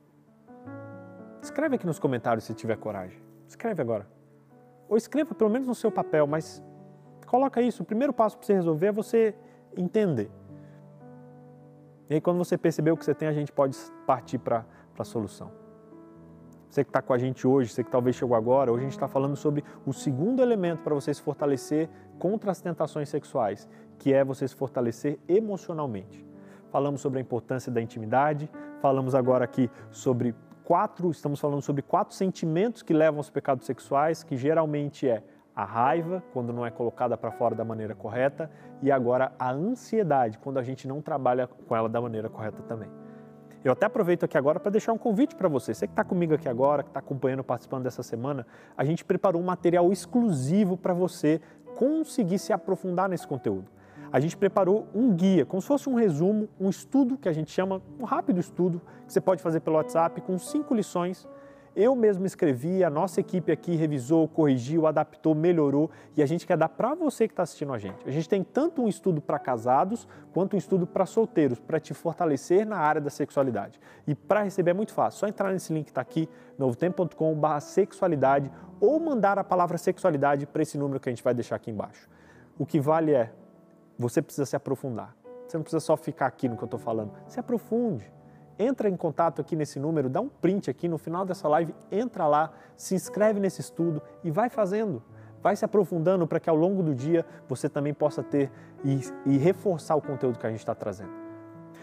Escreve 1.43 1.77
aqui 1.77 1.87
nos 1.87 1.99
comentários 1.99 2.45
se 2.45 2.55
tiver 2.55 2.79
coragem. 2.79 3.21
Escreve 3.47 3.83
agora. 3.83 4.09
Ou 4.89 4.97
escreva 4.97 5.35
pelo 5.35 5.51
menos 5.51 5.69
no 5.69 5.75
seu 5.75 5.93
papel, 5.93 6.27
mas 6.27 6.63
coloca 7.27 7.61
isso. 7.61 7.83
O 7.83 7.87
primeiro 7.87 8.15
passo 8.15 8.39
para 8.39 8.47
você 8.47 8.55
resolver 8.55 8.87
é 8.87 8.93
você 8.93 9.35
entender. 9.77 10.31
E 12.11 12.15
aí, 12.15 12.21
quando 12.21 12.39
você 12.39 12.59
perceber 12.59 12.91
o 12.91 12.97
que 12.97 13.05
você 13.05 13.15
tem, 13.15 13.29
a 13.29 13.33
gente 13.33 13.53
pode 13.53 13.77
partir 14.07 14.39
para 14.39 14.65
a 14.99 15.05
solução. 15.05 15.51
Você 16.69 16.85
que 16.85 16.89
está 16.89 17.03
com 17.03 17.13
a 17.13 17.19
gente 17.19 17.47
hoje, 17.47 17.71
você 17.71 17.85
que 17.85 17.91
talvez 17.91 18.17
chegou 18.17 18.35
agora, 18.35 18.73
hoje 18.73 18.81
a 18.81 18.85
gente 18.85 18.95
está 18.95 19.07
falando 19.07 19.37
sobre 19.37 19.63
o 19.85 19.93
segundo 19.93 20.41
elemento 20.41 20.83
para 20.83 20.95
você 20.95 21.13
se 21.13 21.21
fortalecer 21.21 21.89
contra 22.19 22.51
as 22.51 22.63
tentações 22.63 23.11
sexuais, 23.11 23.69
que 23.99 24.13
é 24.13 24.25
você 24.25 24.49
se 24.49 24.55
fortalecer 24.55 25.19
emocionalmente. 25.29 26.27
Falamos 26.71 27.03
sobre 27.03 27.19
a 27.19 27.21
importância 27.21 27.71
da 27.71 27.83
intimidade, 27.83 28.51
falamos 28.81 29.15
agora 29.15 29.45
aqui 29.45 29.71
sobre 29.91 30.35
quatro, 30.65 31.11
estamos 31.11 31.39
falando 31.39 31.61
sobre 31.61 31.83
quatro 31.83 32.15
sentimentos 32.15 32.83
que 32.83 32.95
levam 32.95 33.19
aos 33.19 33.29
pecados 33.29 33.67
sexuais, 33.67 34.23
que 34.23 34.37
geralmente 34.39 35.07
é 35.07 35.23
a 35.55 35.65
raiva, 35.65 36.23
quando 36.33 36.53
não 36.53 36.65
é 36.65 36.71
colocada 36.71 37.17
para 37.17 37.31
fora 37.31 37.55
da 37.55 37.65
maneira 37.65 37.95
correta, 37.95 38.51
e 38.81 38.91
agora 38.91 39.33
a 39.39 39.51
ansiedade, 39.51 40.39
quando 40.39 40.59
a 40.59 40.63
gente 40.63 40.89
não 40.89 41.01
trabalha 41.01 41.47
com 41.47 41.77
ela 41.77 41.89
da 41.89 42.01
maneira 42.01 42.29
correta 42.29 42.63
também. 42.63 42.89
Eu 43.65 43.73
até 43.73 43.87
aproveito 43.87 44.25
aqui 44.25 44.37
agora 44.37 44.59
para 44.59 44.73
deixar 44.73 44.93
um 44.93 44.99
convite 44.99 45.37
para 45.37 45.49
você. 45.49 45.73
Você 45.73 45.87
que 45.87 45.93
está 45.93 46.03
comigo 46.03 46.35
aqui 46.35 46.49
agora, 46.49 46.83
que 46.83 46.91
está 46.91 46.99
acompanhando, 46.99 47.45
participando 47.45 47.85
dessa 47.85 48.03
semana, 48.03 48.45
a 48.77 48.85
gente 48.85 49.05
preparou 49.05 49.41
um 49.41 49.45
material 49.45 49.93
exclusivo 49.93 50.77
para 50.77 50.93
você 50.93 51.41
conseguir 51.77 52.41
se 52.41 52.53
aprofundar 52.53 53.09
nesse 53.09 53.27
conteúdo. 53.27 53.71
A 54.11 54.19
gente 54.19 54.37
preparou 54.37 54.89
um 54.93 55.15
guia, 55.15 55.47
como 55.47 55.63
se 55.63 55.69
fosse 55.69 55.89
um 55.89 55.95
resumo, 55.95 56.49
um 56.61 56.69
estudo 56.69 57.17
que 57.17 57.29
a 57.29 57.33
gente 57.33 57.53
chama, 57.53 57.81
um 58.01 58.05
rápido 58.05 58.41
estudo, 58.41 58.83
que 59.07 59.13
você 59.13 59.21
pode 59.21 59.41
fazer 59.41 59.61
pelo 59.61 59.77
WhatsApp, 59.77 60.21
com 60.23 60.37
cinco 60.39 60.75
lições 60.75 61.27
eu 61.75 61.97
mesmo 61.97 62.27
escrevi, 62.27 62.85
a 62.85 62.91
nossa 62.91 63.21
equipe 63.21 63.51
aqui 63.51 63.75
revisou, 63.75 64.29
corrigiu, 64.29 64.87
adaptou, 64.87 65.35
melhorou 65.35 65.91
e 66.17 66.23
a 66.23 66.27
gente 66.27 66.47
quer 66.47 66.57
dar 66.57 66.69
para 66.69 66.95
você 66.95 67.27
que 67.27 67.33
está 67.33 67.43
assistindo 67.43 67.73
a 67.73 67.79
gente. 67.79 68.07
A 68.07 68.11
gente 68.11 68.29
tem 68.29 68.45
tanto 68.45 68.83
um 68.83 68.89
estudo 68.89 69.21
para 69.21 69.39
casados 69.39 70.07
quanto 70.35 70.55
um 70.55 70.59
estudo 70.59 70.87
para 70.87 71.07
solteiros, 71.07 71.59
para 71.59 71.81
te 71.81 71.95
fortalecer 71.95 72.67
na 72.67 72.77
área 72.77 73.01
da 73.01 73.09
sexualidade. 73.09 73.81
E 74.07 74.15
para 74.15 74.43
receber 74.43 74.73
é 74.73 74.75
muito 74.75 74.93
fácil, 74.93 75.21
só 75.21 75.27
entrar 75.27 75.51
nesse 75.53 75.73
link 75.73 75.87
que 75.87 75.91
está 75.91 76.01
aqui, 76.01 76.29
novotempo.com.br 76.59 77.61
sexualidade 77.61 78.51
ou 78.81 79.01
mandar 79.01 79.39
a 79.39 79.45
palavra 79.45 79.79
sexualidade 79.79 80.47
para 80.47 80.63
esse 80.63 80.77
número 80.77 81.01
que 81.01 81.09
a 81.09 81.13
gente 81.13 81.25
vai 81.25 81.33
deixar 81.33 81.57
aqui 81.57 81.71
embaixo. 81.71 82.09
O 82.59 82.67
que 82.67 82.79
vale 82.79 83.13
é, 83.13 83.33
você 83.99 84.21
precisa 84.21 84.45
se 84.45 84.55
aprofundar. 84.55 85.17
Você 85.47 85.57
não 85.57 85.63
precisa 85.63 85.81
só 85.81 85.97
ficar 85.97 86.27
aqui 86.27 86.49
no 86.49 86.57
que 86.57 86.63
eu 86.63 86.67
estou 86.67 86.81
falando, 86.81 87.13
se 87.27 87.41
aprofunde 87.41 88.11
entra 88.63 88.89
em 88.89 88.97
contato 88.97 89.41
aqui 89.41 89.57
nesse 89.57 89.79
número, 89.79 90.09
dá 90.09 90.21
um 90.21 90.29
print 90.29 90.71
aqui 90.71 90.89
no 90.89 90.99
final 90.99 91.25
dessa 91.25 91.49
live, 91.49 91.75
entra 91.91 92.27
lá, 92.27 92.53
se 92.77 92.95
inscreve 92.95 93.41
nesse 93.41 93.61
estudo 93.61 94.03
e 94.23 94.31
vai 94.31 94.49
fazendo. 94.49 95.03
Vai 95.43 95.57
se 95.57 95.65
aprofundando 95.65 96.27
para 96.27 96.39
que 96.39 96.49
ao 96.49 96.55
longo 96.55 96.83
do 96.83 96.95
dia 96.95 97.27
você 97.49 97.69
também 97.69 97.93
possa 97.93 98.23
ter 98.23 98.51
e, 98.85 99.01
e 99.27 99.37
reforçar 99.37 99.97
o 99.97 100.01
conteúdo 100.01 100.39
que 100.39 100.47
a 100.47 100.51
gente 100.51 100.61
está 100.61 100.75
trazendo. 100.75 101.11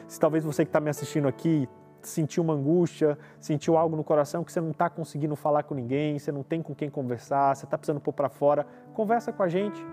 Se 0.08 0.20
talvez 0.20 0.44
você 0.44 0.64
que 0.64 0.70
está 0.70 0.80
me 0.80 0.90
assistindo 0.90 1.28
aqui 1.28 1.68
sentiu 2.02 2.42
uma 2.42 2.54
angústia, 2.54 3.18
sentiu 3.40 3.78
algo 3.78 3.96
no 3.96 4.04
coração 4.04 4.44
que 4.44 4.52
você 4.52 4.62
não 4.62 4.72
está 4.72 4.90
conseguindo 4.90 5.36
falar 5.36 5.64
com 5.64 5.76
ninguém, 5.76 6.18
você 6.18 6.32
não 6.32 6.44
tem 6.44 6.62
com 6.62 6.74
quem 6.74 6.90
conversar, 6.90 7.56
você 7.56 7.66
está 7.66 7.78
precisando 7.78 8.00
pôr 8.00 8.14
para 8.14 8.30
fora, 8.30 8.66
conversa 8.94 9.34
com 9.34 9.44
a 9.44 9.50
gente. 9.50 9.86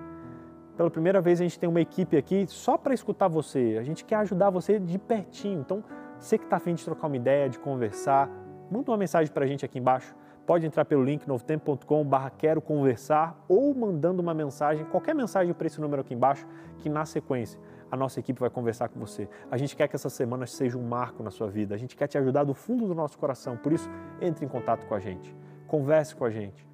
Pela 0.76 0.90
primeira 0.90 1.20
vez 1.20 1.40
a 1.40 1.42
gente 1.42 1.58
tem 1.58 1.68
uma 1.68 1.80
equipe 1.80 2.16
aqui 2.16 2.46
só 2.46 2.76
para 2.76 2.92
escutar 2.92 3.28
você. 3.28 3.76
A 3.80 3.82
gente 3.82 4.04
quer 4.04 4.16
ajudar 4.16 4.50
você 4.50 4.78
de 4.78 4.98
pertinho. 4.98 5.60
Então, 5.60 5.82
você 6.18 6.38
que 6.38 6.44
está 6.44 6.56
afim 6.56 6.74
de 6.74 6.84
trocar 6.84 7.06
uma 7.06 7.16
ideia, 7.16 7.48
de 7.48 7.58
conversar, 7.58 8.30
manda 8.70 8.90
uma 8.90 8.96
mensagem 8.96 9.32
para 9.32 9.44
a 9.44 9.48
gente 9.48 9.64
aqui 9.64 9.78
embaixo. 9.78 10.14
Pode 10.46 10.64
entrar 10.64 10.84
pelo 10.84 11.02
link 11.02 11.26
novotempo.com 11.26 12.04
quero 12.38 12.62
conversar 12.62 13.44
ou 13.48 13.74
mandando 13.74 14.22
uma 14.22 14.32
mensagem, 14.32 14.84
qualquer 14.86 15.14
mensagem 15.14 15.52
para 15.52 15.66
esse 15.66 15.80
número 15.80 16.02
aqui 16.02 16.14
embaixo, 16.14 16.46
que 16.78 16.88
na 16.88 17.04
sequência 17.04 17.60
a 17.90 17.96
nossa 17.96 18.20
equipe 18.20 18.38
vai 18.40 18.50
conversar 18.50 18.88
com 18.88 18.98
você. 18.98 19.28
A 19.50 19.56
gente 19.56 19.76
quer 19.76 19.88
que 19.88 19.96
essa 19.96 20.08
semana 20.08 20.46
seja 20.46 20.76
um 20.76 20.82
marco 20.82 21.22
na 21.22 21.30
sua 21.30 21.48
vida. 21.48 21.74
A 21.74 21.78
gente 21.78 21.96
quer 21.96 22.06
te 22.06 22.18
ajudar 22.18 22.44
do 22.44 22.54
fundo 22.54 22.86
do 22.86 22.94
nosso 22.94 23.18
coração. 23.18 23.56
Por 23.56 23.72
isso, 23.72 23.88
entre 24.20 24.44
em 24.44 24.48
contato 24.48 24.86
com 24.86 24.94
a 24.94 25.00
gente. 25.00 25.34
Converse 25.66 26.14
com 26.14 26.24
a 26.24 26.30
gente. 26.30 26.66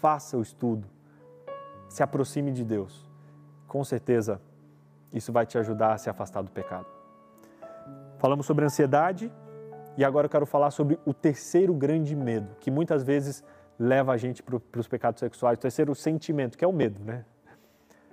Faça 0.00 0.36
o 0.36 0.42
estudo. 0.42 0.86
Se 1.88 2.02
aproxime 2.02 2.52
de 2.52 2.64
Deus. 2.64 3.10
Com 3.66 3.82
certeza, 3.84 4.40
isso 5.12 5.32
vai 5.32 5.46
te 5.46 5.56
ajudar 5.58 5.94
a 5.94 5.98
se 5.98 6.10
afastar 6.10 6.42
do 6.42 6.50
pecado. 6.50 6.93
Falamos 8.24 8.46
sobre 8.46 8.64
ansiedade 8.64 9.30
e 9.98 10.02
agora 10.02 10.24
eu 10.24 10.30
quero 10.30 10.46
falar 10.46 10.70
sobre 10.70 10.98
o 11.04 11.12
terceiro 11.12 11.74
grande 11.74 12.16
medo, 12.16 12.56
que 12.58 12.70
muitas 12.70 13.04
vezes 13.04 13.44
leva 13.78 14.12
a 14.14 14.16
gente 14.16 14.42
para 14.42 14.80
os 14.80 14.88
pecados 14.88 15.20
sexuais. 15.20 15.58
O 15.58 15.60
terceiro 15.60 15.94
sentimento, 15.94 16.56
que 16.56 16.64
é 16.64 16.66
o 16.66 16.72
medo, 16.72 17.04
né? 17.04 17.26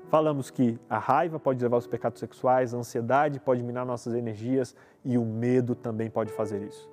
Falamos 0.10 0.52
que 0.52 0.78
a 0.90 1.00
raiva 1.00 1.40
pode 1.40 1.64
levar 1.64 1.78
aos 1.78 1.88
pecados 1.88 2.20
sexuais, 2.20 2.74
a 2.74 2.78
ansiedade 2.78 3.40
pode 3.40 3.64
minar 3.64 3.86
nossas 3.86 4.14
energias 4.14 4.76
e 5.06 5.18
o 5.18 5.24
medo 5.24 5.76
também 5.76 6.10
pode 6.10 6.34
fazer 6.34 6.62
isso. 6.62 6.92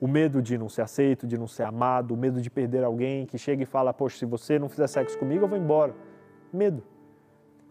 O 0.00 0.06
medo 0.06 0.40
de 0.40 0.56
não 0.56 0.68
ser 0.68 0.82
aceito, 0.82 1.26
de 1.26 1.36
não 1.36 1.48
ser 1.48 1.64
amado, 1.64 2.14
o 2.14 2.16
medo 2.16 2.40
de 2.40 2.48
perder 2.48 2.84
alguém 2.84 3.26
que 3.26 3.38
chega 3.38 3.64
e 3.64 3.66
fala: 3.66 3.92
Poxa, 3.92 4.18
se 4.18 4.24
você 4.24 4.60
não 4.60 4.68
fizer 4.68 4.86
sexo 4.86 5.18
comigo, 5.18 5.46
eu 5.46 5.48
vou 5.48 5.58
embora. 5.58 5.96
Medo. 6.52 6.80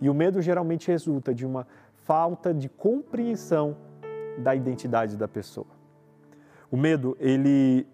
E 0.02 0.10
o 0.10 0.14
medo 0.14 0.42
geralmente 0.42 0.90
resulta 0.90 1.34
de 1.34 1.46
uma 1.46 1.66
falta 1.94 2.54
de 2.54 2.68
compreensão 2.68 3.78
da 4.40 4.56
identidade 4.56 5.18
da 5.18 5.28
pessoa. 5.28 5.68
O 6.70 6.78
medo, 6.78 7.18
ele 7.20 7.88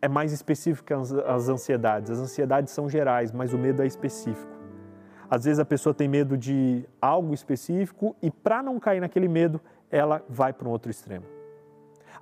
é 0.00 0.08
mais 0.08 0.32
específico 0.32 0.86
que 0.86 0.94
as 0.94 1.48
ansiedades. 1.48 2.10
As 2.10 2.18
ansiedades 2.18 2.72
são 2.72 2.88
gerais, 2.88 3.32
mas 3.32 3.52
o 3.52 3.58
medo 3.58 3.82
é 3.82 3.86
específico. 3.86 4.56
Às 5.28 5.44
vezes 5.44 5.58
a 5.58 5.64
pessoa 5.64 5.92
tem 5.92 6.08
medo 6.08 6.36
de 6.36 6.88
algo 7.00 7.34
específico 7.34 8.14
e 8.22 8.30
para 8.30 8.62
não 8.62 8.78
cair 8.78 9.00
naquele 9.00 9.28
medo, 9.28 9.60
ela 9.90 10.22
vai 10.28 10.52
para 10.52 10.68
um 10.68 10.70
outro 10.70 10.90
extremo. 10.90 11.26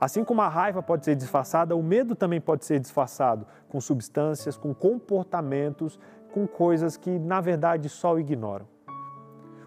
Assim 0.01 0.25
como 0.25 0.41
a 0.41 0.49
raiva 0.49 0.83
pode 0.83 1.05
ser 1.05 1.15
disfarçada, 1.15 1.77
o 1.77 1.83
medo 1.83 2.15
também 2.15 2.41
pode 2.41 2.65
ser 2.65 2.81
disfarçado 2.81 3.47
com 3.69 3.81
substâncias, 3.81 4.57
com 4.57 4.75
comportamentos, 4.75 5.99
com 6.33 6.47
coisas 6.47 6.97
que 6.97 7.19
na 7.19 7.41
verdade 7.41 7.89
só 7.89 8.19
ignoram. 8.19 8.67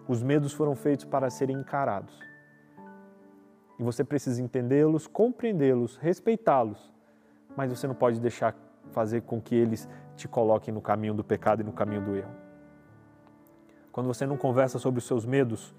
Os 0.07 0.23
medos 0.23 0.53
foram 0.53 0.75
feitos 0.75 1.05
para 1.05 1.29
serem 1.29 1.57
encarados. 1.57 2.26
E 3.79 3.83
você 3.83 4.03
precisa 4.03 4.41
entendê-los, 4.41 5.07
compreendê-los, 5.07 5.97
respeitá-los, 5.97 6.91
mas 7.55 7.69
você 7.69 7.87
não 7.87 7.95
pode 7.95 8.19
deixar 8.19 8.55
fazer 8.91 9.21
com 9.21 9.41
que 9.41 9.55
eles 9.55 9.87
te 10.15 10.27
coloquem 10.27 10.73
no 10.73 10.81
caminho 10.81 11.13
do 11.13 11.23
pecado 11.23 11.61
e 11.61 11.63
no 11.63 11.71
caminho 11.71 12.01
do 12.01 12.15
erro. 12.15 12.31
Quando 13.91 14.07
você 14.07 14.25
não 14.25 14.37
conversa 14.37 14.79
sobre 14.79 14.99
os 14.99 15.05
seus 15.05 15.25
medos, 15.25 15.75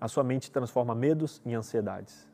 a 0.00 0.08
sua 0.08 0.22
mente 0.22 0.50
transforma 0.50 0.94
medos 0.94 1.40
em 1.44 1.54
ansiedades. 1.54 2.28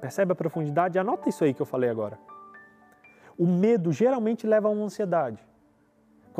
Percebe 0.00 0.32
a 0.32 0.34
profundidade? 0.34 0.98
Anota 0.98 1.28
isso 1.28 1.44
aí 1.44 1.52
que 1.52 1.60
eu 1.60 1.66
falei 1.66 1.90
agora. 1.90 2.18
O 3.36 3.46
medo 3.46 3.92
geralmente 3.92 4.46
leva 4.46 4.68
a 4.68 4.70
uma 4.70 4.84
ansiedade. 4.84 5.42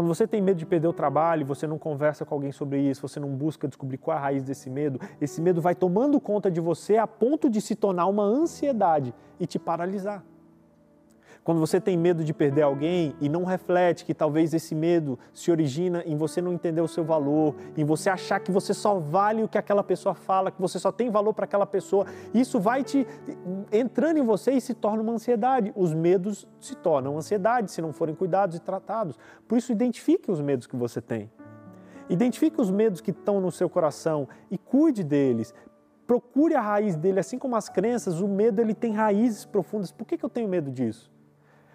Quando 0.00 0.08
você 0.08 0.26
tem 0.26 0.40
medo 0.40 0.56
de 0.56 0.64
perder 0.64 0.88
o 0.88 0.94
trabalho, 0.94 1.44
você 1.44 1.66
não 1.66 1.78
conversa 1.78 2.24
com 2.24 2.34
alguém 2.34 2.52
sobre 2.52 2.80
isso, 2.80 3.06
você 3.06 3.20
não 3.20 3.28
busca 3.28 3.68
descobrir 3.68 3.98
qual 3.98 4.16
é 4.16 4.18
a 4.18 4.22
raiz 4.22 4.42
desse 4.42 4.70
medo, 4.70 4.98
esse 5.20 5.42
medo 5.42 5.60
vai 5.60 5.74
tomando 5.74 6.18
conta 6.18 6.50
de 6.50 6.58
você 6.58 6.96
a 6.96 7.06
ponto 7.06 7.50
de 7.50 7.60
se 7.60 7.76
tornar 7.76 8.06
uma 8.06 8.22
ansiedade 8.22 9.12
e 9.38 9.46
te 9.46 9.58
paralisar. 9.58 10.24
Quando 11.42 11.58
você 11.58 11.80
tem 11.80 11.96
medo 11.96 12.22
de 12.22 12.34
perder 12.34 12.62
alguém 12.62 13.14
e 13.20 13.28
não 13.28 13.44
reflete 13.44 14.04
que 14.04 14.12
talvez 14.12 14.52
esse 14.52 14.74
medo 14.74 15.18
se 15.32 15.50
origina 15.50 16.02
em 16.04 16.14
você 16.14 16.40
não 16.40 16.52
entender 16.52 16.82
o 16.82 16.88
seu 16.88 17.02
valor, 17.02 17.54
em 17.76 17.84
você 17.84 18.10
achar 18.10 18.40
que 18.40 18.52
você 18.52 18.74
só 18.74 18.98
vale 18.98 19.42
o 19.42 19.48
que 19.48 19.56
aquela 19.56 19.82
pessoa 19.82 20.14
fala, 20.14 20.50
que 20.50 20.60
você 20.60 20.78
só 20.78 20.92
tem 20.92 21.10
valor 21.10 21.32
para 21.32 21.46
aquela 21.46 21.66
pessoa, 21.66 22.04
isso 22.34 22.60
vai 22.60 22.84
te 22.84 23.06
entrando 23.72 24.18
em 24.18 24.24
você 24.24 24.52
e 24.52 24.60
se 24.60 24.74
torna 24.74 25.02
uma 25.02 25.12
ansiedade. 25.12 25.72
Os 25.74 25.94
medos 25.94 26.46
se 26.60 26.74
tornam 26.74 27.16
ansiedade 27.16 27.70
se 27.70 27.80
não 27.80 27.92
forem 27.92 28.14
cuidados 28.14 28.56
e 28.56 28.60
tratados. 28.60 29.18
Por 29.48 29.56
isso, 29.56 29.72
identifique 29.72 30.30
os 30.30 30.42
medos 30.42 30.66
que 30.66 30.76
você 30.76 31.00
tem. 31.00 31.30
Identifique 32.10 32.60
os 32.60 32.70
medos 32.70 33.00
que 33.00 33.12
estão 33.12 33.40
no 33.40 33.50
seu 33.50 33.70
coração 33.70 34.28
e 34.50 34.58
cuide 34.58 35.02
deles. 35.02 35.54
Procure 36.06 36.54
a 36.54 36.60
raiz 36.60 36.96
dele, 36.96 37.20
assim 37.20 37.38
como 37.38 37.56
as 37.56 37.68
crenças, 37.68 38.20
o 38.20 38.28
medo 38.28 38.60
ele 38.60 38.74
tem 38.74 38.92
raízes 38.92 39.46
profundas. 39.46 39.90
Por 39.90 40.04
que, 40.04 40.18
que 40.18 40.24
eu 40.24 40.28
tenho 40.28 40.48
medo 40.48 40.70
disso? 40.70 41.10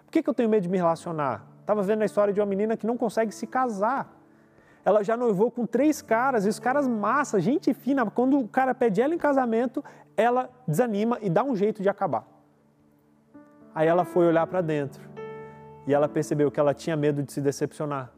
Por 0.06 0.12
que, 0.12 0.22
que 0.22 0.30
eu 0.30 0.34
tenho 0.34 0.48
medo 0.48 0.62
de 0.62 0.68
me 0.68 0.78
relacionar? 0.78 1.46
Estava 1.60 1.82
vendo 1.82 2.02
a 2.02 2.04
história 2.04 2.32
de 2.32 2.40
uma 2.40 2.46
menina 2.46 2.76
que 2.76 2.86
não 2.86 2.96
consegue 2.96 3.32
se 3.32 3.46
casar. 3.46 4.16
Ela 4.84 5.02
já 5.02 5.16
noivou 5.16 5.50
com 5.50 5.66
três 5.66 6.00
caras, 6.00 6.46
e 6.46 6.48
os 6.48 6.60
caras 6.60 6.86
massa, 6.86 7.40
gente 7.40 7.74
fina. 7.74 8.08
Quando 8.08 8.38
o 8.38 8.46
cara 8.46 8.72
pede 8.72 9.02
ela 9.02 9.12
em 9.12 9.18
casamento, 9.18 9.84
ela 10.16 10.48
desanima 10.66 11.18
e 11.20 11.28
dá 11.28 11.42
um 11.42 11.56
jeito 11.56 11.82
de 11.82 11.88
acabar. 11.88 12.24
Aí 13.74 13.88
ela 13.88 14.04
foi 14.04 14.26
olhar 14.26 14.46
para 14.46 14.60
dentro 14.60 15.02
e 15.86 15.92
ela 15.92 16.08
percebeu 16.08 16.50
que 16.50 16.58
ela 16.58 16.72
tinha 16.72 16.96
medo 16.96 17.22
de 17.22 17.32
se 17.32 17.40
decepcionar, 17.40 18.10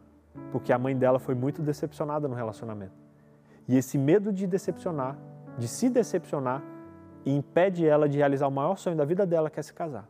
porque 0.52 0.72
a 0.72 0.78
mãe 0.78 0.96
dela 0.96 1.18
foi 1.18 1.34
muito 1.34 1.62
decepcionada 1.62 2.28
no 2.28 2.34
relacionamento. 2.34 2.92
E 3.66 3.76
esse 3.76 3.98
medo 3.98 4.32
de 4.32 4.46
decepcionar, 4.46 5.16
de 5.58 5.66
se 5.66 5.88
decepcionar, 5.88 6.62
impede 7.26 7.86
ela 7.86 8.08
de 8.08 8.18
realizar 8.18 8.46
o 8.46 8.50
maior 8.50 8.76
sonho 8.76 8.96
da 8.96 9.04
vida 9.04 9.26
dela, 9.26 9.50
que 9.50 9.58
é 9.58 9.62
se 9.62 9.74
casar. 9.74 10.08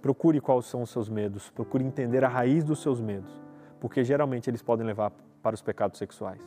Procure 0.00 0.40
quais 0.40 0.66
são 0.66 0.82
os 0.82 0.90
seus 0.90 1.08
medos, 1.08 1.50
procure 1.50 1.84
entender 1.84 2.24
a 2.24 2.28
raiz 2.28 2.62
dos 2.62 2.80
seus 2.80 3.00
medos, 3.00 3.42
porque 3.80 4.04
geralmente 4.04 4.48
eles 4.48 4.62
podem 4.62 4.86
levar 4.86 5.12
para 5.42 5.54
os 5.54 5.62
pecados 5.62 5.98
sexuais. 5.98 6.40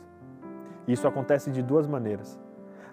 Isso 0.86 1.06
acontece 1.06 1.50
de 1.50 1.62
duas 1.62 1.86
maneiras. 1.86 2.38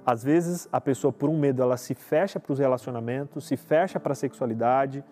Às 0.05 0.24
vezes, 0.24 0.70
a 0.72 0.80
pessoa, 0.80 1.12
por 1.12 1.30
um 1.30 1.38
medo, 1.38 1.62
ela 1.62 1.76
se 1.76 1.93
fecha 1.93 2.39
para 2.39 2.53
os 2.53 2.60
relacionamentos, 2.60 3.45
se 3.45 3.58
fecha 3.58 3.99
para 3.99 4.14
a 4.14 4.16
sexualidade, 4.16 5.03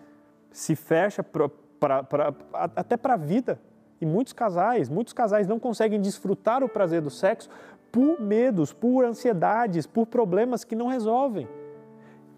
se 0.50 0.74
fecha 0.74 1.22
pra, 1.22 1.50
pra, 1.78 2.02
pra, 2.02 2.34
até 2.52 2.96
para 2.96 3.14
a 3.14 3.16
vida. 3.18 3.60
E 4.00 4.06
muitos 4.06 4.32
casais, 4.32 4.88
muitos 4.88 5.12
casais 5.12 5.46
não 5.46 5.58
conseguem 5.58 6.00
desfrutar 6.00 6.62
o 6.64 6.68
prazer 6.68 7.02
do 7.02 7.10
sexo 7.10 7.50
por 7.92 8.20
medos, 8.20 8.72
por 8.72 9.04
ansiedades, 9.04 9.86
por 9.86 10.06
problemas 10.06 10.64
que 10.64 10.74
não 10.74 10.88
resolvem. 10.88 11.48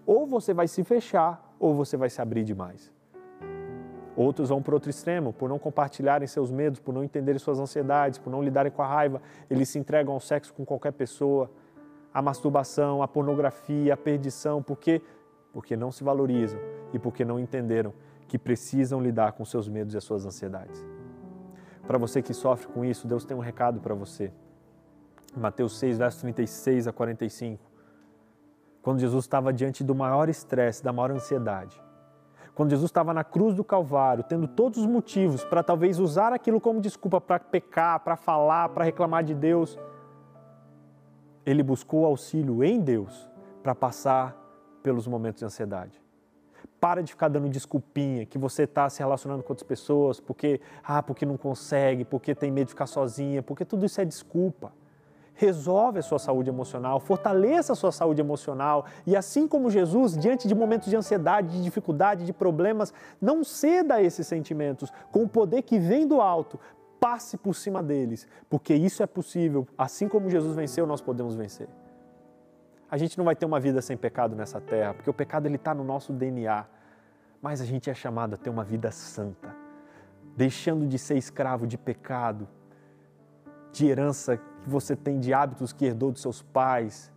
Ou 0.05 0.25
você 0.25 0.53
vai 0.53 0.67
se 0.67 0.83
fechar, 0.83 1.53
ou 1.59 1.73
você 1.73 1.95
vai 1.95 2.09
se 2.09 2.21
abrir 2.21 2.43
demais. 2.43 2.91
Outros 4.19 4.49
vão 4.49 4.61
para 4.61 4.73
outro 4.73 4.89
extremo, 4.89 5.31
por 5.31 5.47
não 5.47 5.57
compartilharem 5.57 6.27
seus 6.27 6.51
medos, 6.51 6.77
por 6.77 6.93
não 6.93 7.01
entenderem 7.01 7.39
suas 7.39 7.57
ansiedades, 7.57 8.19
por 8.19 8.29
não 8.29 8.43
lidarem 8.43 8.69
com 8.69 8.81
a 8.81 8.85
raiva, 8.85 9.21
eles 9.49 9.69
se 9.69 9.79
entregam 9.79 10.13
ao 10.13 10.19
sexo 10.19 10.53
com 10.53 10.65
qualquer 10.65 10.91
pessoa, 10.91 11.49
à 12.13 12.21
masturbação, 12.21 13.01
à 13.01 13.07
pornografia, 13.07 13.93
à 13.93 13.95
perdição, 13.95 14.61
por 14.61 14.77
quê? 14.77 15.01
Porque 15.53 15.77
não 15.77 15.89
se 15.89 16.03
valorizam 16.03 16.59
e 16.91 16.99
porque 16.99 17.23
não 17.23 17.39
entenderam 17.39 17.93
que 18.27 18.37
precisam 18.37 19.01
lidar 19.01 19.31
com 19.31 19.45
seus 19.45 19.69
medos 19.69 19.93
e 19.93 19.97
as 19.97 20.03
suas 20.03 20.25
ansiedades. 20.25 20.85
Para 21.87 21.97
você 21.97 22.21
que 22.21 22.33
sofre 22.33 22.67
com 22.67 22.83
isso, 22.83 23.07
Deus 23.07 23.23
tem 23.23 23.37
um 23.37 23.39
recado 23.39 23.79
para 23.79 23.95
você. 23.95 24.33
Mateus 25.33 25.79
6, 25.79 25.97
versos 25.97 26.19
36 26.19 26.89
a 26.89 26.91
45. 26.91 27.63
Quando 28.81 28.99
Jesus 28.99 29.23
estava 29.23 29.53
diante 29.53 29.81
do 29.81 29.95
maior 29.95 30.27
estresse, 30.27 30.83
da 30.83 30.91
maior 30.91 31.11
ansiedade, 31.11 31.81
quando 32.59 32.71
Jesus 32.71 32.89
estava 32.89 33.13
na 33.13 33.23
cruz 33.23 33.55
do 33.55 33.63
Calvário, 33.63 34.21
tendo 34.21 34.45
todos 34.45 34.79
os 34.79 34.85
motivos 34.85 35.45
para 35.45 35.63
talvez 35.63 35.97
usar 35.97 36.33
aquilo 36.33 36.59
como 36.59 36.81
desculpa 36.81 37.21
para 37.21 37.39
pecar, 37.39 38.01
para 38.01 38.17
falar, 38.17 38.67
para 38.67 38.83
reclamar 38.83 39.23
de 39.23 39.33
Deus, 39.33 39.79
ele 41.45 41.63
buscou 41.63 42.03
auxílio 42.03 42.61
em 42.61 42.81
Deus 42.81 43.31
para 43.63 43.73
passar 43.73 44.35
pelos 44.83 45.07
momentos 45.07 45.39
de 45.39 45.45
ansiedade. 45.45 46.01
Para 46.81 47.01
de 47.01 47.13
ficar 47.13 47.29
dando 47.29 47.47
desculpinha 47.47 48.25
que 48.25 48.37
você 48.37 48.63
está 48.63 48.89
se 48.89 48.99
relacionando 48.99 49.41
com 49.41 49.53
outras 49.53 49.65
pessoas 49.65 50.19
porque, 50.19 50.59
ah, 50.83 51.01
porque 51.01 51.25
não 51.25 51.37
consegue, 51.37 52.03
porque 52.03 52.35
tem 52.35 52.51
medo 52.51 52.65
de 52.65 52.73
ficar 52.73 52.87
sozinha, 52.87 53.41
porque 53.41 53.63
tudo 53.63 53.85
isso 53.85 54.01
é 54.01 54.03
desculpa 54.03 54.73
resolve 55.39 55.99
a 55.99 56.01
sua 56.01 56.19
saúde 56.19 56.49
emocional, 56.49 56.99
fortaleça 56.99 57.71
a 57.71 57.75
sua 57.75 57.93
saúde 57.93 58.19
emocional 58.19 58.85
e 59.07 59.15
assim 59.15 59.47
como 59.47 59.69
Jesus, 59.69 60.17
diante 60.17 60.49
de 60.49 60.53
momentos 60.53 60.89
de 60.89 60.97
ansiedade, 60.97 61.47
de 61.47 61.63
dificuldade, 61.63 62.25
de 62.25 62.33
problemas, 62.33 62.93
não 63.21 63.41
ceda 63.41 63.95
a 63.95 64.03
esses 64.03 64.27
sentimentos, 64.27 64.91
com 65.13 65.23
o 65.23 65.29
poder 65.29 65.61
que 65.61 65.79
vem 65.79 66.05
do 66.05 66.19
alto, 66.19 66.59
passe 66.99 67.37
por 67.37 67.55
cima 67.55 67.81
deles, 67.81 68.27
porque 68.49 68.73
isso 68.73 69.01
é 69.01 69.07
possível, 69.07 69.65
assim 69.77 70.09
como 70.09 70.29
Jesus 70.29 70.57
venceu, 70.57 70.85
nós 70.85 70.99
podemos 70.99 71.35
vencer. 71.35 71.69
A 72.91 72.97
gente 72.97 73.17
não 73.17 73.23
vai 73.23 73.35
ter 73.35 73.45
uma 73.45 73.61
vida 73.61 73.81
sem 73.81 73.95
pecado 73.95 74.35
nessa 74.35 74.59
terra, 74.59 74.93
porque 74.93 75.09
o 75.09 75.13
pecado 75.13 75.45
ele 75.45 75.55
está 75.55 75.73
no 75.73 75.85
nosso 75.85 76.11
DNA, 76.11 76.65
mas 77.41 77.61
a 77.61 77.65
gente 77.65 77.89
é 77.89 77.93
chamado 77.93 78.33
a 78.33 78.37
ter 78.37 78.49
uma 78.49 78.65
vida 78.65 78.91
santa, 78.91 79.55
deixando 80.35 80.85
de 80.85 80.99
ser 80.99 81.15
escravo 81.15 81.65
de 81.65 81.77
pecado, 81.77 82.45
de 83.71 83.87
herança 83.87 84.37
que 84.59 84.69
você 84.69 84.95
tem, 84.95 85.19
de 85.19 85.33
hábitos 85.33 85.73
que 85.73 85.85
herdou 85.85 86.11
dos 86.11 86.21
seus 86.21 86.41
pais, 86.41 87.11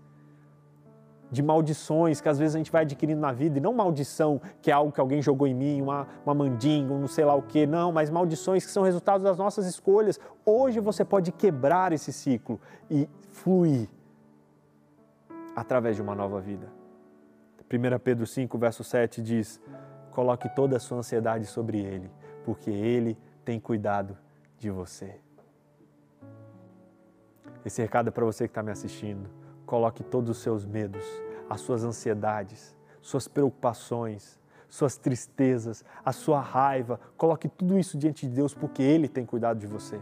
de 1.33 1.43
maldições 1.43 2.21
que 2.21 2.29
às 2.29 2.39
vezes 2.39 2.55
a 2.55 2.59
gente 2.59 2.71
vai 2.71 2.83
adquirindo 2.83 3.21
na 3.21 3.33
vida, 3.33 3.57
e 3.57 3.61
não 3.61 3.73
maldição 3.73 4.39
que 4.61 4.71
é 4.71 4.75
algo 4.75 4.93
que 4.93 5.01
alguém 5.01 5.23
jogou 5.23 5.47
em 5.47 5.55
mim, 5.55 5.81
uma, 5.81 6.07
uma 6.27 6.35
mandinga, 6.35 6.93
um 6.93 6.99
não 6.99 7.09
sei 7.09 7.25
lá 7.25 7.35
o 7.35 7.41
que, 7.41 7.67
não, 7.67 7.91
mas 7.91 8.11
maldições 8.11 8.67
que 8.67 8.71
são 8.71 8.83
resultados 8.83 9.25
das 9.25 9.39
nossas 9.39 9.65
escolhas. 9.65 10.21
Hoje 10.45 10.79
você 10.79 11.07
pode 11.07 11.33
quebrar 11.33 11.91
esse 11.91 12.13
ciclo 12.13 12.61
e 12.91 13.09
fluir 13.31 13.89
através 15.57 15.97
de 15.97 16.03
uma 16.03 16.15
nova 16.15 16.39
vida. 16.39 16.67
1 17.61 17.99
Pedro 18.01 18.27
5, 18.27 18.59
verso 18.59 18.85
7 18.85 19.23
diz: 19.23 19.59
Coloque 20.11 20.55
toda 20.55 20.77
a 20.77 20.81
sua 20.81 20.99
ansiedade 20.99 21.47
sobre 21.47 21.79
Ele, 21.79 22.11
porque 22.45 22.71
Ele 22.71 23.17
tem 23.43 23.59
cuidado 23.59 24.19
de 24.59 24.69
você. 24.69 25.22
Esse 27.65 27.81
recado 27.81 28.09
é 28.09 28.11
para 28.11 28.25
você 28.25 28.49
que 28.49 28.51
está 28.51 28.63
me 28.63 28.73
assistindo. 28.73 29.31
Coloque 29.65 30.03
todos 30.03 30.31
os 30.31 30.43
seus 30.43 30.67
medos, 30.67 31.05
as 31.49 31.61
suas 31.61 31.85
ansiedades, 31.85 32.77
suas 33.01 33.29
preocupações, 33.29 34.39
suas 34.69 34.97
tristezas, 34.97 35.85
a 36.05 36.13
sua 36.13 36.41
raiva. 36.41 36.99
Coloque 37.17 37.49
tudo 37.49 37.79
isso 37.79 37.97
diante 37.97 38.27
de 38.27 38.35
Deus 38.35 38.53
porque 38.53 38.83
Ele 38.83 39.09
tem 39.09 39.25
cuidado 39.25 39.59
de 39.59 39.67
você. 39.67 40.01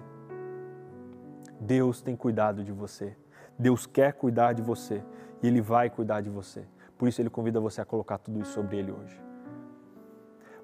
Deus 1.60 2.00
tem 2.00 2.16
cuidado 2.16 2.64
de 2.64 2.72
você. 2.72 3.14
Deus 3.58 3.86
quer 3.86 4.14
cuidar 4.14 4.54
de 4.54 4.62
você 4.62 5.02
e 5.42 5.46
Ele 5.46 5.60
vai 5.60 5.90
cuidar 5.90 6.22
de 6.22 6.30
você. 6.30 6.64
Por 6.96 7.08
isso 7.08 7.20
Ele 7.20 7.28
convida 7.28 7.60
você 7.60 7.82
a 7.82 7.84
colocar 7.84 8.16
tudo 8.18 8.40
isso 8.40 8.52
sobre 8.52 8.78
Ele 8.78 8.90
hoje. 8.90 9.20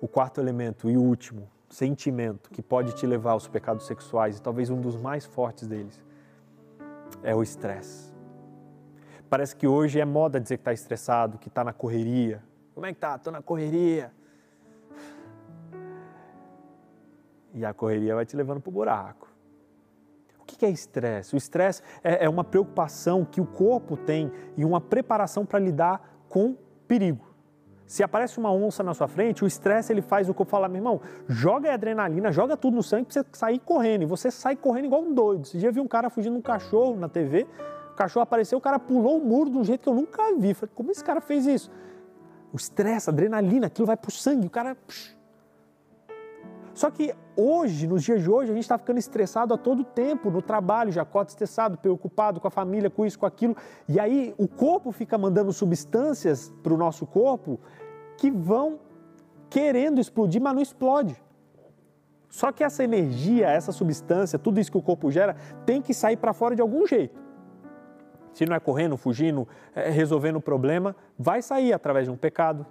O 0.01 0.09
quarto 0.09 0.41
elemento 0.41 0.89
e 0.89 0.97
o 0.97 1.03
último 1.03 1.49
sentimento 1.69 2.51
que 2.51 2.63
pode 2.63 2.95
te 2.95 3.07
levar 3.07 3.33
aos 3.33 3.49
pecados 3.49 3.87
sexuais 3.87 4.39
e 4.39 4.43
talvez 4.43 4.71
um 4.71 4.81
dos 4.81 4.97
mais 4.97 5.27
fortes 5.27 5.67
deles 5.67 6.07
é 7.23 7.35
o 7.35 7.43
estresse. 7.43 8.15
Parece 9.29 9.57
que 9.57 9.67
hoje 9.67 10.01
é 10.01 10.05
moda 10.05 10.41
dizer 10.41 10.57
que 10.57 10.61
está 10.61 10.73
estressado, 10.73 11.39
que 11.39 11.49
está 11.49 11.65
na 11.65 11.73
correria. 11.73 12.43
Como 12.75 12.87
é 12.87 12.93
que 12.93 13.01
tá? 13.01 13.17
Estou 13.17 13.33
na 13.33 13.43
correria. 13.43 14.13
E 17.53 17.65
a 17.65 17.73
correria 17.75 18.15
vai 18.15 18.25
te 18.25 18.37
levando 18.37 18.61
para 18.61 18.69
o 18.69 18.73
buraco. 18.73 19.29
O 20.39 20.45
que 20.45 20.65
é 20.65 20.71
estresse? 20.71 21.35
O 21.35 21.39
estresse 21.39 21.83
é, 22.05 22.27
é 22.27 22.29
uma 22.29 22.45
preocupação 22.45 23.25
que 23.25 23.41
o 23.41 23.47
corpo 23.47 23.97
tem 23.97 24.31
e 24.57 24.65
uma 24.65 24.81
preparação 24.81 25.45
para 25.45 25.59
lidar 25.59 26.23
com 26.29 26.57
perigo. 26.87 27.26
Se 27.87 28.03
aparece 28.03 28.39
uma 28.39 28.53
onça 28.53 28.83
na 28.83 28.93
sua 28.95 29.07
frente, 29.07 29.45
o 29.45 29.47
estresse 29.47 29.93
ele 29.93 30.03
faz 30.03 30.29
o 30.29 30.35
corpo 30.35 30.51
falar, 30.51 30.69
meu 30.69 30.79
irmão, 30.79 31.01
joga 31.29 31.73
adrenalina, 31.73 32.33
joga 32.33 32.57
tudo 32.57 32.75
no 32.75 32.83
sangue 32.83 33.05
para 33.05 33.23
você 33.23 33.25
sair 33.33 33.59
correndo. 33.61 34.03
E 34.03 34.07
você 34.07 34.31
sai 34.31 34.57
correndo 34.57 34.87
igual 34.87 35.03
um 35.03 35.15
doido. 35.15 35.47
Você 35.47 35.61
já 35.61 35.71
viu 35.71 35.83
um 35.83 35.89
cara 35.89 36.11
fugindo 36.11 36.33
de 36.33 36.39
um 36.39 36.43
cachorro 36.43 36.97
na 36.97 37.09
TV, 37.09 37.47
o 37.93 37.97
cachorro 37.97 38.25
apareceu, 38.25 38.59
o 38.59 38.61
cara 38.61 38.79
pulou 38.79 39.19
o 39.19 39.25
muro 39.25 39.51
de 39.51 39.57
um 39.57 39.65
jeito 39.65 39.83
que 39.83 39.89
eu 39.89 39.95
nunca 39.95 40.35
vi. 40.37 40.53
Falei, 40.53 40.73
como 40.75 40.91
esse 40.91 41.03
cara 41.03 41.21
fez 41.21 41.47
isso? 41.47 41.71
O 42.53 42.57
estresse, 42.57 43.09
adrenalina, 43.09 43.69
aquilo 43.69 43.87
vai 43.87 43.97
pro 43.97 44.11
sangue, 44.11 44.47
o 44.47 44.51
cara. 44.51 44.75
Psh, 44.75 45.16
só 46.77 46.91
que 46.91 47.15
hoje, 47.35 47.87
nos 47.87 48.05
dias 48.05 48.21
de 48.21 48.31
hoje, 48.31 48.53
a 48.53 48.55
gente 48.55 48.65
está 48.65 48.77
ficando 48.77 48.99
estressado 48.99 49.55
a 49.55 49.57
todo 49.57 49.83
tempo, 49.83 50.31
no 50.31 50.43
trabalho, 50.43 50.93
já 50.93 51.07
estressado, 51.27 51.79
preocupado 51.79 52.39
com 52.39 52.49
a 52.49 52.51
família, 52.51 52.91
com 52.91 53.07
isso, 53.07 53.19
com 53.19 53.25
aquilo. 53.25 53.57
E 53.89 53.99
aí 53.99 54.35
o 54.37 54.47
corpo 54.47 54.93
fica 54.93 55.17
mandando 55.17 55.51
substâncias 55.55 56.53
para 56.63 56.75
o 56.75 56.77
nosso 56.77 57.07
corpo 57.07 57.59
que 58.19 58.31
vão 58.31 58.79
querendo 59.49 60.03
explodir, 60.03 60.39
mas 60.39 60.55
não 60.55 60.61
explode. 60.61 61.17
Só 62.29 62.53
que 62.53 62.63
essa 62.63 62.85
energia, 62.85 63.49
essa 63.49 63.73
substância, 63.73 64.39
tudo 64.39 64.61
isso 64.61 64.71
que 64.71 64.77
o 64.77 64.83
corpo 64.83 65.11
gera, 65.11 65.35
tem 65.65 65.81
que 65.81 65.95
sair 65.95 66.19
para 66.19 66.35
fora 66.35 66.55
de 66.55 66.61
algum 66.61 66.87
jeito. 66.87 67.19
Se 68.35 68.45
não 68.45 68.55
é 68.55 68.61
correndo, 68.61 68.99
fugindo, 68.99 69.49
é, 69.75 69.89
resolvendo 69.89 70.37
o 70.37 70.43
problema, 70.43 70.95
vai 71.19 71.41
sair 71.41 71.73
através 71.73 72.05
de 72.05 72.11
um 72.11 72.19
pecado, 72.19 72.67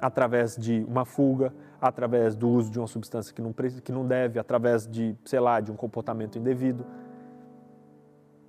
através 0.00 0.56
de 0.56 0.86
uma 0.88 1.04
fuga, 1.04 1.52
através 1.80 2.34
do 2.36 2.48
uso 2.48 2.70
de 2.70 2.78
uma 2.78 2.86
substância 2.86 3.34
que 3.34 3.40
não, 3.40 3.52
que 3.52 3.92
não 3.92 4.06
deve, 4.06 4.38
através 4.38 4.86
de, 4.86 5.16
sei 5.24 5.40
lá, 5.40 5.60
de 5.60 5.72
um 5.72 5.76
comportamento 5.76 6.38
indevido. 6.38 6.84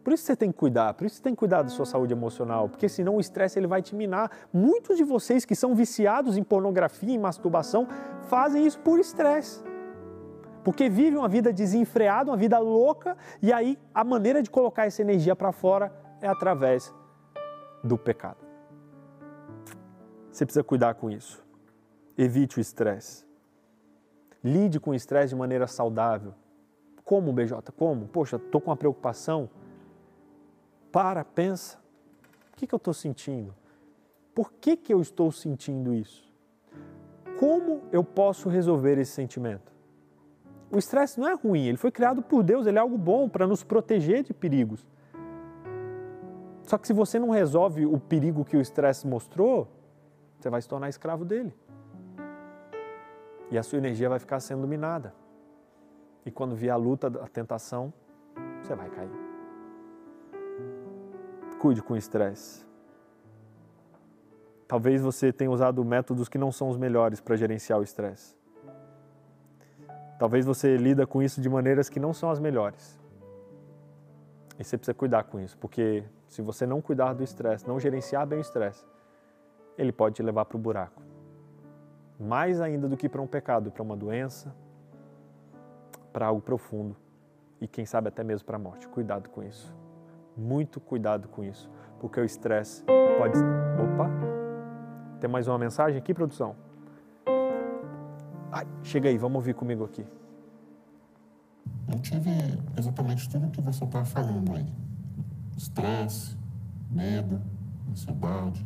Por 0.03 0.13
isso 0.13 0.23
você 0.23 0.35
tem 0.35 0.51
que 0.51 0.57
cuidar, 0.57 0.95
por 0.95 1.05
isso 1.05 1.17
você 1.17 1.21
tem 1.21 1.33
que 1.33 1.39
cuidar 1.39 1.61
da 1.61 1.69
sua 1.69 1.85
saúde 1.85 2.11
emocional, 2.11 2.67
porque 2.67 2.89
senão 2.89 3.17
o 3.17 3.19
estresse 3.19 3.59
ele 3.59 3.67
vai 3.67 3.81
te 3.81 3.95
minar. 3.95 4.31
Muitos 4.51 4.97
de 4.97 5.03
vocês 5.03 5.45
que 5.45 5.55
são 5.55 5.75
viciados 5.75 6.37
em 6.37 6.43
pornografia, 6.43 7.13
em 7.13 7.19
masturbação, 7.19 7.87
fazem 8.23 8.65
isso 8.65 8.79
por 8.79 8.99
estresse. 8.99 9.63
Porque 10.63 10.89
vivem 10.89 11.17
uma 11.17 11.29
vida 11.29 11.53
desenfreada, 11.53 12.31
uma 12.31 12.37
vida 12.37 12.57
louca, 12.57 13.15
e 13.41 13.53
aí 13.53 13.77
a 13.93 14.03
maneira 14.03 14.41
de 14.41 14.49
colocar 14.49 14.85
essa 14.85 15.01
energia 15.01 15.35
para 15.35 15.51
fora 15.51 15.91
é 16.19 16.27
através 16.27 16.93
do 17.83 17.97
pecado. 17.97 18.37
Você 20.31 20.45
precisa 20.45 20.63
cuidar 20.63 20.95
com 20.95 21.09
isso. 21.09 21.40
Evite 22.23 22.59
o 22.59 22.61
estresse. 22.61 23.25
Lide 24.43 24.79
com 24.79 24.91
o 24.91 24.93
estresse 24.93 25.29
de 25.29 25.35
maneira 25.35 25.65
saudável. 25.65 26.35
Como, 27.03 27.33
BJ? 27.33 27.71
Como? 27.71 28.07
Poxa, 28.09 28.35
estou 28.35 28.61
com 28.61 28.69
uma 28.69 28.77
preocupação. 28.77 29.49
Para, 30.91 31.25
pensa. 31.25 31.79
O 32.53 32.57
que, 32.57 32.67
que 32.67 32.75
eu 32.75 32.77
estou 32.77 32.93
sentindo? 32.93 33.55
Por 34.35 34.53
que, 34.53 34.77
que 34.77 34.93
eu 34.93 35.01
estou 35.01 35.31
sentindo 35.31 35.95
isso? 35.95 36.31
Como 37.39 37.81
eu 37.91 38.03
posso 38.03 38.49
resolver 38.49 38.99
esse 38.99 39.13
sentimento? 39.13 39.73
O 40.71 40.77
estresse 40.77 41.19
não 41.19 41.27
é 41.27 41.33
ruim, 41.33 41.65
ele 41.65 41.77
foi 41.77 41.89
criado 41.91 42.21
por 42.21 42.43
Deus, 42.43 42.67
ele 42.67 42.77
é 42.77 42.81
algo 42.81 42.99
bom 42.99 43.27
para 43.27 43.47
nos 43.47 43.63
proteger 43.63 44.21
de 44.21 44.31
perigos. 44.31 44.87
Só 46.61 46.77
que 46.77 46.85
se 46.85 46.93
você 46.93 47.17
não 47.17 47.31
resolve 47.31 47.83
o 47.83 47.99
perigo 47.99 48.45
que 48.45 48.55
o 48.55 48.61
estresse 48.61 49.07
mostrou, 49.07 49.67
você 50.39 50.51
vai 50.51 50.61
se 50.61 50.69
tornar 50.69 50.87
escravo 50.87 51.25
dele. 51.25 51.51
E 53.51 53.57
a 53.57 53.63
sua 53.63 53.77
energia 53.77 54.07
vai 54.07 54.17
ficar 54.17 54.39
sendo 54.39 54.65
minada. 54.65 55.13
E 56.25 56.31
quando 56.31 56.55
vier 56.55 56.73
a 56.73 56.77
luta, 56.77 57.07
a 57.07 57.27
tentação, 57.27 57.93
você 58.61 58.73
vai 58.73 58.89
cair. 58.89 59.11
Cuide 61.59 61.83
com 61.83 61.93
o 61.93 61.97
estresse. 61.97 62.65
Talvez 64.67 65.01
você 65.01 65.33
tenha 65.33 65.51
usado 65.51 65.83
métodos 65.83 66.29
que 66.29 66.37
não 66.37 66.51
são 66.51 66.69
os 66.69 66.77
melhores 66.77 67.19
para 67.19 67.35
gerenciar 67.35 67.77
o 67.77 67.83
estresse. 67.83 68.37
Talvez 70.17 70.45
você 70.45 70.77
lida 70.77 71.05
com 71.05 71.21
isso 71.21 71.41
de 71.41 71.49
maneiras 71.49 71.89
que 71.89 71.99
não 71.99 72.13
são 72.13 72.29
as 72.29 72.39
melhores. 72.39 72.97
E 74.57 74.63
você 74.63 74.77
precisa 74.77 74.93
cuidar 74.93 75.23
com 75.23 75.39
isso, 75.39 75.57
porque 75.57 76.03
se 76.27 76.41
você 76.41 76.65
não 76.65 76.79
cuidar 76.79 77.13
do 77.13 77.23
estresse, 77.23 77.67
não 77.67 77.79
gerenciar 77.79 78.25
bem 78.25 78.37
o 78.37 78.41
estresse, 78.41 78.85
ele 79.77 79.91
pode 79.91 80.15
te 80.15 80.23
levar 80.23 80.45
para 80.45 80.55
o 80.55 80.59
buraco. 80.59 81.01
Mais 82.21 82.61
ainda 82.61 82.87
do 82.87 82.95
que 82.95 83.09
para 83.09 83.19
um 83.19 83.25
pecado, 83.25 83.71
para 83.71 83.81
uma 83.81 83.97
doença, 83.97 84.53
para 86.13 86.27
algo 86.27 86.39
profundo 86.39 86.95
e 87.59 87.67
quem 87.67 87.83
sabe 87.83 88.09
até 88.09 88.23
mesmo 88.23 88.45
para 88.45 88.57
a 88.57 88.59
morte. 88.59 88.87
Cuidado 88.87 89.27
com 89.29 89.41
isso. 89.41 89.73
Muito 90.37 90.79
cuidado 90.79 91.27
com 91.27 91.43
isso, 91.43 91.67
porque 91.99 92.19
o 92.19 92.23
estresse 92.23 92.83
pode. 93.17 93.37
Opa! 93.37 94.07
Tem 95.19 95.27
mais 95.27 95.47
uma 95.47 95.57
mensagem 95.57 95.97
aqui, 95.97 96.13
produção? 96.13 96.55
Ai, 98.51 98.67
chega 98.83 99.09
aí, 99.09 99.17
vamos 99.17 99.37
ouvir 99.37 99.55
comigo 99.55 99.83
aqui. 99.83 100.05
Eu 101.91 101.99
tive 101.99 102.29
exatamente 102.77 103.27
tudo 103.29 103.47
o 103.47 103.49
que 103.49 103.61
você 103.61 103.83
está 103.83 104.05
falando 104.05 104.55
aí: 104.55 104.67
estresse, 105.57 106.37
medo, 106.89 107.41
ansiedade, 107.89 108.65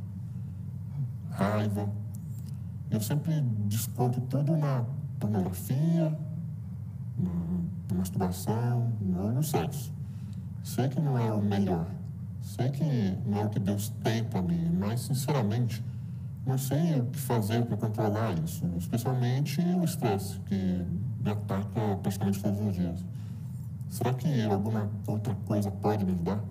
raiva. 1.30 1.90
Eu 2.90 3.02
sempre 3.02 3.42
desconto 3.68 4.22
tudo 4.22 4.56
na 4.56 4.86
pornografia, 5.20 6.18
na 7.18 7.96
masturbação 7.98 8.92
ou 9.18 9.32
no 9.32 9.44
sexo. 9.44 9.94
Sei 10.64 10.88
que 10.88 11.00
não 11.00 11.18
é 11.18 11.32
o 11.32 11.42
melhor, 11.42 11.88
sei 12.42 12.70
que 12.70 12.84
não 13.26 13.42
é 13.42 13.46
o 13.46 13.50
que 13.50 13.60
Deus 13.60 13.90
tem 14.04 14.24
para 14.24 14.42
mim, 14.42 14.70
mas 14.78 15.02
sinceramente 15.02 15.84
não 16.46 16.58
sei 16.58 17.00
o 17.00 17.06
que 17.08 17.20
fazer 17.20 17.66
para 17.66 17.76
controlar 17.76 18.38
isso, 18.40 18.66
especialmente 18.78 19.60
o 19.62 19.84
estresse 19.84 20.40
que 20.42 20.56
me 20.56 21.32
ataca 21.32 21.98
praticamente 22.02 22.42
todos 22.42 22.60
os 22.62 22.74
dias. 22.76 23.04
Será 23.90 24.14
que 24.14 24.44
alguma 24.44 24.90
outra 25.08 25.36
coisa 25.46 25.72
pode 25.72 26.06
me 26.06 26.12
ajudar? 26.12 26.44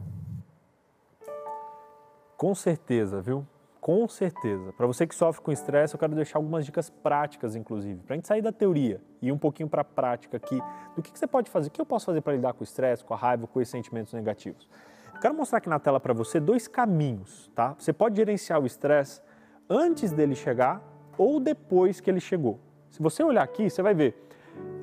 Com 2.36 2.54
certeza, 2.54 3.20
viu? 3.20 3.46
Com 3.84 4.08
certeza. 4.08 4.72
Para 4.72 4.86
você 4.86 5.06
que 5.06 5.14
sofre 5.14 5.42
com 5.42 5.52
estresse, 5.52 5.94
eu 5.94 6.00
quero 6.00 6.14
deixar 6.14 6.38
algumas 6.38 6.64
dicas 6.64 6.88
práticas, 6.88 7.54
inclusive, 7.54 8.00
para 8.00 8.14
a 8.14 8.16
gente 8.16 8.26
sair 8.26 8.40
da 8.40 8.50
teoria 8.50 8.98
e 9.20 9.28
ir 9.28 9.32
um 9.32 9.36
pouquinho 9.36 9.68
para 9.68 9.82
a 9.82 9.84
prática 9.84 10.38
aqui 10.38 10.58
do 10.96 11.02
que, 11.02 11.12
que 11.12 11.18
você 11.18 11.26
pode 11.26 11.50
fazer, 11.50 11.68
o 11.68 11.70
que 11.70 11.78
eu 11.78 11.84
posso 11.84 12.06
fazer 12.06 12.22
para 12.22 12.32
lidar 12.32 12.54
com 12.54 12.62
o 12.62 12.64
estresse, 12.64 13.04
com 13.04 13.12
a 13.12 13.16
raiva, 13.18 13.46
com 13.46 13.60
esses 13.60 13.70
sentimentos 13.70 14.14
negativos. 14.14 14.66
Eu 15.12 15.20
quero 15.20 15.34
mostrar 15.34 15.58
aqui 15.58 15.68
na 15.68 15.78
tela 15.78 16.00
para 16.00 16.14
você 16.14 16.40
dois 16.40 16.66
caminhos, 16.66 17.50
tá? 17.54 17.76
Você 17.78 17.92
pode 17.92 18.16
gerenciar 18.16 18.58
o 18.58 18.64
estresse 18.64 19.20
antes 19.68 20.12
dele 20.12 20.34
chegar 20.34 20.82
ou 21.18 21.38
depois 21.38 22.00
que 22.00 22.10
ele 22.10 22.20
chegou. 22.20 22.58
Se 22.90 23.02
você 23.02 23.22
olhar 23.22 23.42
aqui, 23.42 23.68
você 23.68 23.82
vai 23.82 23.92
ver 23.92 24.16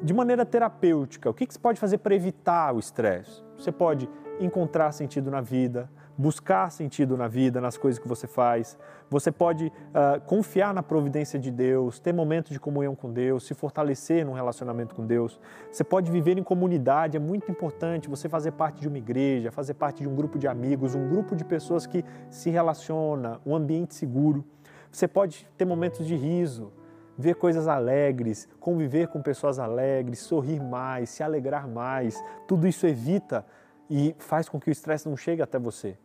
de 0.03 0.13
maneira 0.13 0.45
terapêutica 0.45 1.27
o 1.27 1.33
que, 1.33 1.47
que 1.47 1.55
você 1.55 1.59
pode 1.59 1.79
fazer 1.79 1.97
para 1.97 2.13
evitar 2.13 2.71
o 2.75 2.77
estresse. 2.77 3.43
Você 3.57 3.71
pode 3.71 4.07
encontrar 4.39 4.91
sentido 4.91 5.31
na 5.31 5.41
vida, 5.41 5.89
buscar 6.21 6.71
sentido 6.71 7.17
na 7.17 7.27
vida, 7.27 7.59
nas 7.59 7.77
coisas 7.77 7.99
que 7.99 8.07
você 8.07 8.27
faz. 8.27 8.77
Você 9.09 9.31
pode 9.31 9.67
uh, 9.67 10.21
confiar 10.27 10.71
na 10.71 10.83
providência 10.83 11.39
de 11.39 11.49
Deus, 11.49 11.99
ter 11.99 12.13
momentos 12.13 12.51
de 12.51 12.59
comunhão 12.59 12.95
com 12.95 13.11
Deus, 13.11 13.47
se 13.47 13.55
fortalecer 13.55 14.23
num 14.23 14.33
relacionamento 14.33 14.93
com 14.93 15.03
Deus. 15.05 15.39
Você 15.71 15.83
pode 15.83 16.11
viver 16.11 16.37
em 16.37 16.43
comunidade, 16.43 17.17
é 17.17 17.19
muito 17.19 17.51
importante 17.51 18.07
você 18.07 18.29
fazer 18.29 18.51
parte 18.51 18.79
de 18.79 18.87
uma 18.87 18.99
igreja, 18.99 19.51
fazer 19.51 19.73
parte 19.73 20.03
de 20.03 20.07
um 20.07 20.15
grupo 20.15 20.37
de 20.37 20.47
amigos, 20.47 20.93
um 20.93 21.09
grupo 21.09 21.35
de 21.35 21.43
pessoas 21.43 21.87
que 21.87 22.05
se 22.29 22.51
relaciona, 22.51 23.41
um 23.43 23.55
ambiente 23.55 23.95
seguro. 23.95 24.45
Você 24.91 25.07
pode 25.07 25.49
ter 25.57 25.65
momentos 25.65 26.05
de 26.05 26.15
riso, 26.15 26.71
ver 27.17 27.33
coisas 27.33 27.67
alegres, 27.67 28.47
conviver 28.59 29.07
com 29.07 29.23
pessoas 29.23 29.57
alegres, 29.57 30.19
sorrir 30.19 30.61
mais, 30.61 31.09
se 31.09 31.23
alegrar 31.23 31.67
mais. 31.67 32.23
Tudo 32.47 32.67
isso 32.67 32.85
evita 32.85 33.43
e 33.89 34.15
faz 34.19 34.47
com 34.47 34.59
que 34.59 34.69
o 34.69 34.71
estresse 34.71 35.09
não 35.09 35.17
chegue 35.17 35.41
até 35.41 35.57
você. 35.57 35.97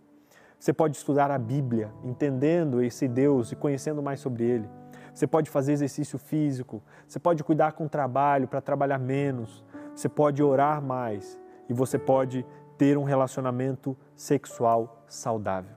Você 0.66 0.72
pode 0.72 0.96
estudar 0.96 1.30
a 1.30 1.38
Bíblia, 1.38 1.92
entendendo 2.02 2.82
esse 2.82 3.06
Deus 3.06 3.52
e 3.52 3.54
conhecendo 3.54 4.02
mais 4.02 4.18
sobre 4.18 4.42
ele. 4.42 4.68
Você 5.14 5.24
pode 5.24 5.48
fazer 5.48 5.70
exercício 5.70 6.18
físico, 6.18 6.82
você 7.06 7.20
pode 7.20 7.44
cuidar 7.44 7.70
com 7.70 7.84
o 7.84 7.88
trabalho 7.88 8.48
para 8.48 8.60
trabalhar 8.60 8.98
menos, 8.98 9.64
você 9.94 10.08
pode 10.08 10.42
orar 10.42 10.82
mais 10.82 11.40
e 11.68 11.72
você 11.72 12.00
pode 12.00 12.44
ter 12.76 12.98
um 12.98 13.04
relacionamento 13.04 13.96
sexual 14.16 15.04
saudável. 15.06 15.76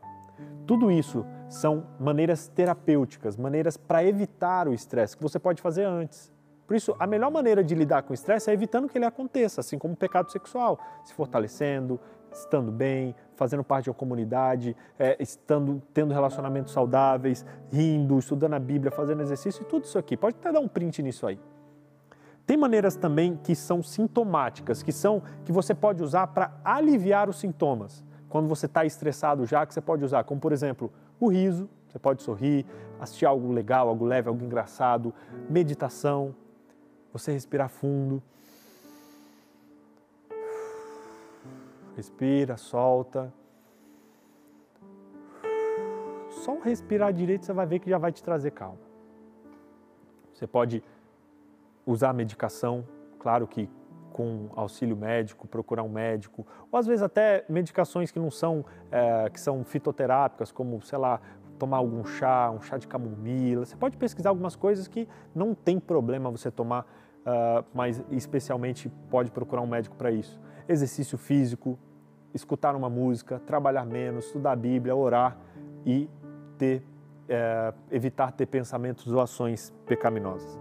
Tudo 0.66 0.90
isso 0.90 1.24
são 1.48 1.86
maneiras 2.00 2.48
terapêuticas, 2.48 3.38
maneiras 3.38 3.78
para 3.78 4.04
evitar 4.04 4.68
o 4.68 4.74
estresse 4.74 5.16
que 5.16 5.22
você 5.22 5.38
pode 5.38 5.62
fazer 5.62 5.84
antes. 5.84 6.34
Por 6.66 6.76
isso, 6.76 6.96
a 6.98 7.06
melhor 7.06 7.30
maneira 7.30 7.64
de 7.64 7.76
lidar 7.76 8.02
com 8.02 8.10
o 8.10 8.16
estresse 8.16 8.50
é 8.50 8.54
evitando 8.54 8.90
que 8.90 8.98
ele 8.98 9.06
aconteça, 9.06 9.62
assim 9.62 9.78
como 9.78 9.94
o 9.94 9.98
pecado 9.98 10.32
sexual, 10.32 10.80
se 11.04 11.14
fortalecendo, 11.14 12.00
estando 12.32 12.72
bem, 12.72 13.16
fazendo 13.40 13.64
parte 13.64 13.86
de 13.86 13.90
uma 13.90 13.96
comunidade, 13.96 14.76
é, 15.00 15.16
estando, 15.18 15.82
tendo 15.94 16.14
relacionamentos 16.14 16.74
saudáveis, 16.74 17.46
rindo, 17.72 18.20
estudando 18.20 18.56
a 18.56 18.60
Bíblia, 18.60 18.92
fazendo 18.92 19.22
exercício 19.22 19.62
e 19.62 19.66
tudo 19.66 19.86
isso 19.86 19.98
aqui. 19.98 20.18
Pode 20.18 20.36
até 20.36 20.52
dar 20.52 20.60
um 20.60 20.68
print 20.68 21.02
nisso 21.02 21.26
aí. 21.26 21.40
Tem 22.46 22.58
maneiras 22.58 22.98
também 22.98 23.40
que 23.42 23.56
são 23.56 23.82
sintomáticas, 23.82 24.84
que 24.84 24.92
são 24.92 25.24
que 25.46 25.54
você 25.54 25.74
pode 25.74 26.04
usar 26.04 26.28
para 26.28 26.52
aliviar 26.66 27.30
os 27.30 27.40
sintomas. 27.40 28.04
Quando 28.28 28.50
você 28.50 28.66
está 28.66 28.84
estressado 28.84 29.46
já, 29.46 29.66
que 29.66 29.74
você 29.74 29.80
pode 29.80 30.04
usar, 30.04 30.26
como 30.26 30.42
por 30.42 30.52
exemplo, 30.52 30.92
o 31.18 31.30
riso, 31.30 31.70
você 31.88 31.98
pode 31.98 32.22
sorrir, 32.22 32.66
assistir 33.00 33.26
algo 33.26 33.54
legal, 33.54 33.88
algo 33.88 34.04
leve, 34.04 34.28
algo 34.28 34.44
engraçado, 34.44 35.14
meditação, 35.50 36.36
você 37.14 37.32
respirar 37.32 37.70
fundo 37.70 38.22
Respira, 42.00 42.56
solta. 42.56 43.34
Só 46.30 46.58
respirar 46.60 47.12
direito 47.12 47.46
você 47.46 47.52
vai 47.52 47.66
ver 47.66 47.80
que 47.80 47.90
já 47.90 47.98
vai 47.98 48.10
te 48.10 48.24
trazer 48.24 48.52
calma. 48.52 48.80
Você 50.34 50.48
pode 50.48 50.82
usar 51.86 52.14
medicação, 52.14 52.86
claro 53.20 53.46
que 53.46 53.70
com 54.14 54.48
auxílio 54.56 54.96
médico, 54.96 55.46
procurar 55.46 55.84
um 55.84 55.90
médico, 55.90 56.48
ou 56.72 56.80
às 56.80 56.88
vezes 56.88 57.04
até 57.04 57.44
medicações 57.50 58.12
que 58.12 58.20
não 58.20 58.32
são, 58.32 58.64
é, 58.90 59.30
que 59.30 59.40
são 59.40 59.66
fitoterápicas, 59.66 60.54
como, 60.54 60.82
sei 60.82 60.98
lá, 60.98 61.20
tomar 61.58 61.78
algum 61.80 62.06
chá, 62.06 62.50
um 62.50 62.62
chá 62.62 62.78
de 62.78 62.88
camomila. 62.88 63.66
Você 63.66 63.76
pode 63.76 63.98
pesquisar 63.98 64.30
algumas 64.30 64.56
coisas 64.56 64.88
que 64.88 65.06
não 65.36 65.54
tem 65.54 65.78
problema 65.82 66.32
você 66.32 66.50
tomar, 66.50 66.86
uh, 67.26 67.66
mas 67.74 68.02
especialmente 68.10 68.88
pode 69.10 69.32
procurar 69.32 69.62
um 69.62 69.68
médico 69.68 69.98
para 69.98 70.12
isso. 70.12 70.40
Exercício 70.66 71.18
físico, 71.18 71.78
escutar 72.34 72.76
uma 72.76 72.90
música, 72.90 73.40
trabalhar 73.46 73.86
menos, 73.86 74.26
estudar 74.26 74.52
a 74.52 74.56
Bíblia, 74.56 74.96
orar 74.96 75.38
e 75.86 76.10
ter, 76.58 76.84
é, 77.28 77.74
evitar 77.92 78.32
ter 78.32 78.46
pensamentos 78.46 79.12
ou 79.12 79.20
ações 79.20 79.74
pecaminosas. 79.86 80.60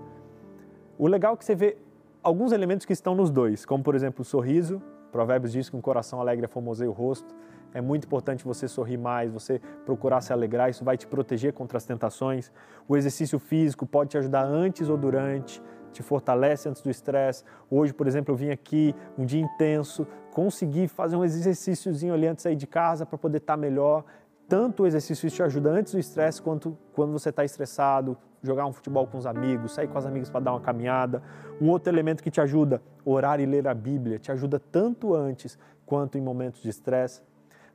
O 0.98 1.06
legal 1.06 1.34
é 1.34 1.36
que 1.36 1.44
você 1.44 1.54
vê 1.54 1.76
alguns 2.22 2.52
elementos 2.52 2.84
que 2.84 2.92
estão 2.92 3.14
nos 3.14 3.30
dois, 3.30 3.64
como 3.64 3.82
por 3.82 3.94
exemplo 3.94 4.22
o 4.22 4.24
sorriso. 4.24 4.82
Provérbios 5.12 5.52
diz 5.52 5.70
que 5.70 5.76
um 5.76 5.80
coração 5.80 6.20
alegre 6.20 6.44
é 6.44 6.48
formoseia 6.48 6.90
o 6.90 6.92
rosto. 6.92 7.34
É 7.72 7.80
muito 7.80 8.06
importante 8.06 8.44
você 8.44 8.66
sorrir 8.66 8.96
mais, 8.96 9.30
você 9.30 9.60
procurar 9.84 10.20
se 10.22 10.32
alegrar, 10.32 10.70
isso 10.70 10.84
vai 10.84 10.96
te 10.96 11.06
proteger 11.06 11.52
contra 11.52 11.76
as 11.76 11.84
tentações. 11.84 12.50
O 12.88 12.96
exercício 12.96 13.38
físico 13.38 13.86
pode 13.86 14.10
te 14.10 14.18
ajudar 14.18 14.44
antes 14.44 14.88
ou 14.88 14.96
durante, 14.96 15.62
te 15.92 16.02
fortalece 16.02 16.68
antes 16.68 16.82
do 16.82 16.90
estresse. 16.90 17.44
Hoje, 17.70 17.92
por 17.92 18.06
exemplo, 18.06 18.32
eu 18.32 18.36
vim 18.36 18.50
aqui 18.50 18.94
um 19.16 19.24
dia 19.24 19.40
intenso, 19.40 20.06
consegui 20.32 20.88
fazer 20.88 21.16
um 21.16 21.24
exercíciozinho 21.24 22.14
ali 22.14 22.26
antes 22.26 22.38
de 22.38 22.42
sair 22.42 22.56
de 22.56 22.66
casa 22.66 23.04
para 23.04 23.18
poder 23.18 23.38
estar 23.38 23.54
tá 23.54 23.56
melhor. 23.56 24.04
Tanto 24.48 24.82
o 24.82 24.86
exercício 24.86 25.30
te 25.30 25.42
ajuda 25.42 25.70
antes 25.70 25.92
do 25.92 25.98
estresse 25.98 26.40
quanto 26.40 26.76
quando 26.92 27.12
você 27.12 27.28
está 27.28 27.44
estressado, 27.44 28.16
jogar 28.42 28.66
um 28.66 28.72
futebol 28.72 29.06
com 29.06 29.18
os 29.18 29.26
amigos, 29.26 29.74
sair 29.74 29.88
com 29.88 29.98
os 29.98 30.06
amigos 30.06 30.30
para 30.30 30.40
dar 30.40 30.52
uma 30.52 30.60
caminhada. 30.60 31.22
Um 31.60 31.68
outro 31.68 31.92
elemento 31.92 32.22
que 32.22 32.30
te 32.30 32.40
ajuda, 32.40 32.80
orar 33.04 33.40
e 33.40 33.46
ler 33.46 33.66
a 33.68 33.74
Bíblia, 33.74 34.18
te 34.18 34.30
ajuda 34.30 34.58
tanto 34.58 35.14
antes 35.14 35.58
quanto 35.84 36.16
em 36.16 36.20
momentos 36.20 36.62
de 36.62 36.68
estresse. 36.68 37.22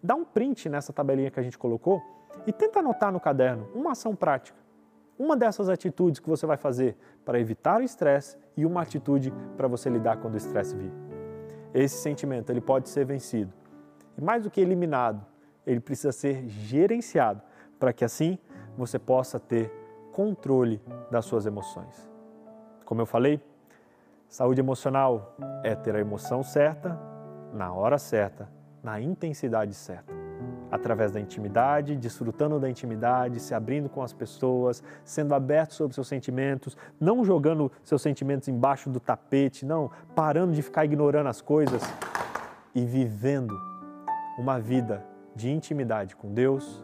Dá 0.02 0.16
um 0.16 0.26
print 0.26 0.68
nessa 0.70 0.92
tabelinha 0.92 1.30
que 1.30 1.40
a 1.40 1.44
gente 1.44 1.58
colocou 1.58 2.02
e 2.46 2.52
tenta 2.52 2.80
anotar 2.80 3.12
no 3.12 3.20
caderno 3.20 3.70
uma 3.74 3.92
ação 3.92 4.16
prática. 4.16 4.63
Uma 5.18 5.38
dessas 5.38 5.70
atitudes 5.70 6.20
que 6.20 6.30
você 6.30 6.46
vai 6.46 6.58
fazer 6.58 6.98
para 7.24 7.40
evitar 7.40 7.80
o 7.80 7.84
estresse 7.84 8.38
e 8.58 8.66
uma 8.66 8.82
atitude 8.82 9.32
para 9.56 9.68
você 9.68 9.90
lidar 9.90 10.18
quando 10.18 10.34
o 10.34 10.38
estresse 10.38 10.76
vir. 10.76 10.92
Esse 11.74 11.98
sentimento 11.98 12.50
ele 12.50 12.62
pode 12.62 12.90
ser 12.90 13.06
vencido. 13.06 13.54
E 14.18 14.22
mais 14.22 14.44
do 14.44 14.50
que 14.50 14.62
eliminado, 14.62 15.26
ele 15.66 15.80
precisa 15.80 16.12
ser 16.12 16.48
gerenciado 16.48 17.42
para 17.80 17.94
que 17.94 18.04
assim 18.04 18.38
você 18.78 18.98
possa 18.98 19.40
ter 19.40 19.72
controle 20.12 20.82
das 21.12 21.26
suas 21.26 21.46
emoções. 21.46 22.10
Como 22.86 23.02
eu 23.02 23.06
falei, 23.06 23.40
saúde 24.28 24.62
emocional 24.62 25.36
é 25.64 25.76
ter 25.76 25.96
a 25.96 26.00
emoção 26.00 26.44
certa, 26.44 27.00
na 27.54 27.72
hora 27.74 27.98
certa, 27.98 28.50
na 28.84 29.00
intensidade 29.00 29.74
certa 29.74 30.23
através 30.74 31.12
da 31.12 31.20
intimidade, 31.20 31.96
desfrutando 31.96 32.60
da 32.60 32.68
intimidade, 32.68 33.40
se 33.40 33.54
abrindo 33.54 33.88
com 33.88 34.02
as 34.02 34.12
pessoas, 34.12 34.82
sendo 35.06 35.36
aberto 35.36 35.76
sobre 35.76 35.94
seus 35.94 36.08
sentimentos, 36.08 36.76
não 37.00 37.24
jogando 37.24 37.72
seus 37.84 38.02
sentimentos 38.02 38.48
embaixo 38.48 38.90
do 38.90 39.00
tapete, 39.00 39.68
não, 39.68 39.92
parando 40.16 40.52
de 40.52 40.64
ficar 40.64 40.84
ignorando 40.84 41.30
as 41.30 41.42
coisas 41.42 41.84
e 42.74 42.84
vivendo 42.84 43.56
uma 44.36 44.60
vida 44.60 45.06
de 45.36 45.52
intimidade 45.52 46.16
com 46.16 46.34
Deus 46.34 46.84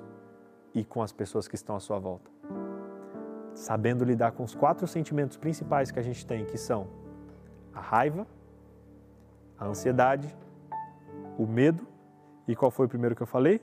e 0.72 0.86
com 0.86 1.02
as 1.02 1.12
pessoas 1.12 1.48
que 1.48 1.56
estão 1.56 1.76
à 1.76 1.80
sua 1.80 1.98
volta. 1.98 2.30
Sabendo 3.56 4.06
lidar 4.06 4.34
com 4.34 4.44
os 4.44 4.54
quatro 4.54 4.86
sentimentos 4.86 5.36
principais 5.36 5.90
que 5.90 5.98
a 5.98 6.04
gente 6.04 6.24
tem, 6.28 6.46
que 6.46 6.60
são 6.60 6.88
a 7.74 7.82
raiva, 7.82 8.28
a 9.58 9.66
ansiedade, 9.66 10.36
o 11.40 11.48
medo 11.48 11.88
e 12.48 12.56
qual 12.56 12.70
foi 12.70 12.86
o 12.86 12.90
primeiro 12.90 13.16
que 13.16 13.24
eu 13.24 13.28
falei? 13.28 13.60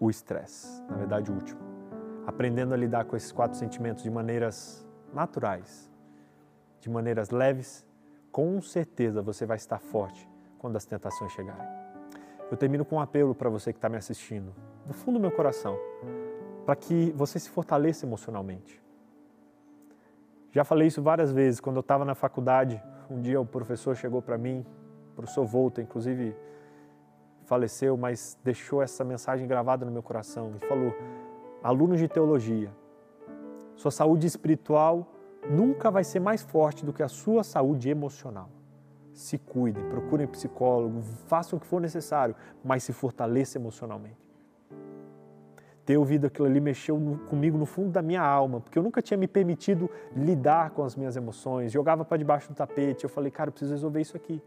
O 0.00 0.10
estresse, 0.10 0.82
na 0.88 0.96
verdade 0.96 1.30
o 1.30 1.34
último. 1.34 1.60
Aprendendo 2.26 2.74
a 2.74 2.76
lidar 2.76 3.04
com 3.04 3.16
esses 3.16 3.32
quatro 3.32 3.58
sentimentos 3.58 4.02
de 4.02 4.10
maneiras 4.10 4.86
naturais, 5.12 5.90
de 6.80 6.90
maneiras 6.90 7.30
leves, 7.30 7.86
com 8.30 8.60
certeza 8.60 9.22
você 9.22 9.46
vai 9.46 9.56
estar 9.56 9.78
forte 9.78 10.28
quando 10.58 10.76
as 10.76 10.84
tentações 10.84 11.32
chegarem. 11.32 11.66
Eu 12.50 12.56
termino 12.56 12.84
com 12.84 12.96
um 12.96 13.00
apelo 13.00 13.34
para 13.34 13.50
você 13.50 13.72
que 13.72 13.78
está 13.78 13.88
me 13.88 13.96
assistindo, 13.96 14.54
do 14.86 14.94
fundo 14.94 15.18
do 15.18 15.20
meu 15.20 15.30
coração, 15.30 15.78
para 16.64 16.76
que 16.76 17.12
você 17.16 17.38
se 17.38 17.50
fortaleça 17.50 18.06
emocionalmente. 18.06 18.82
Já 20.50 20.64
falei 20.64 20.88
isso 20.88 21.02
várias 21.02 21.30
vezes, 21.30 21.60
quando 21.60 21.76
eu 21.76 21.80
estava 21.80 22.04
na 22.04 22.14
faculdade, 22.14 22.82
um 23.10 23.20
dia 23.20 23.40
o 23.40 23.46
professor 23.46 23.94
chegou 23.96 24.22
para 24.22 24.38
mim, 24.38 24.64
professor 25.14 25.44
Volta, 25.44 25.82
inclusive 25.82 26.34
faleceu, 27.48 27.96
mas 27.96 28.38
deixou 28.44 28.82
essa 28.82 29.02
mensagem 29.02 29.48
gravada 29.48 29.84
no 29.84 29.90
meu 29.90 30.02
coração 30.02 30.52
e 30.56 30.66
falou: 30.66 30.94
alunos 31.62 31.98
de 31.98 32.06
teologia, 32.06 32.70
sua 33.74 33.90
saúde 33.90 34.26
espiritual 34.26 35.10
nunca 35.50 35.90
vai 35.90 36.04
ser 36.04 36.20
mais 36.20 36.42
forte 36.42 36.84
do 36.84 36.92
que 36.92 37.02
a 37.02 37.08
sua 37.08 37.42
saúde 37.42 37.88
emocional. 37.88 38.50
Se 39.14 39.38
cuidem, 39.38 39.82
procurem 39.88 40.26
psicólogo, 40.26 41.00
façam 41.26 41.56
o 41.56 41.60
que 41.60 41.66
for 41.66 41.80
necessário, 41.80 42.36
mas 42.62 42.84
se 42.84 42.92
fortaleça 42.92 43.58
emocionalmente. 43.58 44.28
Ter 45.84 45.96
ouvido 45.96 46.26
aquilo 46.26 46.46
ali 46.46 46.60
mexeu 46.60 47.00
no, 47.00 47.18
comigo 47.18 47.56
no 47.56 47.64
fundo 47.64 47.90
da 47.90 48.02
minha 48.02 48.22
alma, 48.22 48.60
porque 48.60 48.78
eu 48.78 48.82
nunca 48.82 49.00
tinha 49.00 49.16
me 49.16 49.26
permitido 49.26 49.90
lidar 50.14 50.70
com 50.70 50.84
as 50.84 50.94
minhas 50.94 51.16
emoções, 51.16 51.72
jogava 51.72 52.04
para 52.04 52.18
debaixo 52.18 52.48
do 52.50 52.54
tapete. 52.54 53.04
Eu 53.04 53.10
falei, 53.10 53.30
cara, 53.30 53.48
eu 53.48 53.52
preciso 53.52 53.72
resolver 53.72 54.00
isso 54.00 54.16
aqui. 54.16 54.42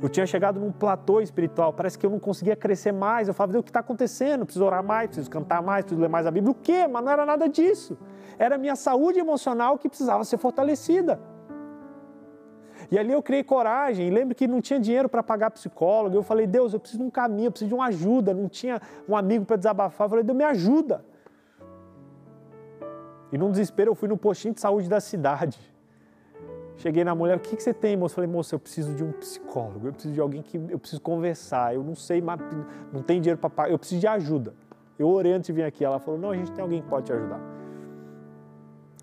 Eu 0.00 0.08
tinha 0.08 0.26
chegado 0.26 0.60
num 0.60 0.70
platô 0.70 1.20
espiritual, 1.20 1.72
parece 1.72 1.98
que 1.98 2.04
eu 2.04 2.10
não 2.10 2.18
conseguia 2.18 2.54
crescer 2.54 2.92
mais. 2.92 3.28
Eu 3.28 3.34
falava, 3.34 3.58
o 3.58 3.62
que 3.62 3.70
está 3.70 3.80
acontecendo? 3.80 4.44
Preciso 4.44 4.64
orar 4.64 4.84
mais, 4.84 5.08
preciso 5.08 5.30
cantar 5.30 5.62
mais, 5.62 5.84
preciso 5.84 6.00
ler 6.00 6.08
mais 6.08 6.26
a 6.26 6.30
Bíblia. 6.30 6.52
O 6.52 6.54
quê? 6.54 6.86
Mas 6.86 7.02
não 7.02 7.10
era 7.10 7.24
nada 7.24 7.48
disso. 7.48 7.96
Era 8.38 8.56
a 8.56 8.58
minha 8.58 8.76
saúde 8.76 9.18
emocional 9.18 9.78
que 9.78 9.88
precisava 9.88 10.22
ser 10.24 10.36
fortalecida. 10.36 11.18
E 12.90 12.98
ali 12.98 13.12
eu 13.12 13.22
criei 13.22 13.42
coragem. 13.42 14.10
Lembro 14.10 14.34
que 14.34 14.46
não 14.46 14.60
tinha 14.60 14.78
dinheiro 14.78 15.08
para 15.08 15.22
pagar 15.22 15.50
psicólogo. 15.50 16.14
Eu 16.14 16.22
falei, 16.22 16.46
Deus, 16.46 16.74
eu 16.74 16.78
preciso 16.78 17.02
de 17.02 17.08
um 17.08 17.10
caminho, 17.10 17.46
eu 17.46 17.50
preciso 17.50 17.68
de 17.68 17.74
uma 17.74 17.86
ajuda. 17.86 18.34
Não 18.34 18.48
tinha 18.48 18.80
um 19.08 19.16
amigo 19.16 19.44
para 19.44 19.56
desabafar. 19.56 20.04
Eu 20.04 20.10
falei, 20.10 20.24
Deus, 20.24 20.36
me 20.36 20.44
ajuda. 20.44 21.04
E 23.32 23.38
num 23.38 23.50
desespero 23.50 23.90
eu 23.90 23.94
fui 23.94 24.08
no 24.08 24.16
postinho 24.16 24.54
de 24.54 24.60
saúde 24.60 24.88
da 24.88 25.00
cidade. 25.00 25.58
Cheguei 26.76 27.04
na 27.04 27.14
mulher, 27.14 27.36
o 27.36 27.40
que, 27.40 27.56
que 27.56 27.62
você 27.62 27.72
tem, 27.72 27.96
moça? 27.96 28.14
Falei, 28.14 28.28
moça, 28.28 28.54
eu 28.54 28.58
preciso 28.58 28.94
de 28.94 29.02
um 29.02 29.10
psicólogo, 29.12 29.86
eu 29.88 29.92
preciso 29.92 30.12
de 30.12 30.20
alguém 30.20 30.42
que 30.42 30.56
eu 30.56 30.78
preciso 30.78 31.00
conversar, 31.00 31.74
eu 31.74 31.82
não 31.82 31.94
sei, 31.94 32.22
não 32.92 33.02
tem 33.02 33.20
dinheiro 33.20 33.40
para 33.40 33.48
pagar, 33.48 33.70
eu 33.70 33.78
preciso 33.78 34.00
de 34.00 34.06
ajuda. 34.06 34.54
Eu 34.98 35.08
orei 35.08 35.32
antes 35.32 35.46
de 35.46 35.52
vir 35.52 35.64
aqui, 35.64 35.84
ela 35.84 35.98
falou, 35.98 36.20
não, 36.20 36.30
a 36.30 36.36
gente 36.36 36.52
tem 36.52 36.62
alguém 36.62 36.82
que 36.82 36.88
pode 36.88 37.06
te 37.06 37.12
ajudar. 37.12 37.40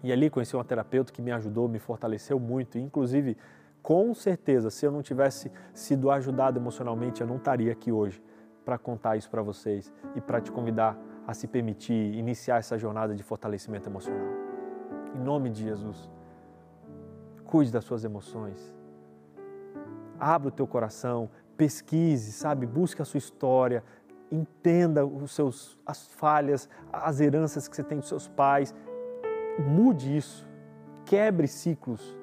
E 0.04 0.12
ali 0.12 0.30
conheci 0.30 0.56
uma 0.56 0.64
terapeuta 0.64 1.12
que 1.12 1.22
me 1.22 1.32
ajudou, 1.32 1.68
me 1.68 1.80
fortaleceu 1.80 2.40
muito, 2.40 2.78
inclusive, 2.78 3.38
com 3.82 4.14
certeza, 4.14 4.70
se 4.70 4.86
eu 4.86 4.92
não 4.92 5.02
tivesse 5.02 5.52
sido 5.74 6.12
ajudado 6.12 6.60
emocionalmente, 6.60 7.22
eu 7.22 7.28
não 7.28 7.38
estaria 7.38 7.72
aqui 7.72 7.92
hoje 7.92 8.22
para 8.64 8.78
contar 8.78 9.18
isso 9.18 9.30
para 9.30 9.42
vocês 9.42 9.92
e 10.16 10.22
para 10.22 10.40
te 10.40 10.52
convidar 10.52 10.98
a 11.28 11.34
se 11.34 11.48
permitir 11.48 12.14
iniciar 12.16 12.58
essa 12.58 12.78
jornada 12.78 13.16
de 13.16 13.24
fortalecimento 13.24 13.90
emocional. 13.90 14.28
Em 15.16 15.20
nome 15.20 15.50
de 15.50 15.64
Jesus. 15.64 16.10
Cuide 17.54 17.72
das 17.72 17.86
suas 17.86 18.04
emoções. 18.04 18.74
Abra 20.20 20.48
o 20.48 20.52
teu 20.52 20.66
coração, 20.66 21.30
pesquise, 21.56 22.32
sabe? 22.32 22.66
Busque 22.66 23.00
a 23.00 23.06
sua 23.06 23.20
história, 23.20 23.84
entenda 24.32 25.06
os 25.06 25.36
seus, 25.36 25.78
as 25.86 26.08
falhas, 26.08 26.68
as 26.92 27.22
heranças 27.22 27.68
que 27.68 27.76
você 27.76 27.84
tem 27.84 28.00
dos 28.00 28.08
seus 28.08 28.28
pais. 28.28 28.74
Mude 29.60 30.18
isso. 30.18 30.50
Quebre 31.06 31.48
ciclos. 31.48 32.18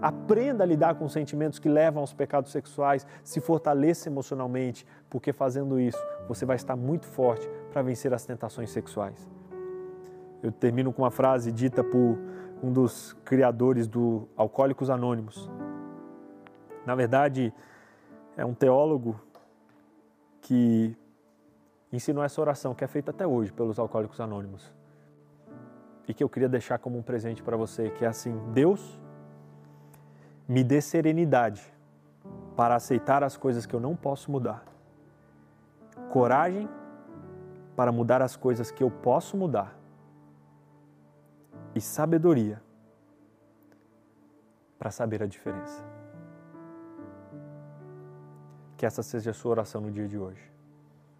Aprenda 0.00 0.64
a 0.64 0.66
lidar 0.66 0.94
com 0.94 1.04
os 1.04 1.12
sentimentos 1.12 1.58
que 1.58 1.68
levam 1.68 2.00
aos 2.00 2.14
pecados 2.14 2.50
sexuais, 2.50 3.06
se 3.22 3.42
fortaleça 3.42 4.08
emocionalmente, 4.08 4.86
porque 5.10 5.30
fazendo 5.30 5.78
isso 5.78 6.02
você 6.26 6.46
vai 6.46 6.56
estar 6.56 6.74
muito 6.74 7.04
forte 7.04 7.46
para 7.70 7.82
vencer 7.82 8.14
as 8.14 8.24
tentações 8.24 8.70
sexuais. 8.70 9.28
Eu 10.42 10.50
termino 10.50 10.90
com 10.90 11.02
uma 11.02 11.10
frase 11.10 11.52
dita 11.52 11.84
por 11.84 12.18
um 12.64 12.72
dos 12.72 13.12
criadores 13.26 13.86
do 13.86 14.26
Alcoólicos 14.34 14.88
Anônimos. 14.88 15.50
Na 16.86 16.94
verdade, 16.94 17.52
é 18.38 18.44
um 18.44 18.54
teólogo 18.54 19.20
que 20.40 20.96
ensinou 21.92 22.24
essa 22.24 22.40
oração, 22.40 22.74
que 22.74 22.82
é 22.82 22.86
feita 22.86 23.10
até 23.10 23.26
hoje 23.26 23.52
pelos 23.52 23.78
Alcoólicos 23.78 24.18
Anônimos. 24.18 24.72
E 26.08 26.14
que 26.14 26.24
eu 26.24 26.28
queria 26.28 26.48
deixar 26.48 26.78
como 26.78 26.96
um 26.96 27.02
presente 27.02 27.42
para 27.42 27.54
você, 27.54 27.90
que 27.90 28.02
é 28.02 28.08
assim: 28.08 28.34
Deus 28.54 28.98
me 30.48 30.64
dê 30.64 30.80
serenidade 30.80 31.62
para 32.56 32.76
aceitar 32.76 33.22
as 33.22 33.36
coisas 33.36 33.66
que 33.66 33.74
eu 33.74 33.80
não 33.80 33.94
posso 33.94 34.30
mudar. 34.30 34.64
Coragem 36.10 36.66
para 37.76 37.92
mudar 37.92 38.22
as 38.22 38.36
coisas 38.36 38.70
que 38.70 38.82
eu 38.82 38.90
posso 38.90 39.36
mudar 39.36 39.83
e 41.74 41.80
sabedoria 41.80 42.62
para 44.78 44.90
saber 44.90 45.22
a 45.22 45.26
diferença. 45.26 45.84
Que 48.76 48.86
essa 48.86 49.02
seja 49.02 49.30
a 49.30 49.34
sua 49.34 49.52
oração 49.52 49.80
no 49.80 49.90
dia 49.90 50.06
de 50.06 50.18
hoje. 50.18 50.52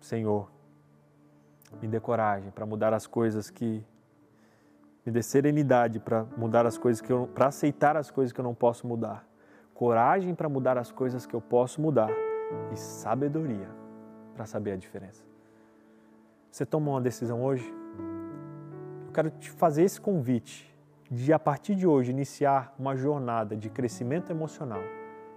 Senhor, 0.01 0.51
me 1.81 1.89
dê 1.89 1.99
coragem 1.99 2.51
para 2.51 2.67
mudar 2.67 2.93
as 2.93 3.07
coisas 3.07 3.51
que 3.51 3.85
me 5.05 5.13
dê 5.13 5.23
serenidade 5.23 5.99
para 5.99 6.25
mudar 6.37 6.67
as 6.67 6.79
coisas 6.79 7.01
que 7.01 7.13
eu 7.13 7.27
para 7.35 7.47
aceitar 7.47 7.97
as 7.97 8.11
coisas 8.11 8.33
que 8.33 8.41
eu 8.41 8.45
não 8.45 8.55
posso 8.55 8.87
mudar. 8.87 9.27
Coragem 9.75 10.35
para 10.35 10.49
mudar 10.49 10.79
as 10.79 10.93
coisas 10.93 11.27
que 11.27 11.35
eu 11.35 11.41
posso 11.41 11.81
mudar 11.81 12.11
e 12.73 12.77
sabedoria 12.77 13.69
para 14.35 14.47
saber 14.47 14.73
a 14.73 14.77
diferença. 14.77 15.25
Você 16.51 16.65
tomou 16.65 16.95
uma 16.95 17.01
decisão 17.01 17.43
hoje? 17.43 17.84
Quero 19.15 19.31
te 19.31 19.51
fazer 19.51 19.85
esse 19.85 20.01
convite 20.01 20.75
de, 21.11 21.33
a 21.33 21.39
partir 21.39 21.75
de 21.75 21.87
hoje, 21.87 22.11
iniciar 22.11 22.75
uma 22.79 22.97
jornada 22.97 23.57
de 23.57 23.71
crescimento 23.71 24.31
emocional 24.31 24.83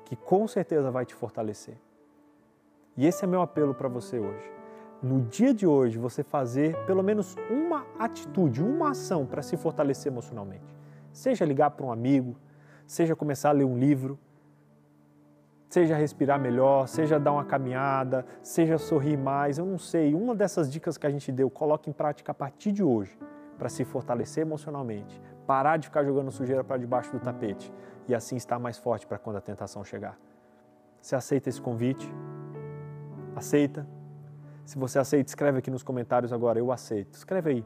que 0.03 0.15
com 0.15 0.47
certeza 0.47 0.89
vai 0.89 1.05
te 1.05 1.13
fortalecer. 1.13 1.77
E 2.95 3.05
esse 3.05 3.23
é 3.23 3.27
meu 3.27 3.41
apelo 3.41 3.75
para 3.75 3.87
você 3.87 4.17
hoje. 4.17 4.51
No 5.03 5.21
dia 5.21 5.53
de 5.53 5.67
hoje, 5.67 5.99
você 5.99 6.23
fazer 6.23 6.75
pelo 6.85 7.03
menos 7.03 7.35
uma 7.51 7.85
atitude, 7.99 8.63
uma 8.63 8.91
ação 8.91 9.25
para 9.25 9.43
se 9.43 9.55
fortalecer 9.55 10.11
emocionalmente. 10.11 10.75
Seja 11.13 11.45
ligar 11.45 11.71
para 11.71 11.85
um 11.85 11.91
amigo, 11.91 12.35
seja 12.87 13.15
começar 13.15 13.49
a 13.49 13.51
ler 13.51 13.65
um 13.65 13.77
livro, 13.77 14.17
seja 15.69 15.95
respirar 15.95 16.39
melhor, 16.39 16.87
seja 16.87 17.19
dar 17.19 17.33
uma 17.33 17.45
caminhada, 17.45 18.25
seja 18.41 18.79
sorrir 18.79 19.17
mais, 19.17 19.59
eu 19.59 19.65
não 19.65 19.77
sei. 19.77 20.15
Uma 20.15 20.33
dessas 20.33 20.71
dicas 20.71 20.97
que 20.97 21.05
a 21.05 21.11
gente 21.11 21.31
deu, 21.31 21.49
coloque 21.49 21.89
em 21.89 21.93
prática 21.93 22.31
a 22.31 22.35
partir 22.35 22.71
de 22.71 22.81
hoje 22.81 23.15
para 23.57 23.69
se 23.69 23.83
fortalecer 23.83 24.43
emocionalmente, 24.43 25.21
parar 25.45 25.77
de 25.77 25.87
ficar 25.87 26.03
jogando 26.03 26.31
sujeira 26.31 26.63
para 26.63 26.77
debaixo 26.77 27.11
do 27.11 27.19
tapete 27.19 27.73
e 28.07 28.15
assim 28.15 28.35
estar 28.35 28.59
mais 28.59 28.77
forte 28.77 29.07
para 29.07 29.17
quando 29.17 29.37
a 29.37 29.41
tentação 29.41 29.83
chegar. 29.83 30.17
Você 31.01 31.15
aceita 31.15 31.49
esse 31.49 31.61
convite? 31.61 32.11
Aceita? 33.35 33.87
Se 34.65 34.77
você 34.77 34.99
aceita, 34.99 35.29
escreve 35.29 35.59
aqui 35.59 35.71
nos 35.71 35.83
comentários 35.83 36.33
agora, 36.33 36.59
eu 36.59 36.71
aceito. 36.71 37.13
Escreve 37.13 37.49
aí, 37.51 37.65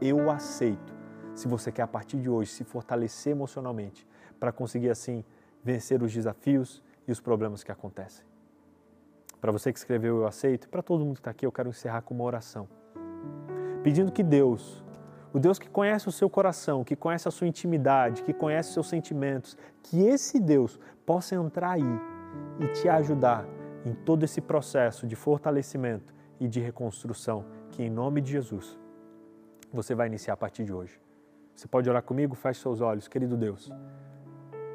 eu 0.00 0.30
aceito. 0.30 0.96
Se 1.34 1.46
você 1.46 1.70
quer 1.70 1.82
a 1.82 1.86
partir 1.86 2.18
de 2.18 2.28
hoje 2.28 2.50
se 2.50 2.64
fortalecer 2.64 3.32
emocionalmente 3.32 4.06
para 4.40 4.50
conseguir 4.50 4.90
assim 4.90 5.24
vencer 5.62 6.02
os 6.02 6.12
desafios 6.12 6.82
e 7.06 7.12
os 7.12 7.20
problemas 7.20 7.62
que 7.62 7.70
acontecem. 7.70 8.24
Para 9.40 9.52
você 9.52 9.72
que 9.72 9.78
escreveu 9.78 10.18
eu 10.18 10.26
aceito, 10.26 10.68
para 10.68 10.82
todo 10.82 11.04
mundo 11.04 11.14
que 11.14 11.20
está 11.20 11.30
aqui, 11.30 11.46
eu 11.46 11.52
quero 11.52 11.68
encerrar 11.68 12.02
com 12.02 12.14
uma 12.14 12.24
oração. 12.24 12.68
Pedindo 13.82 14.10
que 14.10 14.22
Deus 14.22 14.84
o 15.38 15.40
Deus 15.40 15.56
que 15.56 15.70
conhece 15.70 16.08
o 16.08 16.12
seu 16.12 16.28
coração, 16.28 16.82
que 16.82 16.96
conhece 16.96 17.28
a 17.28 17.30
sua 17.30 17.46
intimidade, 17.46 18.24
que 18.24 18.32
conhece 18.32 18.70
os 18.70 18.74
seus 18.74 18.88
sentimentos, 18.88 19.56
que 19.84 20.02
esse 20.02 20.40
Deus 20.40 20.80
possa 21.06 21.36
entrar 21.36 21.70
aí 21.70 22.00
e 22.58 22.66
te 22.72 22.88
ajudar 22.88 23.46
em 23.86 23.94
todo 23.94 24.24
esse 24.24 24.40
processo 24.40 25.06
de 25.06 25.14
fortalecimento 25.14 26.12
e 26.40 26.48
de 26.48 26.58
reconstrução 26.58 27.44
que, 27.70 27.84
em 27.84 27.88
nome 27.88 28.20
de 28.20 28.32
Jesus, 28.32 28.76
você 29.72 29.94
vai 29.94 30.08
iniciar 30.08 30.34
a 30.34 30.36
partir 30.36 30.64
de 30.64 30.72
hoje. 30.72 31.00
Você 31.54 31.68
pode 31.68 31.88
orar 31.88 32.02
comigo? 32.02 32.34
Feche 32.34 32.60
seus 32.60 32.80
olhos, 32.80 33.06
querido 33.06 33.36
Deus. 33.36 33.70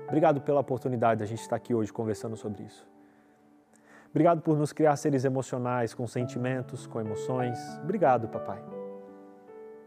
Obrigado 0.07 0.39
pela 0.39 0.61
oportunidade 0.61 1.17
de 1.17 1.23
a 1.25 1.27
gente 1.27 1.41
estar 1.41 1.57
aqui 1.57 1.73
hoje 1.73 1.91
conversando 1.91 2.37
sobre 2.37 2.63
isso. 2.63 2.87
Obrigado 4.11 4.41
por 4.41 4.57
nos 4.57 4.71
criar 4.71 4.95
seres 4.95 5.25
emocionais, 5.25 5.93
com 5.93 6.07
sentimentos, 6.07 6.87
com 6.87 7.01
emoções. 7.01 7.59
Obrigado, 7.83 8.29
papai. 8.29 8.72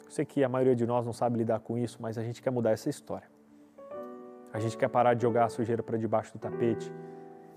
Eu 0.07 0.11
sei 0.11 0.25
que 0.25 0.43
a 0.43 0.49
maioria 0.49 0.75
de 0.75 0.87
nós 0.87 1.05
não 1.05 1.13
sabe 1.13 1.37
lidar 1.37 1.61
com 1.61 1.77
isso, 1.77 1.99
mas 2.01 2.17
a 2.17 2.23
gente 2.23 2.41
quer 2.41 2.51
mudar 2.51 2.71
essa 2.71 2.89
história. 2.89 3.29
A 4.53 4.59
gente 4.61 4.79
quer 4.79 4.89
parar 4.89 5.15
de 5.15 5.23
jogar 5.23 5.45
a 5.45 5.49
sujeira 5.49 5.83
para 5.83 5.99
debaixo 5.99 6.33
do 6.33 6.39
tapete. 6.39 6.91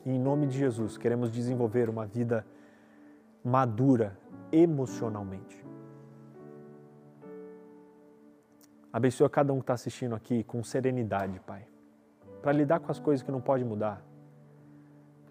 E, 0.04 0.12
em 0.12 0.20
nome 0.20 0.47
de 0.47 0.58
Jesus, 0.58 0.97
queremos 0.97 1.32
desenvolver 1.32 1.89
uma 1.89 2.06
vida 2.06 2.45
madura 3.43 4.18
emocionalmente. 4.52 5.64
Abençoa 8.91 9.30
cada 9.30 9.54
um 9.54 9.58
que 9.58 9.64
está 9.64 9.76
assistindo 9.76 10.16
aqui 10.16 10.43
com 10.43 10.64
serenidade, 10.64 11.39
Pai, 11.41 11.68
para 12.41 12.52
lidar 12.52 12.80
com 12.80 12.91
as 12.91 13.00
coisas 13.00 13.24
que 13.24 13.32
não 13.32 13.39
pode 13.39 13.64
mudar. 13.64 14.04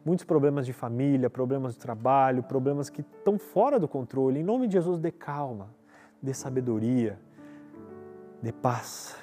Muitos 0.04 0.24
problemas 0.24 0.64
de 0.64 0.72
família, 0.72 1.28
problemas 1.28 1.74
de 1.74 1.80
trabalho, 1.80 2.44
problemas 2.44 2.88
que 2.88 3.00
estão 3.00 3.36
fora 3.36 3.80
do 3.80 3.88
controle. 3.88 4.38
Em 4.38 4.44
nome 4.44 4.68
de 4.68 4.74
Jesus, 4.74 5.00
dê 5.00 5.10
calma, 5.10 5.68
dê 6.22 6.34
sabedoria, 6.34 7.18
dê 8.42 8.52
paz, 8.52 9.16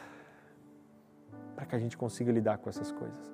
para 1.56 1.66
que 1.66 1.76
a 1.76 1.80
gente 1.80 1.98
consiga 1.98 2.32
lidar 2.32 2.58
com 2.58 2.70
essas 2.70 2.92
coisas. 2.92 3.34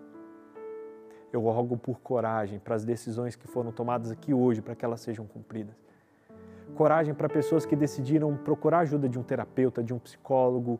Eu 1.31 1.41
rogo 1.41 1.77
por 1.77 1.99
coragem 2.01 2.59
para 2.59 2.75
as 2.75 2.83
decisões 2.83 3.35
que 3.35 3.47
foram 3.47 3.71
tomadas 3.71 4.11
aqui 4.11 4.33
hoje, 4.33 4.61
para 4.61 4.75
que 4.75 4.83
elas 4.83 5.01
sejam 5.01 5.25
cumpridas. 5.25 5.75
Coragem 6.75 7.13
para 7.13 7.29
pessoas 7.29 7.65
que 7.65 7.75
decidiram 7.75 8.35
procurar 8.35 8.79
ajuda 8.79 9.07
de 9.07 9.17
um 9.17 9.23
terapeuta, 9.23 9.83
de 9.83 9.93
um 9.93 9.99
psicólogo, 9.99 10.79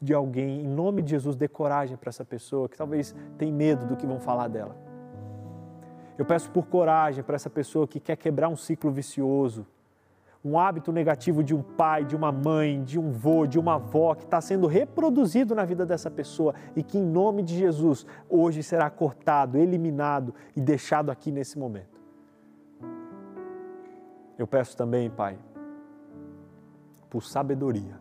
de 0.00 0.14
alguém. 0.14 0.64
Em 0.64 0.68
nome 0.68 1.02
de 1.02 1.10
Jesus, 1.10 1.36
dê 1.36 1.48
coragem 1.48 1.96
para 1.96 2.10
essa 2.10 2.24
pessoa 2.24 2.68
que 2.68 2.76
talvez 2.76 3.14
tem 3.36 3.52
medo 3.52 3.86
do 3.86 3.96
que 3.96 4.06
vão 4.06 4.20
falar 4.20 4.48
dela. 4.48 4.76
Eu 6.16 6.24
peço 6.24 6.50
por 6.50 6.66
coragem 6.66 7.22
para 7.22 7.36
essa 7.36 7.50
pessoa 7.50 7.86
que 7.86 8.00
quer 8.00 8.16
quebrar 8.16 8.48
um 8.48 8.56
ciclo 8.56 8.90
vicioso, 8.90 9.66
um 10.48 10.58
hábito 10.58 10.90
negativo 10.90 11.44
de 11.44 11.54
um 11.54 11.62
pai, 11.62 12.04
de 12.04 12.16
uma 12.16 12.32
mãe, 12.32 12.82
de 12.82 12.98
um 12.98 13.12
vô, 13.12 13.46
de 13.46 13.58
uma 13.58 13.74
avó 13.74 14.14
que 14.14 14.24
está 14.24 14.40
sendo 14.40 14.66
reproduzido 14.66 15.54
na 15.54 15.64
vida 15.64 15.84
dessa 15.84 16.10
pessoa 16.10 16.54
e 16.74 16.82
que, 16.82 16.96
em 16.96 17.04
nome 17.04 17.42
de 17.42 17.56
Jesus, 17.56 18.06
hoje 18.28 18.62
será 18.62 18.88
cortado, 18.88 19.58
eliminado 19.58 20.34
e 20.56 20.60
deixado 20.60 21.10
aqui 21.10 21.30
nesse 21.30 21.58
momento. 21.58 22.00
Eu 24.38 24.46
peço 24.46 24.76
também, 24.76 25.10
Pai, 25.10 25.38
por 27.10 27.22
sabedoria, 27.22 27.98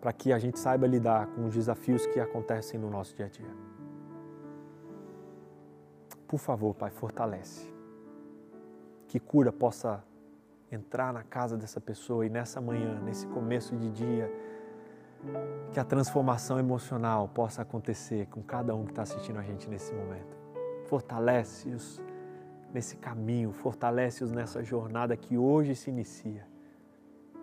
para 0.00 0.12
que 0.12 0.32
a 0.32 0.38
gente 0.38 0.58
saiba 0.58 0.86
lidar 0.86 1.26
com 1.26 1.44
os 1.46 1.54
desafios 1.54 2.06
que 2.06 2.20
acontecem 2.20 2.80
no 2.80 2.88
nosso 2.88 3.14
dia 3.14 3.26
a 3.26 3.28
dia. 3.28 3.50
Por 6.26 6.38
favor, 6.38 6.74
Pai, 6.74 6.90
fortalece. 6.90 7.70
Que 9.08 9.20
cura 9.20 9.52
possa 9.52 10.02
entrar 10.74 11.12
na 11.12 11.22
casa 11.22 11.56
dessa 11.56 11.80
pessoa 11.80 12.24
e 12.24 12.30
nessa 12.30 12.60
manhã, 12.60 12.98
nesse 13.00 13.26
começo 13.26 13.76
de 13.76 13.90
dia, 13.90 14.32
que 15.70 15.78
a 15.78 15.84
transformação 15.84 16.58
emocional 16.58 17.28
possa 17.28 17.62
acontecer 17.62 18.26
com 18.26 18.42
cada 18.42 18.74
um 18.74 18.84
que 18.84 18.90
está 18.90 19.02
assistindo 19.02 19.38
a 19.38 19.42
gente 19.42 19.68
nesse 19.68 19.92
momento. 19.92 20.36
Fortalece-os 20.86 22.00
nesse 22.72 22.96
caminho, 22.96 23.52
fortalece-os 23.52 24.32
nessa 24.32 24.64
jornada 24.64 25.16
que 25.16 25.36
hoje 25.36 25.74
se 25.74 25.90
inicia 25.90 26.46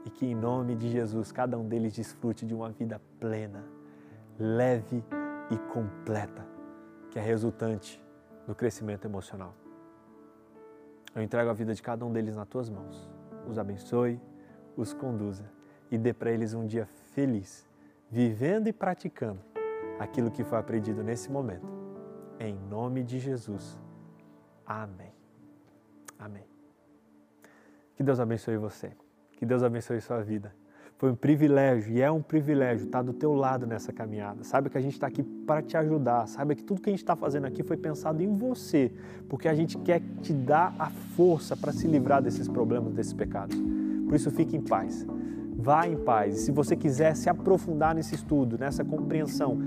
e 0.06 0.10
que, 0.10 0.26
em 0.26 0.36
nome 0.36 0.76
de 0.76 0.90
Jesus, 0.90 1.32
cada 1.32 1.58
um 1.58 1.68
deles 1.68 1.94
desfrute 1.94 2.46
de 2.46 2.56
uma 2.56 2.72
vida 2.72 3.00
plena, 3.20 3.64
leve 4.40 5.04
e 5.52 5.58
completa, 5.72 6.46
que 7.12 7.20
é 7.20 7.22
resultante 7.22 8.04
do 8.48 8.56
crescimento 8.56 9.06
emocional. 9.06 9.54
Eu 11.16 11.22
entrego 11.22 11.50
a 11.50 11.54
vida 11.54 11.74
de 11.74 11.82
cada 11.82 12.06
um 12.06 12.12
deles 12.12 12.36
nas 12.36 12.48
tuas 12.48 12.70
mãos 12.70 13.19
os 13.52 13.60
abençoe, 13.60 14.20
os 14.76 14.94
conduza 14.94 15.50
e 15.92 15.98
dê 15.98 16.14
para 16.14 16.32
eles 16.32 16.54
um 16.54 16.66
dia 16.66 16.86
feliz, 17.14 17.68
vivendo 18.10 18.68
e 18.68 18.74
praticando 18.74 19.42
aquilo 20.00 20.32
que 20.32 20.44
foi 20.44 20.58
aprendido 20.58 21.04
nesse 21.04 21.32
momento. 21.32 21.68
Em 22.40 22.56
nome 22.56 23.04
de 23.04 23.20
Jesus. 23.20 23.78
Amém. 24.66 25.14
Amém. 26.18 26.46
Que 27.96 28.04
Deus 28.04 28.20
abençoe 28.20 28.58
você. 28.58 28.96
Que 29.34 29.46
Deus 29.46 29.64
abençoe 29.64 30.00
sua 30.00 30.22
vida. 30.22 30.56
Foi 31.00 31.10
um 31.10 31.16
privilégio 31.16 31.94
e 31.94 32.02
é 32.02 32.12
um 32.12 32.22
privilégio 32.22 32.86
estar 32.86 33.02
do 33.02 33.14
teu 33.14 33.34
lado 33.34 33.66
nessa 33.66 33.94
caminhada. 33.94 34.44
Saiba 34.44 34.70
que 34.70 34.78
a 34.78 34.82
gente 34.82 34.96
está 34.96 35.08
aqui 35.08 35.24
para 35.24 35.62
te 35.62 35.78
ajudar. 35.78 36.28
Saiba 36.28 36.54
que 36.54 36.62
tudo 36.62 36.82
que 36.82 36.90
a 36.90 36.92
gente 36.92 37.00
está 37.00 37.16
fazendo 37.16 37.46
aqui 37.46 37.64
foi 37.64 37.78
pensado 37.78 38.22
em 38.22 38.28
você, 38.34 38.92
porque 39.30 39.48
a 39.48 39.54
gente 39.54 39.78
quer 39.78 40.02
te 40.22 40.34
dar 40.34 40.76
a 40.78 40.90
força 40.90 41.56
para 41.56 41.72
se 41.72 41.88
livrar 41.88 42.22
desses 42.22 42.50
problemas, 42.50 42.94
desses 42.94 43.14
pecados. 43.14 43.58
Por 44.08 44.14
isso, 44.14 44.30
fique 44.30 44.58
em 44.58 44.62
paz. 44.62 45.08
Vá 45.56 45.88
em 45.88 45.96
paz. 45.96 46.36
E 46.36 46.40
se 46.40 46.52
você 46.52 46.76
quiser 46.76 47.16
se 47.16 47.30
aprofundar 47.30 47.96
nesse 47.96 48.16
estudo, 48.16 48.58
nessa 48.58 48.84
compreensão, 48.84 49.58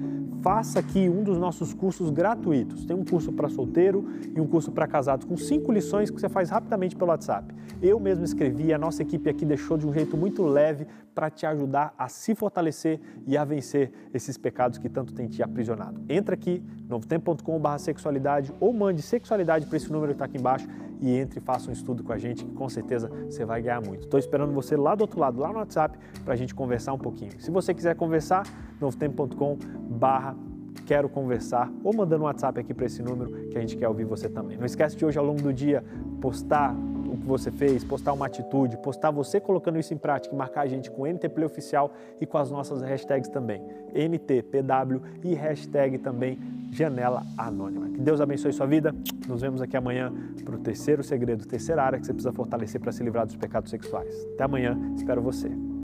faça 0.42 0.80
aqui 0.80 1.08
um 1.08 1.22
dos 1.22 1.38
nossos 1.38 1.72
cursos 1.72 2.10
gratuitos. 2.10 2.84
Tem 2.84 2.96
um 2.96 3.04
curso 3.04 3.32
para 3.32 3.48
solteiro 3.48 4.04
e 4.34 4.40
um 4.40 4.46
curso 4.46 4.72
para 4.72 4.86
casados, 4.86 5.24
com 5.24 5.36
cinco 5.36 5.70
lições 5.70 6.10
que 6.10 6.20
você 6.20 6.28
faz 6.28 6.50
rapidamente 6.50 6.96
pelo 6.96 7.10
WhatsApp. 7.10 7.54
Eu 7.80 7.98
mesmo 8.00 8.24
escrevi, 8.24 8.72
a 8.72 8.78
nossa 8.78 9.02
equipe 9.02 9.30
aqui 9.30 9.44
deixou 9.44 9.78
de 9.78 9.86
um 9.86 9.92
jeito 9.92 10.16
muito 10.16 10.44
leve 10.44 10.86
para 11.14 11.30
te 11.30 11.46
ajudar 11.46 11.94
a 11.96 12.08
se 12.08 12.34
fortalecer 12.34 13.00
e 13.26 13.36
a 13.36 13.44
vencer 13.44 13.92
esses 14.12 14.36
pecados 14.36 14.78
que 14.78 14.88
tanto 14.88 15.12
tem 15.12 15.28
te 15.28 15.42
aprisionado. 15.42 16.00
Entra 16.08 16.34
aqui, 16.34 16.62
novotempo.com.br 16.88 17.78
sexualidade 17.78 18.52
ou 18.58 18.72
mande 18.72 19.02
sexualidade 19.02 19.66
para 19.66 19.76
esse 19.76 19.92
número 19.92 20.08
que 20.08 20.16
está 20.16 20.24
aqui 20.24 20.38
embaixo 20.38 20.66
e 21.02 21.18
entre 21.18 21.40
e 21.40 21.42
faça 21.42 21.68
um 21.68 21.72
estudo 21.72 22.04
com 22.04 22.12
a 22.12 22.18
gente, 22.18 22.44
que 22.44 22.52
com 22.52 22.68
certeza 22.68 23.10
você 23.28 23.44
vai 23.44 23.60
ganhar 23.60 23.82
muito. 23.82 24.04
Estou 24.04 24.18
esperando 24.18 24.52
você 24.52 24.76
lá 24.76 24.94
do 24.94 25.02
outro 25.02 25.18
lado, 25.18 25.40
lá 25.40 25.48
no 25.48 25.58
WhatsApp, 25.58 25.98
para 26.24 26.32
a 26.32 26.36
gente 26.36 26.54
conversar 26.54 26.92
um 26.92 26.98
pouquinho. 26.98 27.32
Se 27.38 27.50
você 27.50 27.74
quiser 27.74 27.96
conversar, 27.96 28.46
novotempo.com.br 28.80 30.52
quero 30.86 31.08
conversar 31.08 31.70
ou 31.84 31.94
mandando 31.94 32.24
um 32.24 32.26
WhatsApp 32.26 32.60
aqui 32.60 32.74
para 32.74 32.86
esse 32.86 33.02
número 33.02 33.48
que 33.48 33.56
a 33.56 33.60
gente 33.60 33.76
quer 33.76 33.88
ouvir 33.88 34.04
você 34.04 34.28
também. 34.28 34.56
Não 34.56 34.66
esquece 34.66 34.96
de 34.96 35.04
hoje 35.04 35.18
ao 35.18 35.24
longo 35.24 35.42
do 35.42 35.52
dia 35.52 35.84
postar 36.20 36.74
o 37.12 37.16
que 37.16 37.26
você 37.26 37.50
fez, 37.50 37.84
postar 37.84 38.12
uma 38.14 38.26
atitude, 38.26 38.78
postar 38.78 39.10
você 39.10 39.38
colocando 39.38 39.78
isso 39.78 39.92
em 39.92 39.98
prática 39.98 40.34
e 40.34 40.38
marcar 40.38 40.62
a 40.62 40.66
gente 40.66 40.90
com 40.90 41.06
NTPlay 41.06 41.44
Oficial 41.44 41.92
e 42.20 42.26
com 42.26 42.38
as 42.38 42.50
nossas 42.50 42.80
hashtags 42.80 43.28
também. 43.28 43.62
NTPW 43.94 45.02
e 45.22 45.34
hashtag 45.34 45.98
também 45.98 46.38
Janela 46.72 47.22
Anônima. 47.36 47.90
Que 47.90 48.00
Deus 48.00 48.20
abençoe 48.20 48.52
sua 48.52 48.66
vida. 48.66 48.94
Nos 49.28 49.42
vemos 49.42 49.60
aqui 49.60 49.76
amanhã 49.76 50.12
para 50.42 50.56
o 50.56 50.58
terceiro 50.58 51.04
segredo, 51.04 51.46
terceira 51.46 51.82
área 51.82 51.98
que 51.98 52.06
você 52.06 52.14
precisa 52.14 52.32
fortalecer 52.32 52.80
para 52.80 52.92
se 52.92 53.02
livrar 53.02 53.26
dos 53.26 53.36
pecados 53.36 53.70
sexuais. 53.70 54.26
Até 54.34 54.44
amanhã, 54.44 54.78
espero 54.96 55.20
você. 55.20 55.71